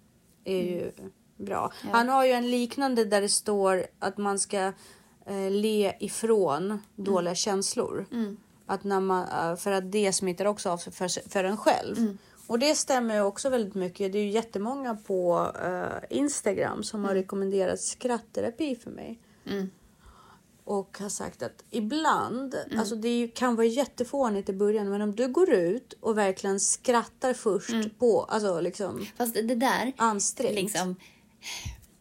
är 0.45 0.63
ju 0.63 0.93
bra. 1.37 1.73
Han 1.93 2.09
har 2.09 2.25
ju 2.25 2.33
en 2.33 2.51
liknande 2.51 3.05
där 3.05 3.21
det 3.21 3.29
står 3.29 3.87
att 3.99 4.19
man 4.19 4.39
ska 4.39 4.73
eh, 5.27 5.51
le 5.51 5.93
ifrån 6.01 6.79
dåliga 6.97 7.35
känslor. 7.35 8.07
Att 8.67 8.85
när 8.85 9.01
man, 9.01 9.29
eh, 9.29 9.57
för 9.57 9.73
att 9.73 9.93
det 9.93 10.13
smittar 10.13 10.45
också 10.45 10.71
av 10.71 10.77
sig 10.79 10.93
för, 10.93 11.31
för 11.31 11.45
en 11.45 11.57
själv. 11.57 12.17
Och 12.47 12.59
det 12.59 12.75
stämmer 12.75 13.15
ju 13.15 13.21
också 13.21 13.51
väldigt 13.51 13.75
mycket. 13.75 14.13
Det 14.13 14.19
är 14.19 14.23
ju 14.23 14.31
jättemånga 14.31 14.95
på 15.07 15.51
eh, 15.65 16.19
Instagram 16.19 16.83
som 16.83 17.05
har 17.05 17.15
rekommenderat 17.15 17.81
skrattterapi 17.81 18.77
för 18.77 18.91
mig. 18.91 19.19
Och 20.65 20.99
har 21.01 21.09
sagt 21.09 21.43
att 21.43 21.65
ibland, 21.71 22.55
alltså 22.79 22.97
det 22.97 23.29
kan 23.35 23.57
vara 23.57 23.67
jättefånigt 23.67 24.49
i 24.49 24.53
början, 24.53 24.91
men 24.91 25.03
om 25.03 25.15
du 25.15 25.29
går 25.29 25.51
ut 25.51 25.93
och 26.01 26.19
verkligen 26.19 26.61
skrattar 26.61 27.35
först 27.35 27.99
på, 27.99 28.23
alltså 28.25 28.61
liksom 28.61 29.07
Fast 29.17 29.35
det 29.35 29.43
det 29.43 29.55
där, 29.55 29.93
ansträngt. 29.97 30.55
liksom, 30.55 30.97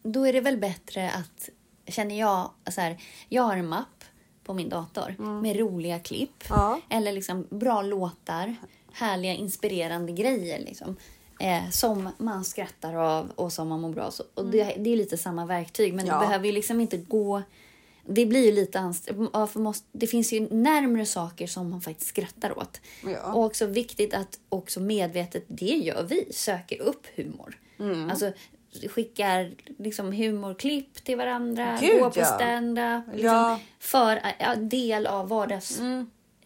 då 0.02 0.26
är 0.26 0.32
det 0.32 0.40
väl 0.40 0.56
bättre 0.58 1.10
att, 1.10 1.48
känner 1.86 2.18
jag, 2.18 2.50
så 2.70 2.80
här, 2.80 2.98
jag 3.28 3.42
har 3.42 3.56
en 3.56 3.68
mapp 3.68 4.04
på 4.44 4.54
min 4.54 4.68
dator 4.68 5.14
med 5.42 5.56
roliga 5.56 5.98
klipp. 5.98 6.44
Ja. 6.48 6.80
Eller 6.90 7.12
liksom 7.12 7.46
bra 7.50 7.82
låtar, 7.82 8.56
härliga 8.92 9.32
inspirerande 9.34 10.12
grejer. 10.12 10.58
Liksom, 10.58 10.96
eh, 11.40 11.70
som 11.70 12.08
man 12.18 12.44
skrattar 12.44 12.94
av 12.94 13.30
och 13.30 13.52
som 13.52 13.68
man 13.68 13.80
mår 13.80 13.90
bra 13.90 14.04
av. 14.04 14.14
Och 14.34 14.46
det, 14.46 14.64
det 14.64 14.90
är 14.90 14.96
lite 14.96 15.16
samma 15.16 15.46
verktyg, 15.46 15.94
men 15.94 16.06
Ja. 16.06 16.14
det 16.14 16.26
behöver 16.26 16.46
ju 16.46 16.52
liksom 16.52 16.80
inte 16.80 16.96
gå... 16.96 17.42
Det 18.06 18.26
blir 18.26 18.44
ju 18.44 18.52
lite 18.52 18.78
ansträngt. 18.80 19.84
Det 19.92 20.06
finns 20.06 20.32
ju 20.32 20.48
närmre 20.50 21.06
saker 21.06 21.46
som 21.46 21.70
man 21.70 21.80
faktiskt 21.80 22.08
skrattar 22.08 22.58
åt. 22.58 22.80
Ja. 23.06 23.32
Och 23.32 23.44
också 23.44 23.66
viktigt 23.66 24.14
att 24.14 24.38
också 24.48 24.80
medvetet, 24.80 25.44
det 25.48 25.64
gör 25.66 26.02
vi, 26.02 26.28
söker 26.32 26.80
upp 26.80 27.06
humor. 27.16 27.58
Mm. 27.78 28.10
Alltså 28.10 28.32
skickar 28.90 29.54
liksom 29.78 30.12
humorklipp 30.12 31.04
till 31.04 31.16
varandra, 31.16 31.78
Gud, 31.80 32.00
går 32.00 32.10
på 32.10 32.20
ja. 32.20 32.24
stand-up. 32.24 33.04
Liksom, 33.12 33.26
Ja. 33.30 33.60
För 33.78 34.20
ja, 34.38 34.54
del 34.54 35.06
av 35.06 35.28
vardags... 35.28 35.80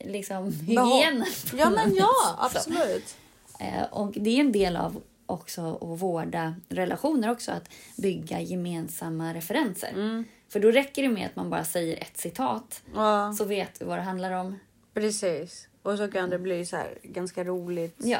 Liksom, 0.00 0.50
Behå- 0.50 0.94
hygienen. 1.00 1.26
Ja 1.54 1.70
men 1.70 1.94
ja, 1.94 2.10
absolut. 2.38 3.16
Eh, 3.60 3.82
Och 3.90 4.12
det 4.16 4.30
är 4.30 4.40
en 4.40 4.52
del 4.52 4.76
av 4.76 5.02
också 5.26 5.74
att 5.92 6.00
vårda 6.02 6.54
relationer 6.68 7.30
också, 7.30 7.52
att 7.52 7.70
bygga 7.96 8.40
gemensamma 8.40 9.34
referenser. 9.34 9.88
Mm. 9.88 10.24
För 10.48 10.60
då 10.60 10.70
räcker 10.70 11.02
det 11.02 11.08
med 11.08 11.26
att 11.26 11.36
man 11.36 11.50
bara 11.50 11.64
säger 11.64 11.96
ett 11.96 12.16
citat, 12.18 12.82
Ja, 12.94 13.32
så 13.38 13.44
vet 13.44 13.80
vi 13.80 13.84
vad 13.84 13.98
det 13.98 14.02
handlar 14.02 14.32
om. 14.32 14.58
precis. 14.94 15.68
Och 15.82 15.98
så 15.98 16.08
kan 16.10 16.30
det 16.30 16.38
bli 16.38 16.66
så 16.66 16.76
här 16.76 16.98
ganska 17.02 17.44
roligt. 17.44 17.96
Ja, 17.98 18.18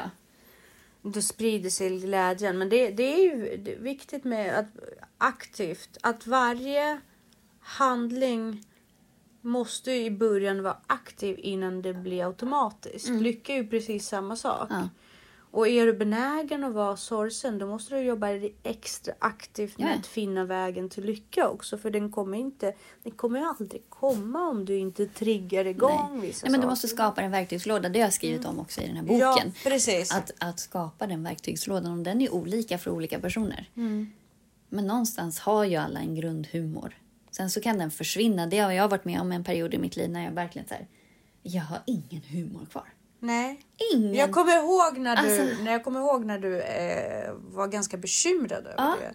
Då 1.01 1.21
sprider 1.21 1.69
sig 1.69 1.99
glädjen. 1.99 2.57
Men 2.57 2.69
det, 2.69 2.89
det 2.91 3.13
är 3.13 3.23
ju 3.23 3.57
viktigt 3.79 4.23
med 4.23 4.59
att 4.59 4.67
aktivt, 5.17 5.97
att 6.01 6.27
varje 6.27 6.99
handling 7.59 8.65
måste 9.41 9.91
ju 9.91 10.05
i 10.05 10.11
början 10.11 10.63
vara 10.63 10.77
aktiv 10.87 11.35
innan 11.39 11.81
det 11.81 11.93
blir 11.93 12.25
automatiskt. 12.25 13.09
Lycka 13.09 13.53
är 13.53 13.57
ju 13.57 13.67
precis 13.67 14.07
samma 14.07 14.35
sak. 14.35 14.67
Ja. 14.69 14.89
Och 15.51 15.67
är 15.67 15.85
du 15.85 15.93
benägen 15.93 16.63
att 16.63 16.73
vara 16.73 16.97
sorgsen 16.97 17.57
då 17.57 17.67
måste 17.67 17.95
du 17.95 18.01
jobba 18.01 18.27
extra 18.63 19.13
aktivt 19.19 19.77
med 19.77 19.87
Ja. 19.91 19.99
att 19.99 20.07
finna 20.07 20.45
vägen 20.45 20.89
till 20.89 21.03
lycka 21.03 21.49
också. 21.49 21.77
För 21.77 21.89
den 21.89 22.11
kommer 22.11 22.37
inte, 22.37 22.73
den 23.03 23.11
kommer 23.11 23.41
aldrig 23.41 23.89
komma 23.89 24.49
om 24.49 24.65
du 24.65 24.77
inte 24.77 25.05
triggar 25.05 25.65
igång 25.65 26.09
nej. 26.11 26.21
vissa 26.21 26.45
nej, 26.45 26.51
men 26.51 26.61
du 26.61 26.67
måste 26.67 26.87
skapa 26.87 27.21
en 27.21 27.31
verktygslåda. 27.31 27.89
Det 27.89 27.99
har 27.99 28.05
jag 28.05 28.13
skrivit 28.13 28.45
om 28.45 28.59
också 28.59 28.81
i 28.81 28.87
den 28.87 28.95
här 28.95 29.03
boken. 29.03 29.19
Ja, 29.19 29.43
precis. 29.63 30.13
Att, 30.13 30.31
att 30.39 30.59
skapa 30.59 31.07
den 31.07 31.23
verktygslådan, 31.23 31.91
och 31.91 32.03
den 32.03 32.21
är 32.21 32.33
olika 32.33 32.77
för 32.77 32.91
olika 32.91 33.19
personer. 33.19 33.69
Mm. 33.75 34.11
Men 34.69 34.87
någonstans 34.87 35.39
har 35.39 35.63
ju 35.63 35.75
alla 35.75 35.99
en 35.99 36.15
grundhumor. 36.15 36.97
Sen 37.31 37.49
så 37.49 37.61
kan 37.61 37.77
den 37.77 37.91
försvinna. 37.91 38.47
Det 38.47 38.59
har 38.59 38.71
jag 38.71 38.87
varit 38.87 39.05
med 39.05 39.21
om 39.21 39.31
en 39.31 39.43
period 39.43 39.73
i 39.73 39.77
mitt 39.77 39.95
liv 39.95 40.09
när 40.09 40.25
jag 40.25 40.31
verkligen 40.31 40.67
så 40.67 40.73
här, 40.73 40.87
jag 41.43 41.61
har 41.63 41.79
ingen 41.85 42.21
humor 42.23 42.65
kvar. 42.71 42.93
Nej. 43.19 43.65
Ingen. 43.93 44.13
Jag 44.13 44.31
kommer 44.31 44.57
ihåg 44.57 44.97
när 44.97 45.15
du, 45.15 45.41
Alltså- 45.41 45.63
när 45.63 45.71
jag 45.71 45.83
kommer 45.83 45.99
ihåg 45.99 46.25
när 46.25 46.39
du 46.39 46.61
eh, 46.61 47.33
var 47.33 47.67
ganska 47.67 47.97
bekymrad 47.97 48.67
över 48.67 48.73
Ja. 48.77 48.95
det. 49.01 49.13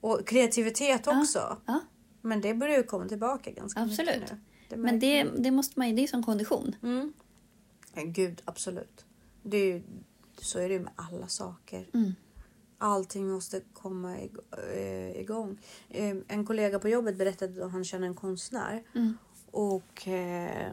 Och 0.00 0.26
kreativitet 0.26 1.06
också. 1.06 1.56
Ja, 1.66 1.80
Men 2.22 2.40
det 2.40 2.54
börjar 2.54 2.76
ju 2.76 2.82
komma 2.82 3.08
tillbaka 3.08 3.50
ganska 3.50 3.80
absolut. 3.80 4.14
mycket 4.20 4.30
nu. 4.32 4.38
Det 4.68 4.76
Men 4.76 4.98
det, 5.00 5.24
det 5.38 5.50
måste 5.50 5.78
man 5.78 5.88
ju, 5.88 5.96
det 5.96 6.02
är 6.02 6.06
som 6.06 6.22
kondition. 6.24 6.76
Mm. 6.82 7.12
Gud, 8.04 8.42
absolut. 8.44 9.04
Det 9.42 9.56
är 9.56 9.64
ju, 9.66 9.82
så 10.40 10.58
är 10.58 10.68
det 10.68 10.74
ju 10.74 10.80
med 10.80 10.92
alla 10.96 11.28
saker. 11.28 11.88
Mm. 11.94 12.14
Allting 12.78 13.28
måste 13.28 13.60
komma 13.72 14.16
eh, 14.74 15.20
igång. 15.20 15.58
Eh, 15.88 16.16
En 16.28 16.46
kollega 16.46 16.78
på 16.78 16.88
jobbet 16.88 17.16
berättade 17.16 17.64
att 17.66 17.72
han 17.72 17.84
känner 17.84 18.06
en 18.06 18.14
konstnär. 18.14 18.82
Mm. 18.94 19.18
Och 19.56 20.08
eh, 20.08 20.66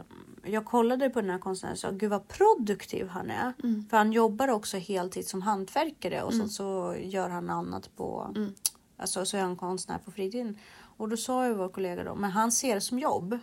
jag 0.43 0.65
kollade 0.65 1.09
på 1.09 1.21
den 1.21 1.29
här 1.29 1.39
konstnären 1.39 1.73
och 1.73 1.79
sa, 1.79 1.91
gud 1.91 2.09
vad 2.09 2.27
produktiv 2.27 3.07
han 3.07 3.29
är. 3.31 3.53
Mm. 3.63 3.85
För 3.89 3.97
han 3.97 4.11
jobbar 4.11 4.47
också 4.47 4.77
heltid 4.77 5.27
som 5.27 5.41
hantverkare 5.41 6.23
och 6.23 6.33
så, 6.33 6.47
så 6.47 6.95
gör 6.99 7.29
han 7.29 7.49
annat 7.49 7.95
på, 7.95 8.31
Mm. 8.35 8.53
alltså 8.97 9.25
så 9.25 9.37
är 9.37 9.41
han 9.41 9.55
konstnär 9.55 9.97
på 9.97 10.11
fritiden. 10.11 10.57
Och 10.97 11.09
då 11.09 11.17
sa 11.17 11.47
ju 11.47 11.53
vår 11.53 11.69
kollega 11.69 12.03
då, 12.03 12.15
men 12.15 12.31
han 12.31 12.51
ser 12.51 12.75
det 12.75 12.81
som 12.81 12.99
jobb. 12.99 13.39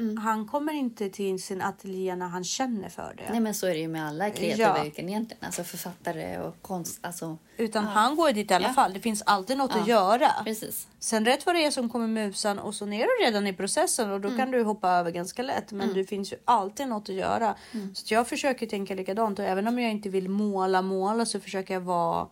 Mm. 0.00 0.16
Han 0.16 0.46
kommer 0.46 0.72
inte 0.72 1.08
till 1.10 1.42
sin 1.42 1.62
ateljé 1.62 2.16
när 2.16 2.26
han 2.28 2.44
känner 2.44 2.88
för 2.88 3.14
det. 3.16 3.30
Nej 3.30 3.40
men 3.40 3.54
så 3.54 3.66
är 3.66 3.70
det 3.70 3.78
ju 3.80 3.88
med 3.88 4.06
alla 4.08 4.30
kreativa 4.30 4.78
Ja. 4.78 4.86
yrken 4.86 5.08
egentligen. 5.08 5.44
Alltså 5.44 5.64
författare 5.64 6.38
och 6.38 6.62
konst. 6.62 6.98
Alltså, 7.02 7.38
Utan 7.56 7.84
han 7.86 8.16
går 8.16 8.32
dit 8.32 8.50
i 8.50 8.54
alla 8.54 8.68
Ja. 8.68 8.72
fall. 8.72 8.92
Det 8.92 9.00
finns 9.00 9.22
alltid 9.26 9.58
något 9.58 9.70
Ja. 9.74 9.80
att 9.82 9.88
göra. 9.88 10.28
precis. 10.44 10.88
Sen 10.98 11.24
rätt 11.24 11.46
vad 11.46 11.54
det 11.54 11.64
är 11.64 11.70
som 11.70 11.88
kommer 11.88 12.06
musan 12.06 12.58
och 12.58 12.74
så 12.74 12.84
är 12.84 12.90
du 13.20 13.24
redan 13.26 13.46
i 13.46 13.52
processen 13.52 14.10
och 14.10 14.20
då 14.20 14.36
kan 14.36 14.50
du 14.50 14.62
hoppa 14.62 14.88
över 14.90 15.10
ganska 15.10 15.42
lätt. 15.42 15.72
Men 15.72 15.94
det 15.94 16.04
finns 16.04 16.32
ju 16.32 16.36
alltid 16.44 16.88
något 16.88 17.08
att 17.08 17.14
göra. 17.14 17.54
Så 17.94 18.04
att 18.04 18.10
jag 18.10 18.28
försöker 18.28 18.66
tänka 18.66 18.94
likadant 18.94 19.38
och 19.38 19.44
även 19.44 19.68
om 19.68 19.78
jag 19.78 19.90
inte 19.90 20.08
vill 20.08 20.28
måla 20.28 20.82
måla 20.82 21.26
så 21.26 21.40
försöker 21.40 21.74
jag 21.74 21.80
vara 21.80 22.28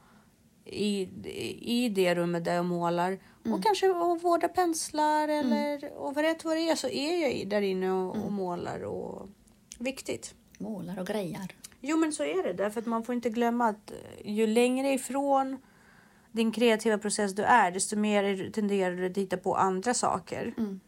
i, 0.64 1.08
i 1.60 1.88
det 1.88 2.14
rummet 2.14 2.44
där 2.44 2.54
jag 2.54 2.64
målar 2.64 3.18
och 3.44 3.62
kanske 3.62 3.88
och 3.88 4.22
vårda 4.22 4.48
penslar 4.48 5.28
eller 5.28 5.92
och 5.96 6.14
vad 6.14 6.24
rätt 6.24 6.44
vad 6.44 6.56
det 6.56 6.70
är 6.70 6.76
så 6.76 6.88
är 6.88 7.22
jag 7.22 7.48
där 7.48 7.62
inne 7.62 7.92
och, 7.92 8.24
och 8.24 8.32
målar 8.32 8.84
och 8.84 9.28
viktigt. 9.78 10.34
Målar 10.58 10.98
och 10.98 11.06
grejar. 11.06 11.52
Jo 11.80 11.96
men 11.96 12.12
så 12.12 12.22
är 12.22 12.42
det 12.42 12.52
därför 12.52 12.80
att 12.80 12.86
man 12.86 13.04
får 13.04 13.14
inte 13.14 13.30
glömma 13.30 13.68
att 13.68 13.90
eh, 13.90 14.32
ju 14.32 14.46
längre 14.46 14.92
ifrån 14.92 15.56
din 16.32 16.52
kreativa 16.52 16.98
process 16.98 17.34
du 17.34 17.42
är 17.42 17.70
desto 17.70 17.96
mer 17.96 18.50
tenderar 18.50 18.96
du 18.96 19.06
att 19.06 19.14
titta 19.14 19.36
på 19.36 19.56
andra 19.56 19.94
saker 19.94 20.54
Mm. 20.58 20.80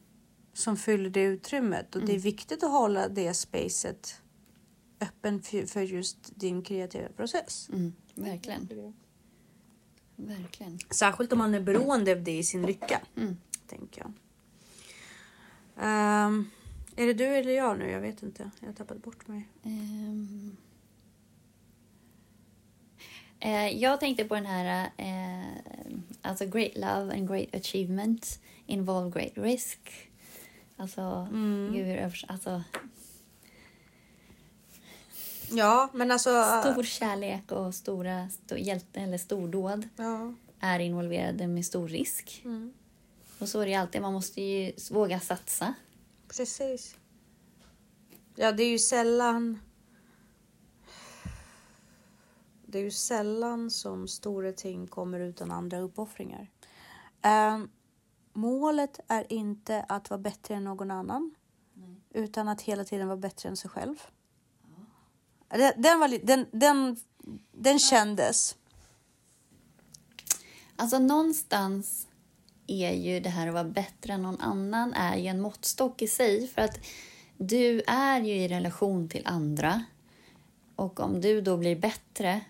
som 0.53 0.77
fyller 0.77 1.11
det 1.11 1.23
utrymmet 1.23 1.97
och 1.97 2.03
det 2.07 2.15
är 2.15 2.19
viktigt 2.19 2.63
att 2.63 2.71
hålla 2.71 3.09
det 3.09 3.35
spacet 3.35 4.23
öppen 5.01 5.43
för, 5.43 5.67
för 5.67 5.81
just 5.81 6.41
din 6.41 6.63
kreativa 6.63 7.09
process. 7.09 7.69
Mm, 7.73 7.93
verkligen. 8.15 8.95
Verkligen. 10.27 10.79
Särskilt 10.91 11.33
om 11.33 11.39
man 11.39 11.55
är 11.55 11.61
beroende 11.61 12.13
av 12.13 12.23
det 12.23 12.39
i 12.39 12.43
sin 12.45 12.67
lycka, 12.67 13.01
Mm. 13.17 13.37
tänker 13.67 14.01
jag. 14.03 14.13
Ehm, 15.85 16.51
är 16.97 17.07
det 17.07 17.15
du 17.15 17.25
eller 17.27 17.53
jag 17.53 17.79
nu? 17.79 17.91
Jag 17.91 18.01
vet 18.01 18.23
inte. 18.23 18.51
Jag 18.61 18.67
har 18.69 18.75
tappat 18.75 19.03
bort 19.03 19.29
mig. 19.29 19.49
Ehm. 19.63 20.57
Eh, 23.41 23.69
jag 23.69 24.01
tänkte 24.01 24.25
på 24.25 24.35
den 24.35 24.47
här, 24.47 24.91
eh, 24.97 25.47
alltså 26.23 26.47
great 26.47 26.75
love 26.77 27.15
and 27.19 27.29
great 27.29 27.55
achievement 27.55 28.41
involve 28.67 29.11
great 29.11 29.33
risk. 29.35 30.11
Alltså, 30.77 31.29
gud, 31.73 31.87
hur 31.87 31.97
övers- 31.97 32.25
alltså 32.29 32.63
Ja, 35.51 35.88
men 35.92 36.11
alltså... 36.11 36.30
stor 36.62 36.82
kärlek 36.82 37.53
och 37.53 37.74
stora 37.74 38.28
sto- 38.28 38.57
hjälte 38.59 39.01
eller 39.01 39.18
stordåd 39.18 39.88
Ja. 39.96 40.34
är 40.61 40.78
involverade 40.78 41.46
med 41.46 41.66
stor 41.66 41.88
risk. 41.88 42.42
Mm. 42.44 42.72
Och 43.38 43.48
så 43.48 43.61
är 43.61 43.66
det 43.66 43.74
alltid, 43.74 44.03
man 44.03 44.12
måste 44.12 44.40
ju 44.42 44.72
våga 44.90 45.20
satsa. 45.20 45.74
Precis. 46.28 46.96
Ja, 48.36 48.53
det 48.53 48.62
är 48.62 48.68
ju 48.70 48.78
sällan... 48.78 49.61
Det 52.66 52.78
är 52.78 52.82
ju 52.82 52.90
sällan 52.90 53.70
som 53.70 54.09
stora 54.09 54.53
ting 54.53 54.86
kommer 54.86 55.20
utan 55.20 55.51
andra 55.51 55.78
uppoffringar. 55.80 56.51
Ehm, 57.22 57.70
målet 58.32 59.01
är 59.09 59.32
inte 59.32 59.84
att 59.88 60.11
vara 60.11 60.18
bättre 60.20 60.55
än 60.55 60.64
någon 60.64 60.90
annan. 60.90 61.34
Utan 62.14 62.48
att 62.48 62.61
hela 62.62 62.84
tiden 62.84 63.07
vara 63.09 63.16
bättre 63.16 63.48
än 63.48 63.57
sig 63.57 63.70
själv. 63.70 63.96
Den, 65.51 65.72
den, 65.76 66.01
var, 66.01 66.26
den, 66.26 66.46
den, 66.53 66.96
den 67.53 67.78
kändes. 67.78 68.57
Alltså 70.76 70.98
någonstans 70.98 72.07
är 72.66 72.92
ju 72.92 73.20
det 73.20 73.28
här 73.28 73.46
att 73.46 73.55
vara 73.55 73.64
bättre 73.64 74.12
än 74.12 74.22
någon 74.22 74.40
annan 74.40 74.94
är 74.94 75.16
ju 75.16 75.26
en 75.26 75.40
måttstock 75.40 76.03
i 76.03 76.09
sig. 76.09 76.48
För 76.48 76.62
att 76.62 76.78
du 77.36 77.82
är 77.86 78.20
ju 78.20 78.32
i 78.32 78.48
relation 78.48 79.09
till 79.09 79.26
andra. 79.26 79.84
Och 80.76 81.01
om 81.01 81.20
du 81.20 81.40
då 81.40 81.57
blir 81.57 81.76
bättre 81.76 82.40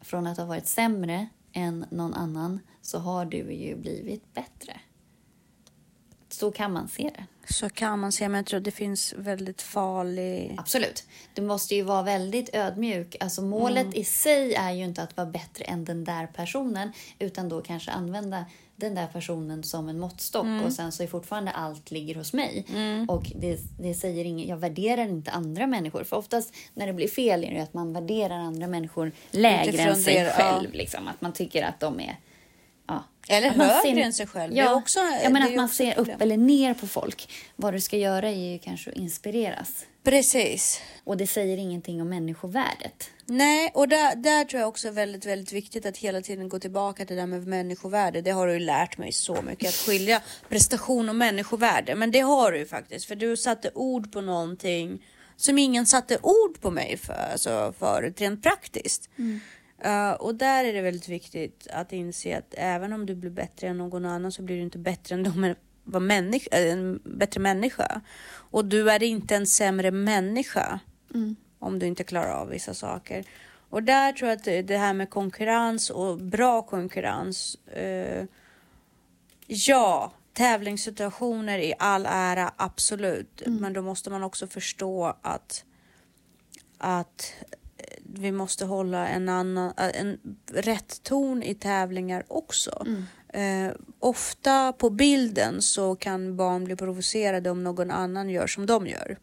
från 0.00 0.26
att 0.26 0.38
ha 0.38 0.44
varit 0.44 0.66
sämre 0.66 1.28
än 1.52 1.86
någon 1.90 2.14
annan 2.14 2.60
så 2.82 2.98
har 2.98 3.24
du 3.24 3.52
ju 3.52 3.76
blivit 3.76 4.34
bättre. 4.34 4.80
Så 6.28 6.50
kan 6.50 6.72
man 6.72 6.88
se 6.88 7.10
det. 7.14 7.26
Så 7.48 7.68
kan 7.68 7.98
man 7.98 8.12
se, 8.12 8.28
men 8.28 8.36
jag 8.38 8.46
tror 8.46 8.60
det 8.60 8.70
finns 8.70 9.14
väldigt 9.16 9.62
farlig... 9.62 10.54
Absolut. 10.58 11.04
Du 11.34 11.42
måste 11.42 11.74
ju 11.74 11.82
vara 11.82 12.02
väldigt 12.02 12.54
ödmjuk. 12.54 13.16
Alltså 13.20 13.42
målet 13.42 13.84
Mm. 13.86 13.96
i 13.96 14.04
sig 14.04 14.54
är 14.54 14.72
ju 14.72 14.84
inte 14.84 15.02
att 15.02 15.16
vara 15.16 15.26
bättre 15.26 15.64
än 15.64 15.84
den 15.84 16.04
där 16.04 16.26
personen 16.26 16.92
utan 17.18 17.48
då 17.48 17.60
kanske 17.60 17.90
använda 17.90 18.44
den 18.76 18.94
där 18.94 19.06
personen 19.06 19.62
som 19.62 19.88
en 19.88 19.98
måttstock 19.98 20.44
Mm. 20.44 20.64
och 20.64 20.72
sen 20.72 20.92
så 20.92 21.02
är 21.02 21.06
fortfarande 21.06 21.50
allt 21.50 21.90
ligger 21.90 22.14
hos 22.14 22.32
mig. 22.32 22.64
Och 23.08 23.32
det, 23.34 23.60
det 23.78 23.94
säger 23.94 24.24
inget, 24.24 24.48
jag 24.48 24.56
värderar 24.56 25.08
inte 25.08 25.30
andra 25.30 25.66
människor. 25.66 26.04
För 26.04 26.16
oftast 26.16 26.54
när 26.74 26.86
det 26.86 26.92
blir 26.92 27.08
fel 27.08 27.44
är 27.44 27.48
det 27.48 27.54
ju 27.54 27.60
att 27.62 27.74
man 27.74 27.92
värderar 27.92 28.38
andra 28.38 28.66
människor 28.66 29.12
lägre 29.30 29.82
än 29.82 29.96
sig 29.96 30.14
det, 30.14 30.20
ja. 30.20 30.30
själv. 30.32 30.72
Liksom. 30.72 31.08
Att 31.08 31.20
man 31.20 31.32
tycker 31.32 31.62
att 31.62 31.80
de 31.80 32.00
är... 32.00 32.16
Ja. 32.88 33.04
Eller 33.28 33.48
Att 33.50 33.56
högre 33.84 34.02
än 34.02 34.12
sig 34.12 34.26
själv. 34.26 34.56
Ja, 34.56 34.74
också- 34.74 35.00
ja 35.22 35.30
men 35.30 35.42
att 35.42 35.54
man 35.54 35.68
ser 35.68 35.84
ett 35.92 35.98
upp 35.98 36.06
problem. 36.06 36.20
eller 36.20 36.36
ner 36.36 36.74
på 36.74 36.86
folk. 36.86 37.32
Vad 37.56 37.72
du 37.74 37.80
ska 37.80 37.96
göra 37.96 38.28
är 38.28 38.52
ju 38.52 38.58
kanske 38.58 38.90
att 38.90 38.96
inspireras. 38.96 39.84
Precis. 40.02 40.80
Och 41.04 41.16
det 41.16 41.26
säger 41.26 41.56
ingenting 41.58 42.02
om 42.02 42.08
människovärdet. 42.08 43.10
Nej, 43.26 43.70
och 43.74 43.88
där, 43.88 44.16
där 44.16 44.44
tror 44.44 44.60
jag 44.60 44.68
också 44.68 44.88
är 44.88 44.92
väldigt, 44.92 45.26
väldigt 45.26 45.52
viktigt 45.52 45.86
att 45.86 45.96
hela 45.96 46.20
tiden 46.20 46.48
gå 46.48 46.58
tillbaka 46.58 47.04
till 47.04 47.16
det 47.16 47.22
där 47.22 47.26
med 47.26 47.46
människovärde. 47.46 48.20
Det 48.20 48.30
har 48.30 48.46
du 48.46 48.52
ju 48.52 48.58
lärt 48.58 48.98
mig 48.98 49.12
så 49.12 49.42
mycket, 49.42 49.68
att 49.68 49.74
skilja 49.74 50.22
prestation 50.48 51.08
och 51.08 51.16
människovärde. 51.16 51.94
Men 51.94 52.10
det 52.10 52.20
har 52.20 52.52
du 52.52 52.58
ju 52.58 52.66
faktiskt, 52.66 53.04
för 53.06 53.14
du 53.16 53.36
satte 53.36 53.70
ord 53.74 54.12
på 54.12 54.20
någonting 54.20 55.06
som 55.36 55.58
ingen 55.58 55.86
satte 55.86 56.18
ord 56.22 56.60
på 56.60 56.70
mig 56.70 56.96
för, 56.96 57.28
alltså 57.32 57.74
förut, 57.78 58.20
rent 58.20 58.42
praktiskt. 58.42 59.10
Uh, 59.86 60.12
och 60.12 60.34
där 60.34 60.64
är 60.64 60.72
det 60.72 60.82
väldigt 60.82 61.08
viktigt 61.08 61.66
att 61.72 61.92
inse 61.92 62.38
att 62.38 62.54
även 62.56 62.92
om 62.92 63.06
du 63.06 63.14
blir 63.14 63.30
bättre 63.30 63.68
än 63.68 63.78
någon 63.78 64.04
annan 64.04 64.32
så 64.32 64.42
blir 64.42 64.56
du 64.56 64.62
inte 64.62 64.78
bättre 64.78 65.14
än 65.14 65.22
de 65.22 65.54
var 65.84 66.00
människa, 66.00 66.48
äh, 66.52 66.72
en 66.72 67.00
bättre 67.04 67.40
människa. 67.40 68.00
Och 68.50 68.64
du 68.64 68.90
är 68.90 69.02
inte 69.02 69.36
en 69.36 69.46
sämre 69.46 69.90
människa 69.90 70.80
om 71.58 71.78
du 71.78 71.86
inte 71.86 72.04
klarar 72.04 72.32
av 72.32 72.48
vissa 72.48 72.74
saker. 72.74 73.24
Och 73.70 73.82
där 73.82 74.12
tror 74.12 74.28
jag 74.28 74.36
att 74.36 74.66
det- 74.68 74.76
här 74.76 74.94
med 74.94 75.10
konkurrens 75.10 75.90
och 75.90 76.18
bra 76.18 76.62
konkurrens. 76.62 77.54
Eh, 77.66 78.24
ja, 79.46 80.12
tävlingssituationer 80.32 81.58
i 81.58 81.74
all 81.78 82.06
ära, 82.08 82.52
absolut. 82.56 83.42
Men 83.60 83.72
då 83.72 83.82
måste 83.82 84.10
man 84.10 84.22
också 84.22 84.46
förstå 84.46 85.16
att, 85.22 85.64
att 86.78 87.34
eh, 87.40 87.58
vi 88.18 88.32
måste 88.32 88.64
hålla 88.64 89.08
en, 89.08 89.28
annan, 89.28 89.72
eh, 89.78 90.00
en 90.00 90.18
rätt 90.52 91.02
ton 91.02 91.42
i 91.42 91.54
tävlingar 91.54 92.24
också. 92.28 92.86
Eh, 93.28 93.72
ofta 93.98 94.72
på 94.72 94.90
bilden 94.90 95.62
så 95.62 95.96
kan 95.96 96.36
barn 96.36 96.64
bli 96.64 96.76
provocerade 96.76 97.50
om 97.50 97.64
någon 97.64 97.90
annan 97.90 98.30
gör 98.30 98.46
som 98.46 98.66
de 98.66 98.86
gör. 98.86 99.18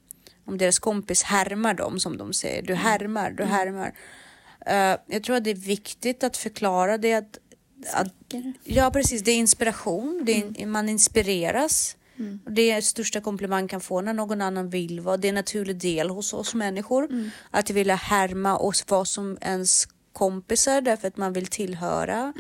Om 0.46 0.58
deras 0.58 0.80
kompis 0.80 1.24
härmar 1.24 1.74
dem 1.74 2.00
som 2.00 2.18
de 2.18 2.34
säger. 2.34 2.62
Du 2.62 2.76
härmar, 2.76 3.32
du 3.32 3.44
härmar. 3.44 3.94
Eh, 4.66 4.98
jag 5.08 5.24
tror 5.24 5.36
att 5.36 5.44
det 5.44 5.52
är 5.52 5.56
viktigt 5.56 6.24
att 6.24 6.38
förklara 6.38 6.98
det. 6.98 7.14
Att, 7.14 7.38
att, 7.94 8.14
ja, 8.64 8.92
precis. 8.94 9.22
Det 9.22 9.32
är 9.32 9.38
inspiration. 9.38 10.22
Det 10.26 10.44
är, 10.58 10.66
Man 10.66 10.90
inspireras. 10.90 11.96
Och 12.46 12.52
Det 12.52 12.72
är 12.72 12.82
största 12.82 13.22
komplimang 13.22 13.62
man 13.62 13.68
kan 13.68 13.82
få 13.82 14.02
när 14.02 14.14
någon 14.14 14.42
annan 14.42 14.70
vill 14.70 15.00
vara. 15.00 15.18
Det 15.18 15.28
är 15.28 15.30
en 15.30 15.36
naturlig 15.36 15.76
del 15.76 16.10
hos 16.10 16.34
oss 16.34 16.54
människor. 16.54 17.32
Att 17.52 17.70
vilja 17.70 17.96
härma 17.96 18.58
och 18.58 18.76
vara 18.88 19.06
som 19.06 19.38
ens 19.42 19.88
kompisar 20.14 20.82
därför 20.82 21.08
att 21.08 21.18
man 21.18 21.34
vill 21.34 21.48
tillhöra. 21.48 22.34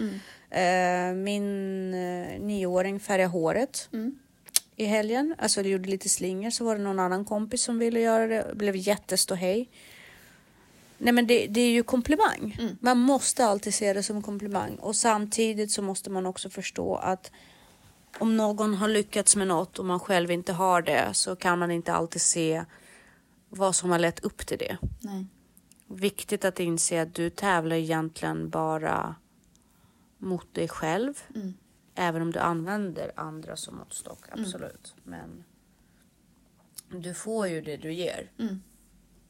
Eh, 0.49 1.13
min 1.13 1.93
eh, 1.93 2.39
nioåring 2.39 2.99
färgade 2.99 3.29
håret 3.29 3.89
i 4.75 4.85
helgen. 4.85 5.35
Alltså 5.37 5.63
det 5.63 5.69
gjorde 5.69 5.89
lite 5.89 6.09
slinger 6.09 6.51
så 6.51 6.65
var 6.65 6.75
det 6.75 6.81
någon 6.81 6.99
annan 6.99 7.25
kompis 7.25 7.61
som 7.61 7.79
ville 7.79 7.99
göra 7.99 8.27
det. 8.27 8.45
Det 8.49 8.55
blev 8.55 8.75
jätteståhej. 8.75 9.69
Nej 10.97 11.13
men 11.13 11.27
det, 11.27 11.47
det 11.47 11.61
är 11.61 11.71
ju 11.71 11.83
komplimang. 11.83 12.57
Man 12.79 12.97
måste 12.97 13.45
alltid 13.45 13.73
se 13.73 13.93
det 13.93 14.03
som 14.03 14.21
komplimang. 14.21 14.75
Och 14.75 14.95
samtidigt 14.95 15.71
så 15.71 15.81
måste 15.81 16.09
man 16.09 16.25
också 16.25 16.49
förstå 16.49 16.95
att 16.95 17.31
om 18.19 18.37
någon 18.37 18.73
har 18.73 18.87
lyckats 18.87 19.35
med 19.35 19.47
något 19.47 19.79
och 19.79 19.85
man 19.85 19.99
själv 19.99 20.31
inte 20.31 20.53
har 20.53 20.81
det 20.81 21.13
så 21.13 21.35
kan 21.35 21.59
man 21.59 21.71
inte 21.71 21.93
alltid 21.93 22.21
se 22.21 22.65
vad 23.49 23.75
som 23.75 23.91
har 23.91 23.99
lett 23.99 24.19
upp 24.19 24.45
till 24.45 24.57
det. 24.57 24.77
Nej. 24.99 25.25
Viktigt 25.87 26.45
att 26.45 26.59
inse 26.59 27.01
att 27.01 27.15
du 27.15 27.29
tävlar 27.29 27.75
egentligen 27.75 28.49
bara 28.49 29.15
mot 30.17 30.53
dig 30.53 30.67
själv. 30.67 31.13
Även 31.95 32.21
om 32.21 32.31
du 32.31 32.39
använder 32.39 33.11
andra 33.15 33.55
som 33.55 33.75
måttstock, 33.75 34.25
absolut. 34.31 34.95
Men 35.03 35.43
du 36.89 37.13
får 37.13 37.47
ju 37.47 37.61
det 37.61 37.77
du 37.77 37.93
ger. 37.93 38.31
Mm. 38.39 38.61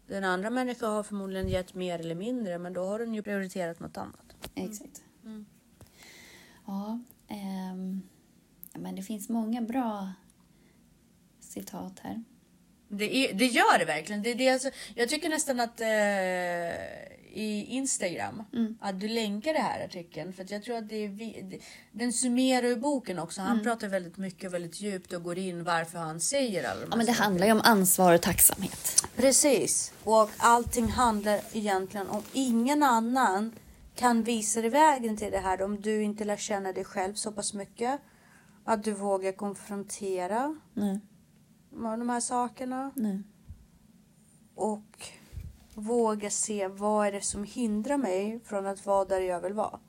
Den 0.08 0.24
andra 0.24 0.50
människan 0.50 0.92
har 0.92 1.04
förmodligen 1.04 1.50
gett 1.50 1.74
mer 1.74 2.00
eller 2.00 2.16
mindre, 2.16 2.58
men 2.58 2.74
då 2.74 2.86
har 2.86 3.00
den 3.00 3.14
ju 3.14 3.22
prioriterat 3.22 3.80
något 3.80 3.98
annat. 3.98 4.36
Exakt. 4.56 5.04
Ja, 6.66 7.00
men 7.00 7.06
det 7.08 7.11
finns 9.12 9.30
många 9.30 9.62
bra 9.62 10.14
citat 11.40 12.00
här. 12.04 12.24
Det, 12.88 13.16
är, 13.16 13.34
det 13.34 13.46
gör 13.46 13.80
det 13.80 13.86
verkligen. 13.86 14.24
Det, 14.24 14.34
det 14.34 14.48
är 14.48 14.54
alltså, 14.54 14.70
jag 14.96 15.10
tycker 15.10 15.30
nästan 15.30 15.60
att 15.60 15.82
eh, 15.82 15.88
i 17.34 17.66
Instagram, 17.70 18.44
att 18.80 19.00
du 19.00 19.08
länkar 19.08 19.54
det 19.54 19.60
här 19.60 19.86
artikeln. 19.86 20.34
För 20.34 20.46
jag 20.50 20.64
tror 20.64 20.78
att 20.78 20.90
det 20.90 20.96
är, 21.06 21.60
den 21.92 22.14
summerar 22.14 22.68
ju 22.68 22.76
boken 22.76 23.20
också. 23.20 23.42
Han 23.42 23.64
pratar 23.64 23.88
väldigt 23.88 24.18
mycket 24.18 24.48
och 24.48 24.54
väldigt 24.54 24.82
djupt 24.82 25.14
och 25.14 25.24
går 25.24 25.38
in 25.38 25.64
varför 25.64 25.98
han 25.98 26.20
säger 26.20 26.70
alla 26.70 26.80
de 26.80 26.88
Ja, 26.92 26.98
men 26.98 27.06
det 27.06 27.06
sakerna. 27.06 27.26
handlar 27.26 27.46
ju 27.46 27.52
om 27.52 27.62
ansvar 27.64 28.14
och 28.14 28.22
tacksamhet. 28.22 29.06
Precis. 29.16 29.94
Och 30.04 30.30
allting 30.38 30.88
handlar 30.88 31.42
egentligen 31.54 32.08
om 32.10 32.24
ingen 32.34 32.84
annan 32.84 33.52
kan 33.96 34.24
visa 34.24 34.62
dig 34.62 34.70
vägen 34.70 35.18
till 35.18 35.32
det 35.32 35.40
här 35.40 35.62
om 35.62 35.82
du 35.82 36.04
inte 36.04 36.26
lär 36.26 36.38
känna 36.38 36.74
dig 36.74 36.84
själv 36.84 37.14
så 37.14 37.32
pass 37.32 37.54
mycket. 37.54 38.02
Att 38.64 38.84
du 38.84 38.94
vågar 38.94 39.32
konfrontera 39.32 40.60
Nej. 40.74 41.00
de 41.70 42.10
här 42.10 42.20
sakerna. 42.20 42.92
Nej. 42.96 43.24
Och 44.56 45.12
våga 45.76 46.30
se 46.30 46.68
vad 46.68 47.08
är 47.08 47.12
det 47.12 47.22
som 47.22 47.44
hindrar 47.44 47.98
mig 47.98 48.40
från 48.44 48.66
att 48.66 48.86
vara 48.86 49.06
där 49.06 49.22
jag 49.22 49.42
vill 49.42 49.54
vara. 49.54 49.80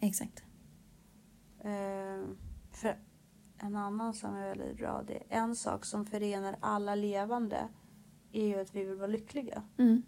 Exakt. 0.00 0.44
Eh, 1.60 2.24
för 2.70 2.98
en 3.58 3.76
annan 3.76 4.14
som 4.14 4.34
är 4.34 4.48
väldigt 4.48 4.76
bra, 4.76 5.02
det 5.06 5.14
är 5.14 5.24
en 5.28 5.56
sak 5.56 5.84
som 5.84 6.06
förenar 6.06 6.56
alla 6.60 6.94
levande 6.94 7.68
är 8.32 8.46
ju 8.46 8.60
att 8.60 8.74
vi 8.74 8.84
vill 8.84 8.96
vara 8.96 9.06
lyckliga. 9.06 9.62
Mm. 9.76 10.02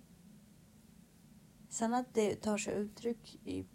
Sen 1.68 1.94
att 1.94 2.14
det 2.14 2.34
tar 2.34 2.58
sig 2.58 2.74
uttryck 2.74 3.40
i... 3.44 3.66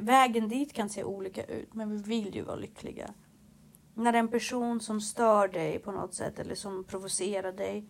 Vägen 0.00 0.48
dit 0.48 0.72
kan 0.72 0.88
se 0.88 1.04
olika 1.04 1.44
ut, 1.44 1.74
men 1.74 1.90
vi 1.90 2.02
vill 2.02 2.34
ju 2.34 2.42
vara 2.42 2.56
lyckliga. 2.56 3.14
När 3.94 4.12
en 4.12 4.28
person 4.28 4.80
som 4.80 5.00
stör 5.00 5.48
dig 5.48 5.78
på 5.78 5.92
något 5.92 6.14
sätt 6.14 6.38
eller 6.38 6.54
som 6.54 6.84
provocerar 6.84 7.52
dig 7.52 7.84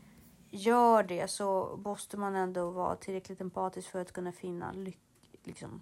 gör 0.51 1.03
det 1.03 1.31
så 1.31 1.81
måste 1.85 2.17
man 2.17 2.35
ändå 2.35 2.71
vara 2.71 2.97
tillräckligt 2.97 3.41
empatisk 3.41 3.91
för 3.91 4.01
att 4.01 4.13
kunna 4.13 4.33
finna 4.33 4.73
lyck... 4.73 5.01
Liksom, 5.45 5.81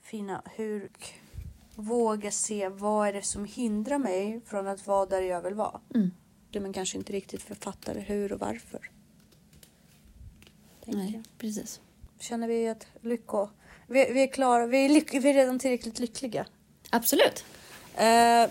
finna 0.00 0.42
hur... 0.54 0.90
Våga 1.76 2.30
se 2.30 2.68
vad 2.68 3.08
är 3.08 3.12
det 3.12 3.22
som 3.22 3.44
hindrar 3.44 3.98
mig 3.98 4.40
från 4.46 4.66
att 4.66 4.86
vara 4.86 5.06
där 5.06 5.22
jag 5.22 5.42
vill 5.42 5.54
vara. 5.54 5.80
Mm. 5.94 6.10
Men 6.52 6.72
kanske 6.72 6.98
inte 6.98 7.12
riktigt 7.12 7.42
författare 7.42 8.00
hur 8.00 8.32
och 8.32 8.40
varför. 8.40 8.90
Tänker 10.84 10.98
Nej, 10.98 11.12
jag. 11.12 11.38
precis. 11.38 11.80
Känner 12.18 12.48
vi 12.48 12.68
att 12.68 12.86
lycko... 13.00 13.48
Vi, 13.86 14.10
vi 14.12 14.22
är 14.22 14.26
klara, 14.26 14.66
vi 14.66 14.84
är, 14.84 14.88
lyck, 14.88 15.14
vi 15.14 15.30
är 15.30 15.34
redan 15.34 15.58
tillräckligt 15.58 15.98
lyckliga. 15.98 16.46
Absolut. 16.90 17.44
Eh, 17.96 18.50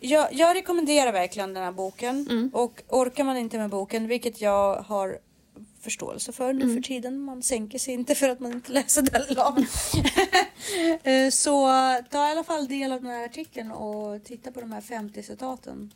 jag, 0.00 0.28
jag 0.32 0.56
rekommenderar 0.56 1.12
verkligen 1.12 1.54
den 1.54 1.62
här 1.64 1.72
boken. 1.72 2.26
Mm. 2.30 2.50
Och 2.52 2.82
orkar 2.88 3.24
man 3.24 3.36
inte 3.36 3.58
med 3.58 3.70
boken, 3.70 4.06
vilket 4.06 4.40
jag 4.40 4.76
har 4.76 5.18
förståelse 5.82 6.32
för 6.32 6.52
nu 6.52 6.64
Mm. 6.64 6.76
för 6.76 6.82
tiden. 6.82 7.20
Man 7.20 7.42
sänker 7.42 7.78
sig 7.78 7.94
inte 7.94 8.14
för 8.14 8.28
att 8.28 8.40
man 8.40 8.52
inte 8.52 8.72
läser 8.72 9.02
Dalai. 9.02 9.66
Eh, 11.02 11.30
Så 11.30 11.66
ta 12.10 12.28
i 12.28 12.30
alla 12.32 12.44
fall 12.44 12.68
del 12.68 12.92
av 12.92 13.00
den 13.02 13.10
här 13.10 13.24
artikeln 13.24 13.72
och 13.72 14.24
titta 14.24 14.52
på 14.52 14.60
de 14.60 14.72
här 14.72 14.80
50 14.80 15.22
citaten. 15.22 15.92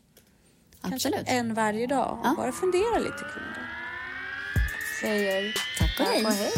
Kanske 0.80 1.08
Absolut. 1.08 1.28
en 1.28 1.54
varje 1.54 1.86
dag. 1.86 2.18
Ja. 2.24 2.34
Bara 2.36 2.52
fundera 2.52 2.98
lite 2.98 3.18
kring 3.18 3.52
det. 3.54 3.60
Säger 5.00 5.54
Tack 5.78 6.00
och 6.00 6.06
hej. 6.06 6.22
tack 6.22 6.32
och 6.32 6.38
hej. 6.38 6.52